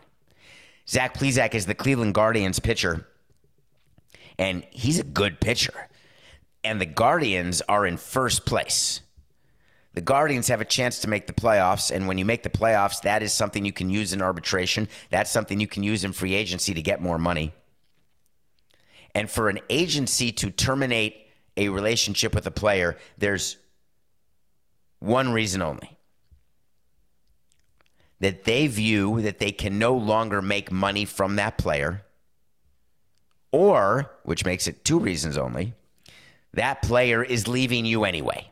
Zach 0.91 1.15
Plesac 1.15 1.55
is 1.55 1.67
the 1.67 1.75
Cleveland 1.75 2.15
Guardians 2.15 2.59
pitcher, 2.59 3.07
and 4.41 4.67
he's 4.71 4.99
a 4.99 5.05
good 5.05 5.41
pitcher. 5.41 5.89
And 6.65 6.81
the 6.81 6.87
Guardians 6.87 7.63
are 7.69 7.87
in 7.87 7.97
first 7.97 8.45
place. 8.45 9.01
The 9.95 10.01
Guardians 10.01 10.49
have 10.49 10.61
a 10.61 10.65
chance 10.65 10.99
to 11.01 11.09
make 11.09 11.29
the 11.29 11.33
playoffs, 11.33 11.93
and 11.93 12.09
when 12.09 12.19
you 12.19 12.25
make 12.25 12.43
the 12.43 12.51
playoffs, 12.51 13.03
that 13.03 13.23
is 13.23 13.33
something 13.33 13.65
you 13.65 13.73
can 13.73 13.89
use 13.89 14.13
in 14.13 14.21
arbitration. 14.21 14.89
That's 15.11 15.31
something 15.31 15.61
you 15.61 15.69
can 15.69 15.85
use 15.85 16.03
in 16.03 16.13
free 16.13 16.35
agency 16.35 16.75
to 16.75 16.83
get 16.83 17.01
more 17.01 17.19
money. 17.19 17.55
And 19.15 19.31
for 19.31 19.49
an 19.49 19.61
agency 19.71 20.33
to 20.33 20.51
terminate 20.51 21.29
a 21.57 21.69
relationship 21.69 22.35
with 22.35 22.49
a 22.49 22.51
player, 22.51 22.97
there's 23.17 23.59
one 24.99 25.33
reason 25.33 25.63
only 25.63 26.00
that 28.21 28.45
they 28.45 28.67
view 28.67 29.21
that 29.23 29.39
they 29.39 29.51
can 29.51 29.79
no 29.79 29.95
longer 29.95 30.41
make 30.43 30.71
money 30.71 31.05
from 31.05 31.37
that 31.37 31.59
player, 31.59 32.03
or, 33.51 34.11
which 34.23 34.45
makes 34.45 34.67
it 34.67 34.85
two 34.85 35.01
reasons 35.01 35.37
only, 35.37 35.75
that 36.53 36.83
player 36.83 37.23
is 37.23 37.49
leaving 37.49 37.85
you 37.85 38.05
anyway. 38.05 38.51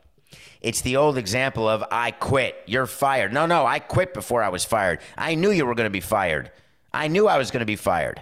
It's 0.61 0.81
the 0.81 0.97
old 0.97 1.17
example 1.17 1.69
of 1.69 1.83
I 1.91 2.11
quit, 2.11 2.55
you're 2.65 2.85
fired. 2.85 3.31
No, 3.31 3.45
no, 3.45 3.65
I 3.65 3.79
quit 3.79 4.13
before 4.13 4.43
I 4.43 4.49
was 4.49 4.65
fired. 4.65 4.99
I 5.17 5.35
knew 5.35 5.51
you 5.51 5.65
were 5.65 5.75
going 5.75 5.85
to 5.85 5.91
be 5.91 6.01
fired. 6.01 6.51
I 6.91 7.07
knew 7.07 7.27
I 7.27 7.37
was 7.37 7.51
going 7.51 7.61
to 7.61 7.65
be 7.65 7.75
fired. 7.75 8.21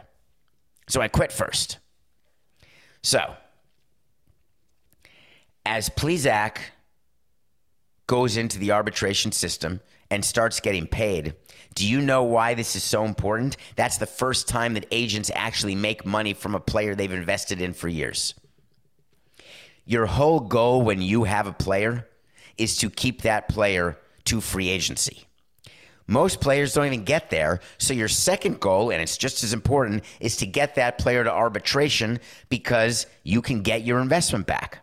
So 0.87 1.01
I 1.01 1.07
quit 1.07 1.31
first. 1.31 1.79
So, 3.01 3.35
as 5.65 5.89
Plesac 5.89 6.57
goes 8.05 8.37
into 8.37 8.59
the 8.59 8.71
arbitration 8.71 9.31
system 9.31 9.81
and 10.09 10.23
starts 10.23 10.59
getting 10.59 10.87
paid, 10.87 11.33
do 11.75 11.87
you 11.87 12.01
know 12.01 12.23
why 12.23 12.53
this 12.53 12.75
is 12.75 12.83
so 12.83 13.05
important? 13.05 13.57
That's 13.75 13.97
the 13.97 14.05
first 14.05 14.47
time 14.47 14.73
that 14.73 14.87
agents 14.91 15.29
actually 15.35 15.75
make 15.75 16.05
money 16.05 16.33
from 16.33 16.55
a 16.55 16.59
player 16.59 16.95
they've 16.95 17.11
invested 17.11 17.61
in 17.61 17.73
for 17.73 17.87
years. 17.87 18.33
Your 19.85 20.05
whole 20.05 20.39
goal 20.39 20.81
when 20.81 21.01
you 21.01 21.25
have 21.25 21.47
a 21.47 21.53
player 21.53 22.07
is 22.57 22.77
to 22.77 22.89
keep 22.89 23.21
that 23.21 23.47
player 23.47 23.97
to 24.25 24.41
free 24.41 24.69
agency. 24.69 25.27
Most 26.07 26.39
players 26.39 26.73
don't 26.73 26.87
even 26.87 27.03
get 27.03 27.29
there. 27.29 27.59
So, 27.77 27.93
your 27.93 28.07
second 28.07 28.59
goal, 28.59 28.91
and 28.91 29.01
it's 29.01 29.17
just 29.17 29.43
as 29.43 29.53
important, 29.53 30.03
is 30.19 30.37
to 30.37 30.45
get 30.45 30.75
that 30.75 30.97
player 30.97 31.23
to 31.23 31.31
arbitration 31.31 32.19
because 32.49 33.07
you 33.23 33.41
can 33.41 33.61
get 33.61 33.83
your 33.83 33.99
investment 33.99 34.47
back. 34.47 34.79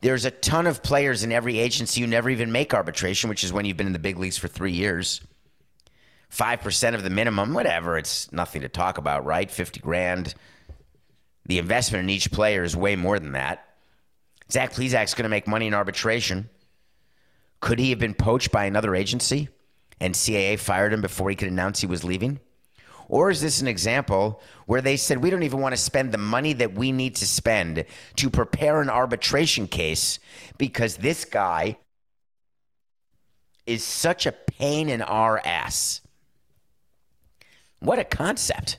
There's 0.00 0.24
a 0.24 0.30
ton 0.30 0.66
of 0.66 0.82
players 0.82 1.24
in 1.24 1.32
every 1.32 1.58
agency 1.58 2.00
who 2.00 2.06
never 2.06 2.28
even 2.28 2.52
make 2.52 2.74
arbitration, 2.74 3.30
which 3.30 3.44
is 3.44 3.52
when 3.52 3.64
you've 3.64 3.76
been 3.76 3.86
in 3.86 3.92
the 3.92 3.98
big 3.98 4.18
leagues 4.18 4.36
for 4.36 4.48
three 4.48 4.72
years. 4.72 5.20
5% 6.30 6.94
of 6.94 7.02
the 7.02 7.10
minimum, 7.10 7.54
whatever, 7.54 7.96
it's 7.96 8.30
nothing 8.32 8.62
to 8.62 8.68
talk 8.68 8.98
about, 8.98 9.24
right? 9.24 9.50
50 9.50 9.80
grand. 9.80 10.34
The 11.46 11.58
investment 11.58 12.04
in 12.04 12.10
each 12.10 12.30
player 12.30 12.62
is 12.62 12.76
way 12.76 12.96
more 12.96 13.18
than 13.18 13.32
that. 13.32 13.64
Zach 14.50 14.72
Plesac's 14.72 15.14
going 15.14 15.24
to 15.24 15.28
make 15.28 15.46
money 15.46 15.66
in 15.66 15.74
arbitration. 15.74 16.50
Could 17.60 17.78
he 17.78 17.90
have 17.90 17.98
been 17.98 18.14
poached 18.14 18.52
by 18.52 18.64
another 18.64 18.94
agency 18.94 19.48
and 19.98 20.14
CAA 20.14 20.58
fired 20.58 20.92
him 20.92 21.00
before 21.00 21.30
he 21.30 21.36
could 21.36 21.48
announce 21.48 21.80
he 21.80 21.86
was 21.86 22.04
leaving? 22.04 22.40
Or 23.08 23.30
is 23.30 23.40
this 23.40 23.60
an 23.60 23.68
example 23.68 24.40
where 24.66 24.80
they 24.80 24.96
said, 24.96 25.22
we 25.22 25.30
don't 25.30 25.44
even 25.44 25.60
want 25.60 25.74
to 25.74 25.80
spend 25.80 26.12
the 26.12 26.18
money 26.18 26.52
that 26.54 26.74
we 26.74 26.90
need 26.90 27.14
to 27.16 27.26
spend 27.26 27.84
to 28.16 28.30
prepare 28.30 28.80
an 28.80 28.90
arbitration 28.90 29.68
case 29.68 30.18
because 30.58 30.96
this 30.96 31.24
guy 31.24 31.76
is 33.64 33.84
such 33.84 34.26
a 34.26 34.32
pain 34.32 34.88
in 34.88 35.02
our 35.02 35.40
ass? 35.44 36.00
What 37.78 37.98
a 37.98 38.04
concept. 38.04 38.78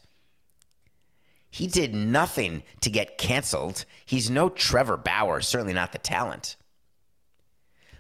He 1.49 1.67
did 1.67 1.95
nothing 1.95 2.63
to 2.81 2.89
get 2.89 3.17
canceled. 3.17 3.85
He's 4.05 4.29
no 4.29 4.49
Trevor 4.49 4.97
Bauer, 4.97 5.41
certainly 5.41 5.73
not 5.73 5.91
the 5.91 5.97
talent. 5.97 6.57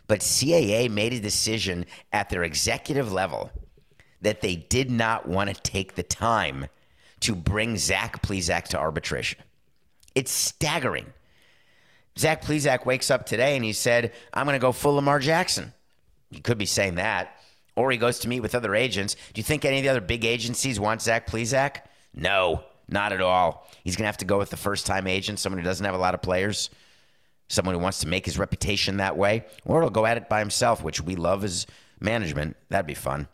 But 0.07 0.19
CAA 0.19 0.89
made 0.89 1.13
a 1.13 1.19
decision 1.19 1.85
at 2.11 2.29
their 2.29 2.43
executive 2.43 3.11
level 3.11 3.51
that 4.21 4.41
they 4.41 4.55
did 4.55 4.89
not 4.89 5.27
want 5.27 5.53
to 5.53 5.61
take 5.61 5.95
the 5.95 6.03
time 6.03 6.67
to 7.21 7.35
bring 7.35 7.77
Zach 7.77 8.21
Plesac 8.21 8.65
to 8.69 8.77
arbitration. 8.77 9.39
It's 10.15 10.31
staggering. 10.31 11.13
Zach 12.17 12.43
Plesac 12.43 12.85
wakes 12.85 13.11
up 13.11 13.25
today 13.25 13.55
and 13.55 13.63
he 13.63 13.73
said, 13.73 14.13
I'm 14.33 14.45
going 14.45 14.55
to 14.55 14.59
go 14.59 14.71
full 14.71 14.95
Lamar 14.95 15.19
Jackson. 15.19 15.73
He 16.31 16.39
could 16.39 16.57
be 16.57 16.65
saying 16.65 16.95
that. 16.95 17.39
Or 17.75 17.91
he 17.91 17.97
goes 17.97 18.19
to 18.19 18.27
meet 18.27 18.39
with 18.39 18.55
other 18.55 18.73
agents. 18.73 19.15
Do 19.33 19.39
you 19.39 19.43
think 19.43 19.63
any 19.63 19.77
of 19.77 19.83
the 19.83 19.89
other 19.89 20.01
big 20.01 20.25
agencies 20.25 20.79
want 20.79 21.03
Zach 21.03 21.27
Plesac? 21.27 21.81
No, 22.15 22.63
not 22.89 23.13
at 23.13 23.21
all. 23.21 23.67
He's 23.83 23.95
going 23.95 24.03
to 24.03 24.07
have 24.07 24.17
to 24.17 24.25
go 24.25 24.39
with 24.39 24.49
the 24.49 24.57
first 24.57 24.87
time 24.87 25.05
agent, 25.05 25.37
someone 25.37 25.59
who 25.59 25.65
doesn't 25.65 25.85
have 25.85 25.93
a 25.93 25.99
lot 25.99 26.15
of 26.15 26.23
players, 26.23 26.71
someone 27.49 27.75
who 27.75 27.81
wants 27.81 27.99
to 27.99 28.07
make 28.07 28.25
his 28.25 28.39
reputation 28.39 28.97
that 28.97 29.15
way. 29.15 29.45
Or 29.63 29.81
he'll 29.81 29.91
go 29.91 30.07
at 30.07 30.17
it 30.17 30.27
by 30.27 30.39
himself, 30.39 30.81
which 30.81 31.01
we 31.01 31.15
love 31.15 31.43
as 31.43 31.67
management. 31.99 32.57
That'd 32.69 32.87
be 32.87 32.95
fun. 32.95 33.27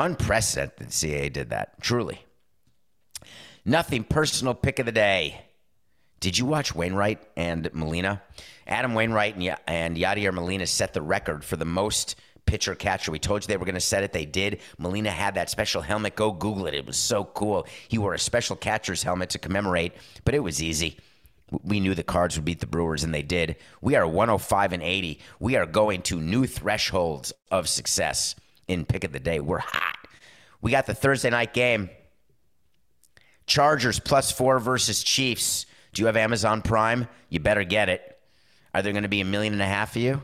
Unprecedented 0.00 0.88
CAA 0.88 1.30
did 1.30 1.50
that, 1.50 1.78
truly. 1.82 2.24
Nothing 3.66 4.02
personal 4.02 4.54
pick 4.54 4.78
of 4.78 4.86
the 4.86 4.92
day. 4.92 5.42
Did 6.20 6.38
you 6.38 6.46
watch 6.46 6.74
Wainwright 6.74 7.20
and 7.36 7.68
Molina? 7.74 8.22
Adam 8.66 8.94
Wainwright 8.94 9.34
and, 9.34 9.44
y- 9.44 9.58
and 9.66 9.98
Yadier 9.98 10.32
Molina 10.32 10.66
set 10.66 10.94
the 10.94 11.02
record 11.02 11.44
for 11.44 11.56
the 11.56 11.66
most 11.66 12.16
pitcher 12.46 12.74
catcher. 12.74 13.12
We 13.12 13.18
told 13.18 13.42
you 13.42 13.48
they 13.48 13.58
were 13.58 13.66
going 13.66 13.74
to 13.74 13.80
set 13.80 14.02
it. 14.02 14.14
They 14.14 14.24
did. 14.24 14.60
Molina 14.78 15.10
had 15.10 15.34
that 15.34 15.50
special 15.50 15.82
helmet. 15.82 16.16
Go 16.16 16.32
Google 16.32 16.66
it. 16.66 16.72
It 16.72 16.86
was 16.86 16.96
so 16.96 17.22
cool. 17.22 17.66
He 17.88 17.98
wore 17.98 18.14
a 18.14 18.18
special 18.18 18.56
catcher's 18.56 19.02
helmet 19.02 19.28
to 19.30 19.38
commemorate, 19.38 19.92
but 20.24 20.34
it 20.34 20.42
was 20.42 20.62
easy. 20.62 20.96
We 21.62 21.78
knew 21.78 21.94
the 21.94 22.02
Cards 22.02 22.36
would 22.36 22.46
beat 22.46 22.60
the 22.60 22.66
Brewers, 22.66 23.04
and 23.04 23.12
they 23.12 23.22
did. 23.22 23.56
We 23.82 23.96
are 23.96 24.06
105 24.06 24.72
and 24.72 24.82
80. 24.82 25.20
We 25.40 25.56
are 25.56 25.66
going 25.66 26.00
to 26.02 26.22
new 26.22 26.46
thresholds 26.46 27.34
of 27.50 27.68
success 27.68 28.34
in 28.70 28.84
pick 28.84 29.04
of 29.04 29.12
the 29.12 29.20
day. 29.20 29.40
We're 29.40 29.58
hot. 29.58 29.96
We 30.60 30.70
got 30.70 30.86
the 30.86 30.94
Thursday 30.94 31.30
night 31.30 31.52
game. 31.52 31.90
Chargers 33.46 33.98
plus 33.98 34.30
four 34.30 34.60
versus 34.60 35.02
Chiefs. 35.02 35.66
Do 35.92 36.02
you 36.02 36.06
have 36.06 36.16
Amazon 36.16 36.62
Prime? 36.62 37.08
You 37.28 37.40
better 37.40 37.64
get 37.64 37.88
it. 37.88 38.18
Are 38.72 38.82
there 38.82 38.92
going 38.92 39.02
to 39.02 39.08
be 39.08 39.20
a 39.20 39.24
million 39.24 39.52
and 39.52 39.62
a 39.62 39.66
half 39.66 39.96
of 39.96 40.02
you? 40.02 40.22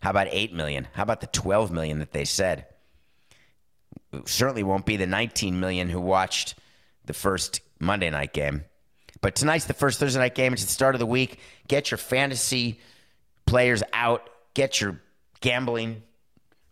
How 0.00 0.10
about 0.10 0.26
8 0.30 0.52
million? 0.52 0.88
How 0.92 1.04
about 1.04 1.20
the 1.20 1.28
12 1.28 1.70
million 1.70 2.00
that 2.00 2.12
they 2.12 2.24
said? 2.24 2.66
It 4.12 4.28
certainly 4.28 4.64
won't 4.64 4.84
be 4.84 4.96
the 4.96 5.06
19 5.06 5.60
million 5.60 5.88
who 5.88 6.00
watched 6.00 6.56
the 7.04 7.14
first 7.14 7.60
Monday 7.78 8.10
night 8.10 8.32
game. 8.32 8.64
But 9.20 9.36
tonight's 9.36 9.66
the 9.66 9.72
first 9.72 10.00
Thursday 10.00 10.18
night 10.18 10.34
game. 10.34 10.52
It's 10.52 10.64
the 10.64 10.70
start 10.70 10.94
of 10.96 10.98
the 10.98 11.06
week. 11.06 11.38
Get 11.68 11.90
your 11.90 11.98
fantasy 11.98 12.80
players 13.46 13.82
out, 13.92 14.28
get 14.54 14.80
your 14.80 15.00
gambling 15.40 16.02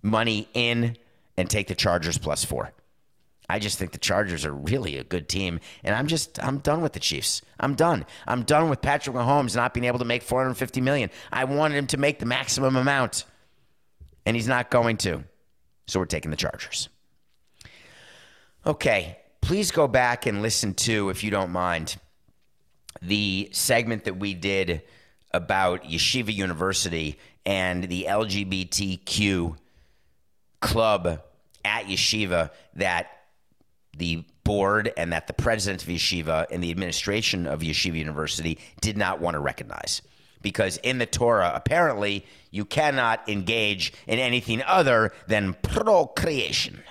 money 0.02 0.48
in, 0.52 0.96
and 1.42 1.50
take 1.50 1.66
the 1.66 1.74
Chargers 1.74 2.18
plus 2.18 2.44
four. 2.44 2.72
I 3.48 3.58
just 3.58 3.76
think 3.76 3.90
the 3.90 3.98
Chargers 3.98 4.46
are 4.46 4.52
really 4.52 4.96
a 4.96 5.04
good 5.04 5.28
team, 5.28 5.58
and 5.82 5.94
I'm 5.94 6.06
just 6.06 6.42
I'm 6.42 6.58
done 6.58 6.80
with 6.80 6.92
the 6.92 7.00
Chiefs. 7.00 7.42
I'm 7.58 7.74
done. 7.74 8.06
I'm 8.26 8.44
done 8.44 8.70
with 8.70 8.80
Patrick 8.80 9.16
Mahomes 9.16 9.56
not 9.56 9.74
being 9.74 9.84
able 9.84 9.98
to 9.98 10.04
make 10.04 10.22
450 10.22 10.80
million. 10.80 11.10
I 11.32 11.44
wanted 11.44 11.76
him 11.76 11.88
to 11.88 11.96
make 11.96 12.20
the 12.20 12.26
maximum 12.26 12.76
amount, 12.76 13.24
and 14.24 14.36
he's 14.36 14.46
not 14.46 14.70
going 14.70 14.96
to. 14.98 15.24
So 15.88 15.98
we're 15.98 16.06
taking 16.06 16.30
the 16.30 16.36
Chargers. 16.36 16.88
Okay, 18.64 19.18
please 19.40 19.72
go 19.72 19.88
back 19.88 20.24
and 20.26 20.40
listen 20.40 20.72
to, 20.74 21.10
if 21.10 21.24
you 21.24 21.32
don't 21.32 21.50
mind, 21.50 21.96
the 23.02 23.50
segment 23.52 24.04
that 24.04 24.16
we 24.16 24.34
did 24.34 24.82
about 25.32 25.82
Yeshiva 25.82 26.32
University 26.32 27.18
and 27.44 27.82
the 27.84 28.06
LGBTQ 28.08 29.56
club 30.60 31.20
at 31.64 31.86
Yeshiva 31.86 32.50
that 32.74 33.08
the 33.96 34.24
board 34.44 34.92
and 34.96 35.12
that 35.12 35.26
the 35.26 35.32
president 35.32 35.82
of 35.82 35.88
Yeshiva 35.88 36.46
and 36.50 36.62
the 36.62 36.70
administration 36.70 37.46
of 37.46 37.60
Yeshiva 37.60 37.96
University 37.96 38.58
did 38.80 38.96
not 38.96 39.20
want 39.20 39.34
to 39.34 39.40
recognize. 39.40 40.02
Because 40.40 40.78
in 40.78 40.98
the 40.98 41.06
Torah, 41.06 41.52
apparently, 41.54 42.26
you 42.50 42.64
cannot 42.64 43.28
engage 43.28 43.92
in 44.06 44.18
anything 44.18 44.62
other 44.62 45.12
than 45.28 45.54
procreation. 45.54 46.82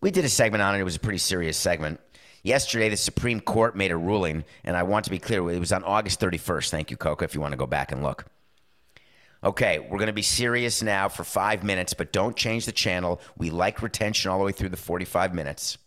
We 0.00 0.10
did 0.10 0.24
a 0.24 0.28
segment 0.28 0.62
on 0.62 0.74
it. 0.74 0.80
It 0.80 0.84
was 0.84 0.96
a 0.96 1.00
pretty 1.00 1.18
serious 1.18 1.58
segment. 1.58 2.00
Yesterday, 2.42 2.88
the 2.88 2.96
Supreme 2.96 3.40
Court 3.40 3.76
made 3.76 3.92
a 3.92 3.96
ruling, 3.96 4.44
and 4.64 4.76
I 4.76 4.82
want 4.82 5.04
to 5.04 5.10
be 5.10 5.18
clear, 5.18 5.48
it 5.50 5.60
was 5.60 5.70
on 5.70 5.84
August 5.84 6.18
31st. 6.18 6.70
Thank 6.70 6.90
you, 6.90 6.96
Coca, 6.96 7.24
if 7.24 7.34
you 7.34 7.40
want 7.40 7.52
to 7.52 7.58
go 7.58 7.66
back 7.66 7.92
and 7.92 8.02
look. 8.02 8.24
Okay, 9.44 9.80
we're 9.80 9.98
going 9.98 10.06
to 10.06 10.12
be 10.12 10.22
serious 10.22 10.82
now 10.82 11.08
for 11.08 11.24
five 11.24 11.64
minutes, 11.64 11.94
but 11.94 12.12
don't 12.12 12.36
change 12.36 12.64
the 12.64 12.72
channel. 12.72 13.20
We 13.36 13.50
like 13.50 13.82
retention 13.82 14.30
all 14.30 14.38
the 14.38 14.44
way 14.44 14.52
through 14.52 14.68
the 14.68 14.76
45 14.76 15.34
minutes. 15.34 15.78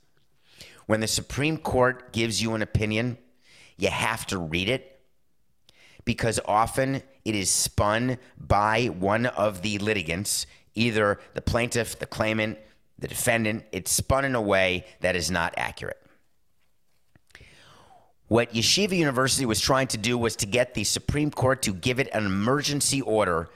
When 0.87 0.99
the 0.99 1.07
Supreme 1.07 1.57
Court 1.57 2.11
gives 2.11 2.41
you 2.41 2.53
an 2.53 2.61
opinion, 2.61 3.17
you 3.77 3.89
have 3.89 4.27
to 4.27 4.37
read 4.37 4.67
it 4.67 4.99
because 6.03 6.39
often 6.45 7.01
it 7.23 7.33
is 7.33 7.49
spun 7.49 8.17
by 8.37 8.87
one 8.87 9.25
of 9.25 9.61
the 9.61 9.79
litigants, 9.79 10.45
either 10.75 11.19
the 11.33 11.41
plaintiff, 11.41 11.97
the 11.97 12.05
claimant, 12.05 12.59
the 12.99 13.07
defendant. 13.07 13.63
It's 13.71 13.91
spun 13.91 14.25
in 14.25 14.35
a 14.35 14.41
way 14.41 14.85
that 14.99 15.15
is 15.15 15.31
not 15.31 15.53
accurate. 15.55 16.04
What 18.27 18.53
Yeshiva 18.53 18.97
University 18.97 19.45
was 19.45 19.61
trying 19.61 19.87
to 19.87 19.97
do 19.97 20.17
was 20.17 20.35
to 20.37 20.47
get 20.47 20.73
the 20.73 20.83
Supreme 20.83 21.29
Court 21.29 21.61
to 21.63 21.73
give 21.73 21.99
it 21.99 22.09
an 22.11 22.25
emergency 22.25 23.01
order, 23.01 23.49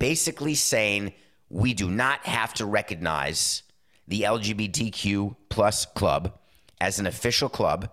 basically 0.00 0.56
saying 0.56 1.12
we 1.48 1.74
do 1.74 1.88
not 1.88 2.26
have 2.26 2.52
to 2.54 2.66
recognize 2.66 3.62
the 4.08 4.22
LGBTQ 4.22 5.36
plus 5.48 5.86
club 5.86 6.36
as 6.80 6.98
an 6.98 7.06
official 7.06 7.48
club. 7.48 7.88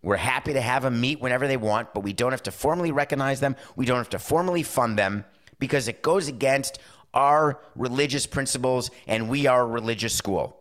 We're 0.00 0.16
happy 0.16 0.52
to 0.52 0.60
have 0.60 0.82
them 0.82 1.00
meet 1.00 1.20
whenever 1.20 1.48
they 1.48 1.56
want, 1.56 1.92
but 1.92 2.04
we 2.04 2.12
don't 2.12 2.30
have 2.30 2.42
to 2.44 2.52
formally 2.52 2.92
recognize 2.92 3.40
them. 3.40 3.56
We 3.74 3.84
don't 3.84 3.96
have 3.96 4.10
to 4.10 4.18
formally 4.20 4.62
fund 4.62 4.96
them 4.96 5.24
because 5.58 5.88
it 5.88 6.02
goes 6.02 6.28
against 6.28 6.78
our 7.14 7.58
religious 7.74 8.26
principles 8.26 8.90
and 9.08 9.28
we 9.28 9.46
are 9.46 9.62
a 9.62 9.66
religious 9.66 10.14
school. 10.14 10.60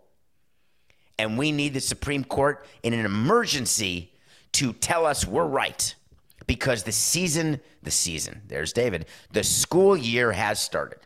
And 1.19 1.37
we 1.37 1.51
need 1.51 1.75
the 1.75 1.81
Supreme 1.81 2.23
Court 2.23 2.65
in 2.81 2.93
an 2.93 3.05
emergency 3.05 4.12
to 4.53 4.73
tell 4.73 5.05
us 5.05 5.25
we're 5.25 5.45
right 5.45 5.95
because 6.47 6.83
the 6.83 6.91
season, 6.91 7.59
the 7.83 7.91
season, 7.91 8.41
there's 8.47 8.73
David, 8.73 9.05
the 9.31 9.43
school 9.43 9.95
year 9.95 10.31
has 10.31 10.59
started. 10.59 10.99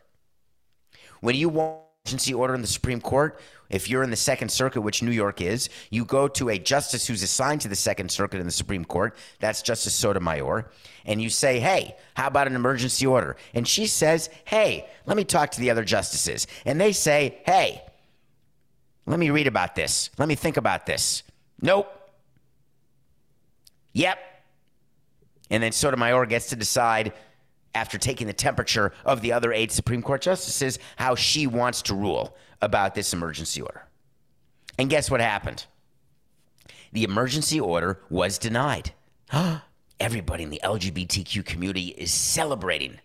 When 1.20 1.34
you 1.34 1.48
want 1.48 1.82
emergency 2.08 2.32
order 2.32 2.54
in 2.54 2.62
the 2.62 2.66
Supreme 2.66 3.00
Court, 3.00 3.38
if 3.68 3.90
you're 3.90 4.02
in 4.02 4.10
the 4.10 4.16
Second 4.16 4.50
Circuit, 4.50 4.80
which 4.80 5.02
New 5.02 5.10
York 5.10 5.42
is, 5.42 5.68
you 5.90 6.04
go 6.04 6.26
to 6.28 6.48
a 6.48 6.58
justice 6.58 7.06
who's 7.06 7.22
assigned 7.22 7.60
to 7.60 7.68
the 7.68 7.76
Second 7.76 8.10
Circuit 8.10 8.40
in 8.40 8.46
the 8.46 8.52
Supreme 8.52 8.84
Court. 8.84 9.14
That's 9.40 9.60
Justice 9.60 9.94
Sotomayor. 9.94 10.70
And 11.04 11.20
you 11.20 11.28
say, 11.28 11.60
hey, 11.60 11.96
how 12.14 12.28
about 12.28 12.46
an 12.46 12.54
emergency 12.54 13.06
order? 13.06 13.36
And 13.52 13.68
she 13.68 13.86
says, 13.86 14.30
hey, 14.46 14.88
let 15.04 15.18
me 15.18 15.24
talk 15.24 15.50
to 15.50 15.60
the 15.60 15.70
other 15.70 15.84
justices. 15.84 16.46
And 16.64 16.80
they 16.80 16.92
say, 16.92 17.40
hey, 17.44 17.82
let 19.04 19.18
me 19.18 19.28
read 19.28 19.46
about 19.46 19.74
this. 19.74 20.10
Let 20.18 20.28
me 20.28 20.34
think 20.34 20.56
about 20.56 20.86
this. 20.86 21.22
Nope. 21.60 21.97
Yep. 23.92 24.18
And 25.50 25.62
then 25.62 25.72
Sotomayor 25.72 26.26
gets 26.26 26.50
to 26.50 26.56
decide, 26.56 27.12
after 27.74 27.98
taking 27.98 28.26
the 28.26 28.32
temperature 28.32 28.92
of 29.04 29.20
the 29.20 29.32
other 29.32 29.52
eight 29.52 29.72
Supreme 29.72 30.02
Court 30.02 30.22
justices, 30.22 30.78
how 30.96 31.14
she 31.14 31.46
wants 31.46 31.82
to 31.82 31.94
rule 31.94 32.36
about 32.60 32.94
this 32.94 33.12
emergency 33.12 33.62
order. 33.62 33.84
And 34.78 34.90
guess 34.90 35.10
what 35.10 35.20
happened? 35.20 35.66
The 36.92 37.04
emergency 37.04 37.60
order 37.60 38.00
was 38.08 38.38
denied. 38.38 38.92
Everybody 40.00 40.44
in 40.44 40.50
the 40.50 40.60
LGBTQ 40.62 41.44
community 41.44 41.88
is 41.88 42.12
celebrating. 42.12 42.98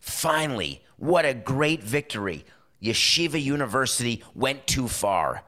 Finally, 0.00 0.82
what 0.96 1.24
a 1.24 1.34
great 1.34 1.82
victory. 1.82 2.44
Yeshiva 2.82 3.42
University 3.42 4.22
went 4.34 4.66
too 4.66 4.88
far. 4.88 5.42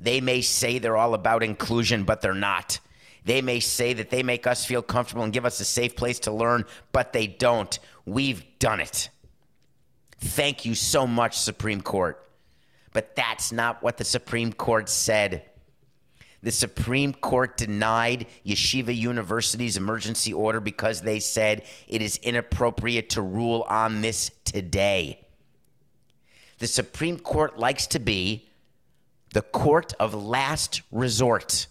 They 0.00 0.20
may 0.20 0.40
say 0.40 0.78
they're 0.78 0.96
all 0.96 1.14
about 1.14 1.42
inclusion, 1.42 2.04
but 2.04 2.20
they're 2.20 2.34
not. 2.34 2.80
They 3.28 3.42
may 3.42 3.60
say 3.60 3.92
that 3.92 4.08
they 4.08 4.22
make 4.22 4.46
us 4.46 4.64
feel 4.64 4.80
comfortable 4.80 5.22
and 5.22 5.34
give 5.34 5.44
us 5.44 5.60
a 5.60 5.64
safe 5.66 5.94
place 5.94 6.18
to 6.20 6.32
learn, 6.32 6.64
but 6.92 7.12
they 7.12 7.26
don't. 7.26 7.78
We've 8.06 8.42
done 8.58 8.80
it. 8.80 9.10
Thank 10.18 10.64
you 10.64 10.74
so 10.74 11.06
much, 11.06 11.36
Supreme 11.36 11.82
Court. 11.82 12.26
But 12.94 13.14
that's 13.16 13.52
not 13.52 13.82
what 13.82 13.98
the 13.98 14.04
Supreme 14.04 14.54
Court 14.54 14.88
said. 14.88 15.42
The 16.42 16.50
Supreme 16.50 17.12
Court 17.12 17.58
denied 17.58 18.28
Yeshiva 18.46 18.96
University's 18.96 19.76
emergency 19.76 20.32
order 20.32 20.58
because 20.58 21.02
they 21.02 21.20
said 21.20 21.64
it 21.86 22.00
is 22.00 22.16
inappropriate 22.16 23.10
to 23.10 23.20
rule 23.20 23.66
on 23.68 24.00
this 24.00 24.30
today. 24.44 25.20
The 26.60 26.66
Supreme 26.66 27.18
Court 27.18 27.58
likes 27.58 27.88
to 27.88 27.98
be 27.98 28.48
the 29.34 29.42
court 29.42 29.92
of 30.00 30.14
last 30.14 30.80
resort. 30.90 31.66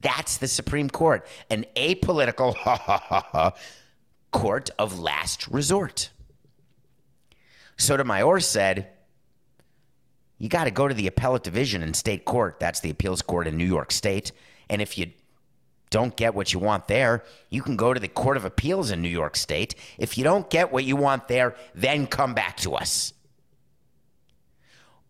That's 0.00 0.38
the 0.38 0.48
Supreme 0.48 0.90
Court, 0.90 1.26
an 1.50 1.64
apolitical 1.74 2.54
court 4.30 4.70
of 4.78 4.98
last 4.98 5.48
resort. 5.48 6.10
Sotomayor 7.78 8.40
said, 8.40 8.88
you 10.38 10.48
got 10.48 10.64
to 10.64 10.70
go 10.70 10.86
to 10.86 10.94
the 10.94 11.06
appellate 11.06 11.42
division 11.42 11.82
in 11.82 11.94
state 11.94 12.24
court. 12.24 12.60
That's 12.60 12.80
the 12.80 12.90
appeals 12.90 13.22
court 13.22 13.46
in 13.46 13.56
New 13.56 13.64
York 13.64 13.90
State. 13.90 14.32
And 14.68 14.82
if 14.82 14.98
you 14.98 15.12
don't 15.90 16.16
get 16.16 16.34
what 16.34 16.52
you 16.52 16.58
want 16.58 16.88
there, 16.88 17.22
you 17.48 17.62
can 17.62 17.76
go 17.76 17.94
to 17.94 18.00
the 18.00 18.08
Court 18.08 18.36
of 18.36 18.44
Appeals 18.44 18.90
in 18.90 19.00
New 19.00 19.08
York 19.08 19.36
State. 19.36 19.74
If 19.98 20.18
you 20.18 20.24
don't 20.24 20.50
get 20.50 20.72
what 20.72 20.84
you 20.84 20.96
want 20.96 21.28
there, 21.28 21.54
then 21.74 22.06
come 22.06 22.34
back 22.34 22.56
to 22.58 22.74
us. 22.74 23.12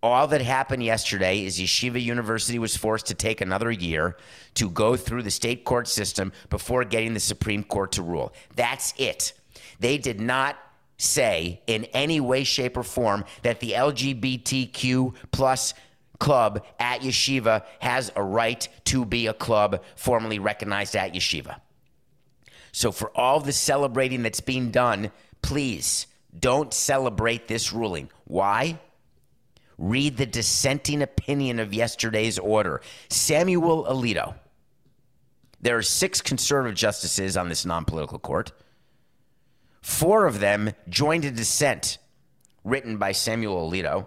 All 0.06 0.28
that 0.28 0.40
happened 0.40 0.84
yesterday 0.84 1.44
is 1.44 1.58
Yeshiva 1.58 2.00
University 2.00 2.60
was 2.60 2.76
forced 2.76 3.06
to 3.06 3.14
take 3.14 3.40
another 3.40 3.72
year 3.72 4.16
to 4.54 4.70
go 4.70 4.94
through 4.94 5.24
the 5.24 5.32
state 5.32 5.64
court 5.64 5.88
system 5.88 6.30
before 6.48 6.84
getting 6.84 7.12
the 7.12 7.18
Supreme 7.18 7.64
Court 7.64 7.90
to 7.92 8.02
rule. 8.02 8.32
That's 8.54 8.94
it. 8.98 9.32
They 9.80 9.98
did 9.98 10.20
not 10.20 10.56
say 10.96 11.60
in 11.66 11.86
any 11.86 12.20
way, 12.20 12.44
shape, 12.44 12.76
or 12.76 12.84
form 12.84 13.24
that 13.42 13.58
the 13.58 13.72
LGBTQ 13.72 15.12
plus 15.32 15.74
club 16.20 16.64
at 16.78 17.00
Yeshiva 17.00 17.64
has 17.80 18.12
a 18.14 18.22
right 18.22 18.68
to 18.84 19.04
be 19.04 19.26
a 19.26 19.34
club 19.34 19.82
formally 19.96 20.38
recognized 20.38 20.94
at 20.94 21.14
Yeshiva. 21.14 21.56
So, 22.70 22.92
for 22.92 23.10
all 23.16 23.40
the 23.40 23.52
celebrating 23.52 24.22
that's 24.22 24.40
being 24.40 24.70
done, 24.70 25.10
please 25.42 26.06
don't 26.38 26.72
celebrate 26.72 27.48
this 27.48 27.72
ruling. 27.72 28.08
Why? 28.24 28.78
Read 29.78 30.16
the 30.16 30.26
dissenting 30.26 31.02
opinion 31.02 31.58
of 31.58 31.74
yesterday's 31.74 32.38
order. 32.38 32.80
Samuel 33.08 33.84
Alito. 33.84 34.34
There 35.60 35.76
are 35.76 35.82
six 35.82 36.20
conservative 36.20 36.76
justices 36.76 37.36
on 37.36 37.48
this 37.48 37.64
non 37.66 37.84
political 37.84 38.18
court. 38.18 38.52
Four 39.82 40.26
of 40.26 40.40
them 40.40 40.72
joined 40.88 41.24
a 41.24 41.30
dissent 41.30 41.98
written 42.64 42.96
by 42.96 43.12
Samuel 43.12 43.70
Alito. 43.70 44.06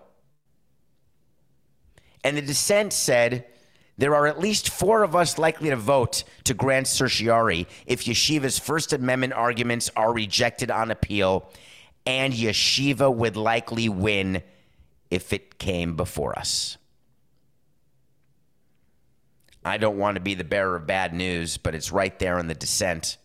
And 2.24 2.36
the 2.36 2.42
dissent 2.42 2.94
said 2.94 3.46
there 3.98 4.16
are 4.16 4.28
at 4.28 4.40
least 4.40 4.70
four 4.70 5.04
of 5.04 5.16
us 5.16 5.38
likely 5.38 5.70
to 5.70 5.76
vote 5.76 6.24
to 6.46 6.54
grant 6.54 6.88
certiorari 6.88 7.68
if 7.86 8.06
Yeshiva's 8.06 8.60
First 8.60 8.94
Amendment 8.94 9.34
arguments 9.34 9.90
are 9.96 10.14
rejected 10.14 10.72
on 10.72 10.92
appeal, 10.92 11.50
and 12.06 12.34
Yeshiva 12.34 13.14
would 13.14 13.36
likely 13.36 13.90
win 13.90 14.42
if 15.10 15.34
it 15.34 15.58
came 15.58 15.96
before 15.96 16.38
us. 16.38 16.78
I 19.64 19.78
don't 19.78 19.98
want 19.98 20.16
to 20.16 20.22
be 20.22 20.36
the 20.36 20.44
bearer 20.44 20.76
of 20.76 20.88
bad 20.88 21.14
news, 21.14 21.58
but 21.58 21.76
it's 21.76 21.92
right 21.92 22.18
there 22.18 22.40
in 22.40 22.48
the 22.48 22.56
dissent. 22.56 23.18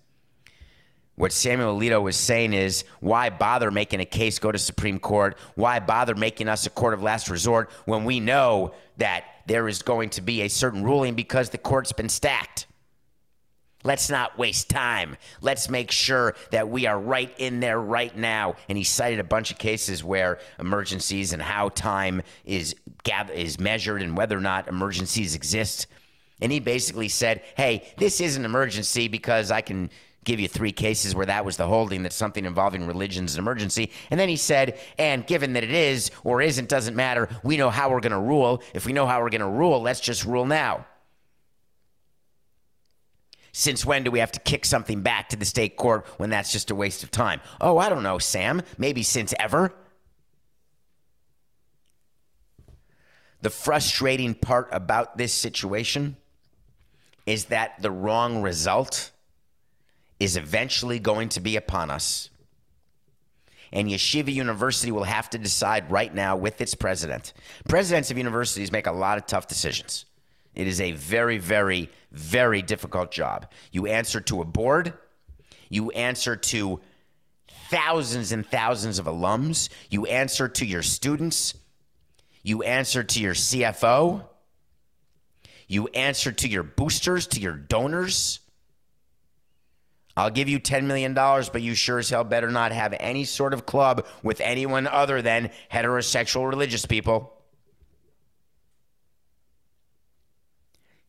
What 1.16 1.32
Samuel 1.32 1.78
Alito 1.78 2.02
was 2.02 2.16
saying 2.16 2.54
is, 2.54 2.84
why 2.98 3.30
bother 3.30 3.70
making 3.70 4.00
a 4.00 4.04
case 4.04 4.40
go 4.40 4.50
to 4.50 4.58
Supreme 4.58 4.98
Court? 4.98 5.38
Why 5.54 5.78
bother 5.78 6.16
making 6.16 6.48
us 6.48 6.66
a 6.66 6.70
court 6.70 6.92
of 6.92 7.02
last 7.02 7.30
resort 7.30 7.70
when 7.84 8.04
we 8.04 8.18
know 8.18 8.74
that 8.96 9.24
there 9.46 9.68
is 9.68 9.82
going 9.82 10.10
to 10.10 10.22
be 10.22 10.42
a 10.42 10.48
certain 10.48 10.82
ruling 10.82 11.14
because 11.14 11.50
the 11.50 11.58
court's 11.58 11.92
been 11.92 12.08
stacked? 12.08 12.66
Let's 13.84 14.08
not 14.08 14.38
waste 14.38 14.70
time. 14.70 15.16
Let's 15.42 15.68
make 15.68 15.90
sure 15.90 16.34
that 16.50 16.68
we 16.68 16.86
are 16.86 16.98
right 16.98 17.32
in 17.38 17.60
there 17.60 17.78
right 17.78 18.16
now. 18.16 18.56
And 18.68 18.78
he 18.78 18.84
cited 18.84 19.20
a 19.20 19.24
bunch 19.24 19.50
of 19.50 19.58
cases 19.58 20.02
where 20.02 20.40
emergencies 20.58 21.34
and 21.34 21.42
how 21.42 21.68
time 21.68 22.22
is 22.46 22.74
gather, 23.02 23.34
is 23.34 23.60
measured 23.60 24.00
and 24.00 24.16
whether 24.16 24.36
or 24.36 24.40
not 24.40 24.68
emergencies 24.68 25.34
exist. 25.34 25.86
And 26.40 26.50
he 26.50 26.60
basically 26.60 27.08
said, 27.08 27.42
"Hey, 27.56 27.92
this 27.98 28.20
is 28.20 28.36
an 28.36 28.44
emergency 28.44 29.06
because 29.06 29.50
I 29.50 29.60
can 29.60 29.90
give 30.24 30.40
you 30.40 30.48
three 30.48 30.72
cases 30.72 31.14
where 31.14 31.26
that 31.26 31.44
was 31.44 31.56
the 31.58 31.66
holding 31.66 32.02
that 32.02 32.12
something 32.12 32.44
involving 32.44 32.86
religion 32.86 33.26
is 33.26 33.34
an 33.34 33.40
emergency. 33.40 33.90
And 34.10 34.18
then 34.18 34.28
he 34.28 34.36
said, 34.36 34.78
and 34.98 35.26
given 35.26 35.52
that 35.52 35.62
it 35.62 35.70
is 35.70 36.10
or 36.24 36.40
isn't, 36.40 36.68
doesn't 36.68 36.96
matter. 36.96 37.28
We 37.42 37.58
know 37.58 37.70
how 37.70 37.90
we're 37.90 38.00
going 38.00 38.12
to 38.12 38.18
rule. 38.18 38.62
If 38.72 38.86
we 38.86 38.94
know 38.94 39.06
how 39.06 39.20
we're 39.20 39.30
going 39.30 39.42
to 39.42 39.46
rule, 39.46 39.82
let's 39.82 40.00
just 40.00 40.24
rule 40.24 40.46
now. 40.46 40.86
Since 43.56 43.86
when 43.86 44.02
do 44.02 44.10
we 44.10 44.18
have 44.18 44.32
to 44.32 44.40
kick 44.40 44.64
something 44.64 45.02
back 45.02 45.28
to 45.28 45.36
the 45.36 45.44
state 45.44 45.76
court 45.76 46.08
when 46.16 46.28
that's 46.28 46.50
just 46.50 46.72
a 46.72 46.74
waste 46.74 47.04
of 47.04 47.12
time? 47.12 47.40
Oh, 47.60 47.78
I 47.78 47.88
don't 47.88 48.02
know, 48.02 48.18
Sam. 48.18 48.62
Maybe 48.78 49.04
since 49.04 49.32
ever. 49.38 49.72
The 53.42 53.50
frustrating 53.50 54.34
part 54.34 54.68
about 54.72 55.18
this 55.18 55.32
situation 55.32 56.16
is 57.26 57.44
that 57.46 57.80
the 57.80 57.92
wrong 57.92 58.42
result 58.42 59.12
is 60.18 60.36
eventually 60.36 60.98
going 60.98 61.28
to 61.28 61.40
be 61.40 61.54
upon 61.54 61.92
us. 61.92 62.30
And 63.72 63.88
Yeshiva 63.88 64.32
University 64.32 64.90
will 64.90 65.04
have 65.04 65.30
to 65.30 65.38
decide 65.38 65.92
right 65.92 66.12
now 66.12 66.34
with 66.34 66.60
its 66.60 66.74
president. 66.74 67.32
Presidents 67.68 68.10
of 68.10 68.18
universities 68.18 68.72
make 68.72 68.88
a 68.88 68.92
lot 68.92 69.16
of 69.16 69.26
tough 69.26 69.46
decisions. 69.46 70.06
It 70.54 70.66
is 70.66 70.80
a 70.80 70.92
very, 70.92 71.38
very, 71.38 71.90
very 72.12 72.62
difficult 72.62 73.10
job. 73.10 73.50
You 73.72 73.86
answer 73.86 74.20
to 74.22 74.40
a 74.40 74.44
board, 74.44 74.94
you 75.68 75.90
answer 75.90 76.36
to 76.36 76.80
thousands 77.68 78.32
and 78.32 78.46
thousands 78.46 78.98
of 78.98 79.06
alums, 79.06 79.68
you 79.90 80.06
answer 80.06 80.48
to 80.48 80.64
your 80.66 80.82
students, 80.82 81.54
you 82.42 82.62
answer 82.62 83.02
to 83.02 83.20
your 83.20 83.34
CFO, 83.34 84.24
you 85.66 85.88
answer 85.88 86.30
to 86.30 86.48
your 86.48 86.62
boosters, 86.62 87.26
to 87.28 87.40
your 87.40 87.54
donors. 87.54 88.40
I'll 90.16 90.30
give 90.30 90.48
you 90.48 90.60
$10 90.60 90.84
million, 90.84 91.14
but 91.14 91.62
you 91.62 91.74
sure 91.74 91.98
as 91.98 92.10
hell 92.10 92.22
better 92.22 92.50
not 92.50 92.70
have 92.70 92.94
any 93.00 93.24
sort 93.24 93.52
of 93.52 93.66
club 93.66 94.06
with 94.22 94.40
anyone 94.40 94.86
other 94.86 95.22
than 95.22 95.50
heterosexual 95.72 96.48
religious 96.48 96.86
people. 96.86 97.33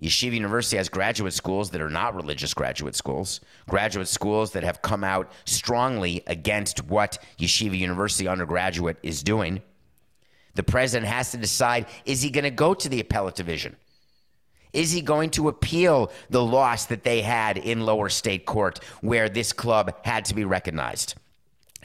Yeshiva 0.02 0.34
University 0.34 0.78
has 0.78 0.90
graduate 0.90 1.34
schools 1.34 1.70
that 1.72 1.82
are 1.82 1.90
not 1.90 2.16
religious 2.16 2.54
graduate 2.54 2.96
schools, 2.96 3.40
graduate 3.70 4.08
schools 4.08 4.52
that 4.52 4.64
have 4.64 4.82
come 4.82 5.04
out 5.04 5.32
strongly 5.46 6.22
against 6.28 6.86
what 6.86 7.18
Yeshiva 7.40 7.78
University 7.78 8.28
undergraduate 8.28 8.98
is 9.04 9.24
doing. 9.24 9.62
The 10.56 10.64
president 10.64 11.10
has 11.12 11.32
to 11.32 11.38
decide 11.38 11.86
is 12.06 12.22
he 12.22 12.30
going 12.30 12.44
to 12.44 12.52
go 12.52 12.74
to 12.74 12.90
the 12.90 13.00
appellate 13.00 13.36
division? 13.36 13.78
Is 14.74 14.92
he 14.92 15.02
going 15.02 15.30
to 15.32 15.48
appeal 15.48 16.12
the 16.30 16.44
loss 16.44 16.86
that 16.88 17.04
they 17.04 17.22
had 17.22 17.58
in 17.58 17.86
lower 17.86 18.10
state 18.10 18.46
court 18.46 18.80
where 19.00 19.30
this 19.30 19.54
club 19.54 19.96
had 20.04 20.26
to 20.26 20.36
be 20.36 20.44
recognized? 20.44 21.16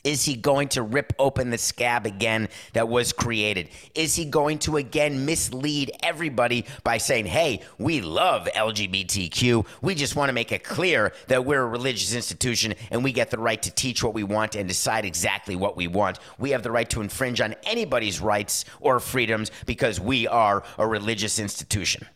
Is 0.04 0.24
he 0.24 0.34
going 0.36 0.68
to 0.70 0.82
rip 0.82 1.12
open 1.18 1.50
the 1.50 1.58
scab 1.58 2.06
again 2.06 2.48
that 2.72 2.88
was 2.88 3.12
created? 3.12 3.68
Is 3.94 4.16
he 4.16 4.24
going 4.24 4.58
to 4.60 4.76
again 4.76 5.24
mislead 5.24 5.92
everybody 6.02 6.66
by 6.84 6.98
saying, 6.98 7.26
hey, 7.26 7.62
we 7.78 8.00
love 8.00 8.48
LGBTQ. 8.54 9.66
We 9.82 9.94
just 9.94 10.16
want 10.16 10.28
to 10.28 10.32
make 10.32 10.52
it 10.52 10.64
clear 10.64 11.12
that 11.28 11.44
we're 11.44 11.62
a 11.62 11.66
religious 11.66 12.14
institution 12.14 12.74
and 12.90 13.04
we 13.04 13.12
get 13.12 13.30
the 13.30 13.38
right 13.38 13.60
to 13.62 13.70
teach 13.70 14.02
what 14.02 14.14
we 14.14 14.22
want 14.22 14.54
and 14.54 14.68
decide 14.68 15.04
exactly 15.04 15.56
what 15.56 15.76
we 15.76 15.86
want. 15.86 16.18
We 16.38 16.50
have 16.50 16.62
the 16.62 16.70
right 16.70 16.88
to 16.90 17.00
infringe 17.00 17.40
on 17.40 17.54
anybody's 17.64 18.20
rights 18.20 18.64
or 18.80 19.00
freedoms 19.00 19.50
because 19.66 20.00
we 20.00 20.26
are 20.26 20.62
a 20.78 20.86
religious 20.86 21.38
institution. 21.38 22.06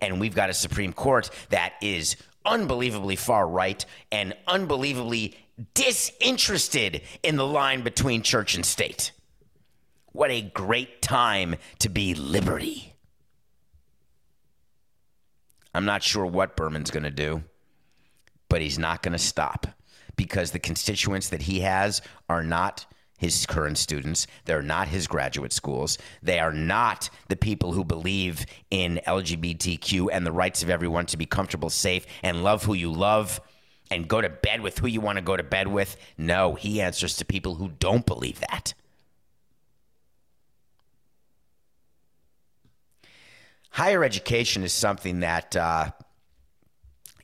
And 0.00 0.20
we've 0.20 0.34
got 0.34 0.50
a 0.50 0.54
Supreme 0.54 0.92
Court 0.92 1.30
that 1.50 1.74
is 1.82 2.16
unbelievably 2.44 3.16
far 3.16 3.48
right 3.48 3.84
and 4.12 4.34
unbelievably 4.46 5.34
disinterested 5.74 7.02
in 7.22 7.36
the 7.36 7.46
line 7.46 7.82
between 7.82 8.22
church 8.22 8.54
and 8.54 8.64
state. 8.64 9.12
What 10.12 10.30
a 10.30 10.42
great 10.42 11.02
time 11.02 11.56
to 11.80 11.88
be 11.88 12.14
liberty. 12.14 12.94
I'm 15.74 15.84
not 15.84 16.02
sure 16.02 16.24
what 16.24 16.56
Berman's 16.56 16.90
going 16.90 17.02
to 17.02 17.10
do, 17.10 17.42
but 18.48 18.60
he's 18.60 18.78
not 18.78 19.02
going 19.02 19.12
to 19.12 19.18
stop 19.18 19.66
because 20.16 20.52
the 20.52 20.60
constituents 20.60 21.30
that 21.30 21.42
he 21.42 21.60
has 21.60 22.00
are 22.28 22.44
not 22.44 22.86
his 23.18 23.46
current 23.46 23.78
students. 23.78 24.26
They're 24.44 24.62
not 24.62 24.88
his 24.88 25.06
graduate 25.06 25.52
schools. 25.52 25.98
They 26.22 26.38
are 26.38 26.52
not 26.52 27.10
the 27.28 27.36
people 27.36 27.72
who 27.72 27.84
believe 27.84 28.44
in 28.70 29.00
LGBTQ 29.06 30.08
and 30.12 30.26
the 30.26 30.32
rights 30.32 30.62
of 30.62 30.70
everyone 30.70 31.06
to 31.06 31.16
be 31.16 31.26
comfortable, 31.26 31.70
safe, 31.70 32.06
and 32.22 32.44
love 32.44 32.64
who 32.64 32.74
you 32.74 32.92
love 32.92 33.40
and 33.90 34.08
go 34.08 34.20
to 34.20 34.28
bed 34.28 34.60
with 34.60 34.78
who 34.78 34.86
you 34.86 35.00
want 35.00 35.16
to 35.16 35.22
go 35.22 35.36
to 35.36 35.42
bed 35.42 35.68
with. 35.68 35.96
No, 36.16 36.54
he 36.54 36.80
answers 36.80 37.16
to 37.16 37.24
people 37.24 37.56
who 37.56 37.68
don't 37.78 38.06
believe 38.06 38.40
that. 38.40 38.74
Higher 43.70 44.04
education 44.04 44.62
is 44.62 44.72
something 44.72 45.20
that 45.20 45.56
uh, 45.56 45.90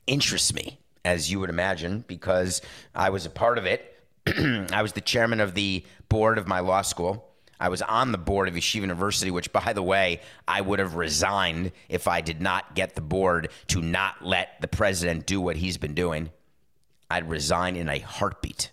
interests 0.05 0.53
me, 0.53 0.79
as 1.05 1.31
you 1.31 1.39
would 1.39 1.49
imagine, 1.49 2.03
because 2.07 2.61
I 2.93 3.09
was 3.09 3.25
a 3.25 3.29
part 3.29 3.57
of 3.57 3.65
it 3.65 3.91
I 4.71 4.81
was 4.81 4.93
the 4.93 5.01
chairman 5.01 5.39
of 5.39 5.55
the 5.55 5.83
board 6.09 6.37
of 6.37 6.47
my 6.47 6.59
law 6.59 6.81
school. 6.83 7.27
I 7.59 7.69
was 7.69 7.81
on 7.81 8.11
the 8.11 8.17
board 8.17 8.47
of 8.47 8.55
Yeshiva 8.55 8.81
University, 8.81 9.31
which, 9.31 9.51
by 9.51 9.73
the 9.73 9.83
way, 9.83 10.21
I 10.47 10.61
would 10.61 10.79
have 10.79 10.95
resigned 10.95 11.71
if 11.89 12.07
I 12.07 12.21
did 12.21 12.41
not 12.41 12.75
get 12.75 12.95
the 12.95 13.01
board 13.01 13.49
to 13.67 13.81
not 13.81 14.23
let 14.25 14.59
the 14.61 14.67
president 14.67 15.25
do 15.25 15.39
what 15.39 15.57
he's 15.57 15.77
been 15.77 15.93
doing. 15.93 16.31
I'd 17.11 17.29
resign 17.29 17.75
in 17.75 17.89
a 17.89 17.99
heartbeat. 17.99 18.71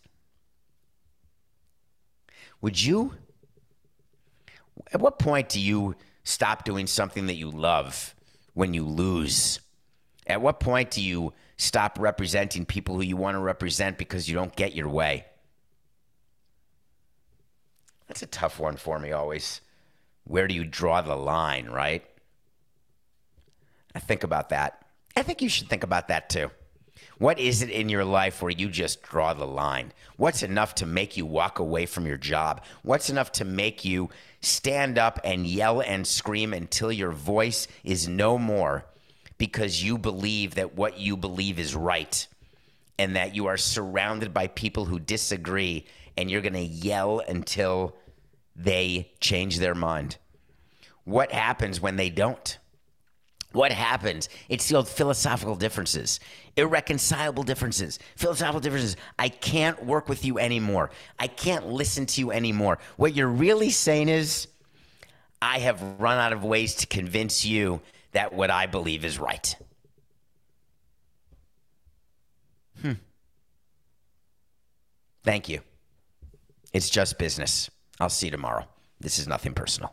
Would 2.60 2.82
you? 2.82 3.14
At 4.92 5.00
what 5.00 5.18
point 5.18 5.48
do 5.48 5.60
you 5.60 5.96
stop 6.24 6.64
doing 6.64 6.86
something 6.86 7.26
that 7.26 7.34
you 7.34 7.50
love 7.50 8.14
when 8.54 8.74
you 8.74 8.84
lose? 8.84 9.60
At 10.26 10.40
what 10.40 10.60
point 10.60 10.90
do 10.90 11.02
you 11.02 11.32
stop 11.56 11.98
representing 11.98 12.64
people 12.64 12.94
who 12.94 13.02
you 13.02 13.16
want 13.16 13.34
to 13.34 13.40
represent 13.40 13.98
because 13.98 14.28
you 14.28 14.34
don't 14.34 14.54
get 14.54 14.74
your 14.74 14.88
way? 14.88 15.26
That's 18.06 18.22
a 18.22 18.26
tough 18.26 18.58
one 18.58 18.76
for 18.76 18.98
me 18.98 19.12
always. 19.12 19.60
Where 20.24 20.48
do 20.48 20.54
you 20.54 20.64
draw 20.64 21.00
the 21.00 21.16
line, 21.16 21.66
right? 21.66 22.04
I 23.94 24.00
think 24.00 24.22
about 24.22 24.50
that. 24.50 24.84
I 25.16 25.22
think 25.22 25.42
you 25.42 25.48
should 25.48 25.68
think 25.68 25.82
about 25.82 26.08
that 26.08 26.28
too. 26.28 26.50
What 27.18 27.40
is 27.40 27.62
it 27.62 27.70
in 27.70 27.88
your 27.88 28.04
life 28.04 28.40
where 28.40 28.50
you 28.50 28.68
just 28.68 29.02
draw 29.02 29.34
the 29.34 29.46
line? 29.46 29.92
What's 30.16 30.44
enough 30.44 30.76
to 30.76 30.86
make 30.86 31.16
you 31.16 31.26
walk 31.26 31.58
away 31.58 31.84
from 31.84 32.06
your 32.06 32.16
job? 32.16 32.62
What's 32.82 33.10
enough 33.10 33.32
to 33.32 33.44
make 33.44 33.84
you 33.84 34.10
stand 34.40 34.98
up 34.98 35.18
and 35.24 35.46
yell 35.46 35.80
and 35.80 36.06
scream 36.06 36.54
until 36.54 36.92
your 36.92 37.10
voice 37.10 37.66
is 37.82 38.06
no 38.06 38.38
more 38.38 38.86
because 39.36 39.82
you 39.82 39.98
believe 39.98 40.54
that 40.54 40.76
what 40.76 40.98
you 40.98 41.16
believe 41.16 41.58
is 41.58 41.74
right 41.74 42.26
and 42.98 43.16
that 43.16 43.34
you 43.34 43.46
are 43.46 43.56
surrounded 43.56 44.32
by 44.32 44.46
people 44.46 44.84
who 44.84 45.00
disagree 45.00 45.86
and 46.16 46.30
you're 46.30 46.40
going 46.40 46.52
to 46.52 46.60
yell 46.60 47.20
until 47.20 47.96
they 48.54 49.10
change 49.20 49.58
their 49.58 49.74
mind. 49.74 50.16
What 51.04 51.32
happens 51.32 51.80
when 51.80 51.96
they 51.96 52.10
don't? 52.10 52.57
What 53.58 53.72
happens? 53.72 54.28
It's 54.48 54.68
the 54.68 54.76
old 54.76 54.86
philosophical 54.86 55.56
differences, 55.56 56.20
irreconcilable 56.56 57.42
differences, 57.42 57.98
philosophical 58.14 58.60
differences. 58.60 58.94
I 59.18 59.30
can't 59.30 59.84
work 59.84 60.08
with 60.08 60.24
you 60.24 60.38
anymore. 60.38 60.90
I 61.18 61.26
can't 61.26 61.66
listen 61.66 62.06
to 62.06 62.20
you 62.20 62.30
anymore. 62.30 62.78
What 62.98 63.16
you're 63.16 63.26
really 63.26 63.70
saying 63.70 64.10
is, 64.10 64.46
I 65.42 65.58
have 65.58 65.82
run 65.98 66.18
out 66.18 66.32
of 66.32 66.44
ways 66.44 66.76
to 66.76 66.86
convince 66.86 67.44
you 67.44 67.80
that 68.12 68.32
what 68.32 68.48
I 68.48 68.66
believe 68.66 69.04
is 69.04 69.18
right. 69.18 69.56
Hmm. 72.80 72.92
Thank 75.24 75.48
you. 75.48 75.62
It's 76.72 76.88
just 76.88 77.18
business. 77.18 77.70
I'll 77.98 78.08
see 78.08 78.28
you 78.28 78.30
tomorrow. 78.30 78.68
This 79.00 79.18
is 79.18 79.26
nothing 79.26 79.52
personal. 79.52 79.92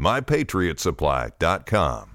MyPatriotSupply.com. 0.00 2.09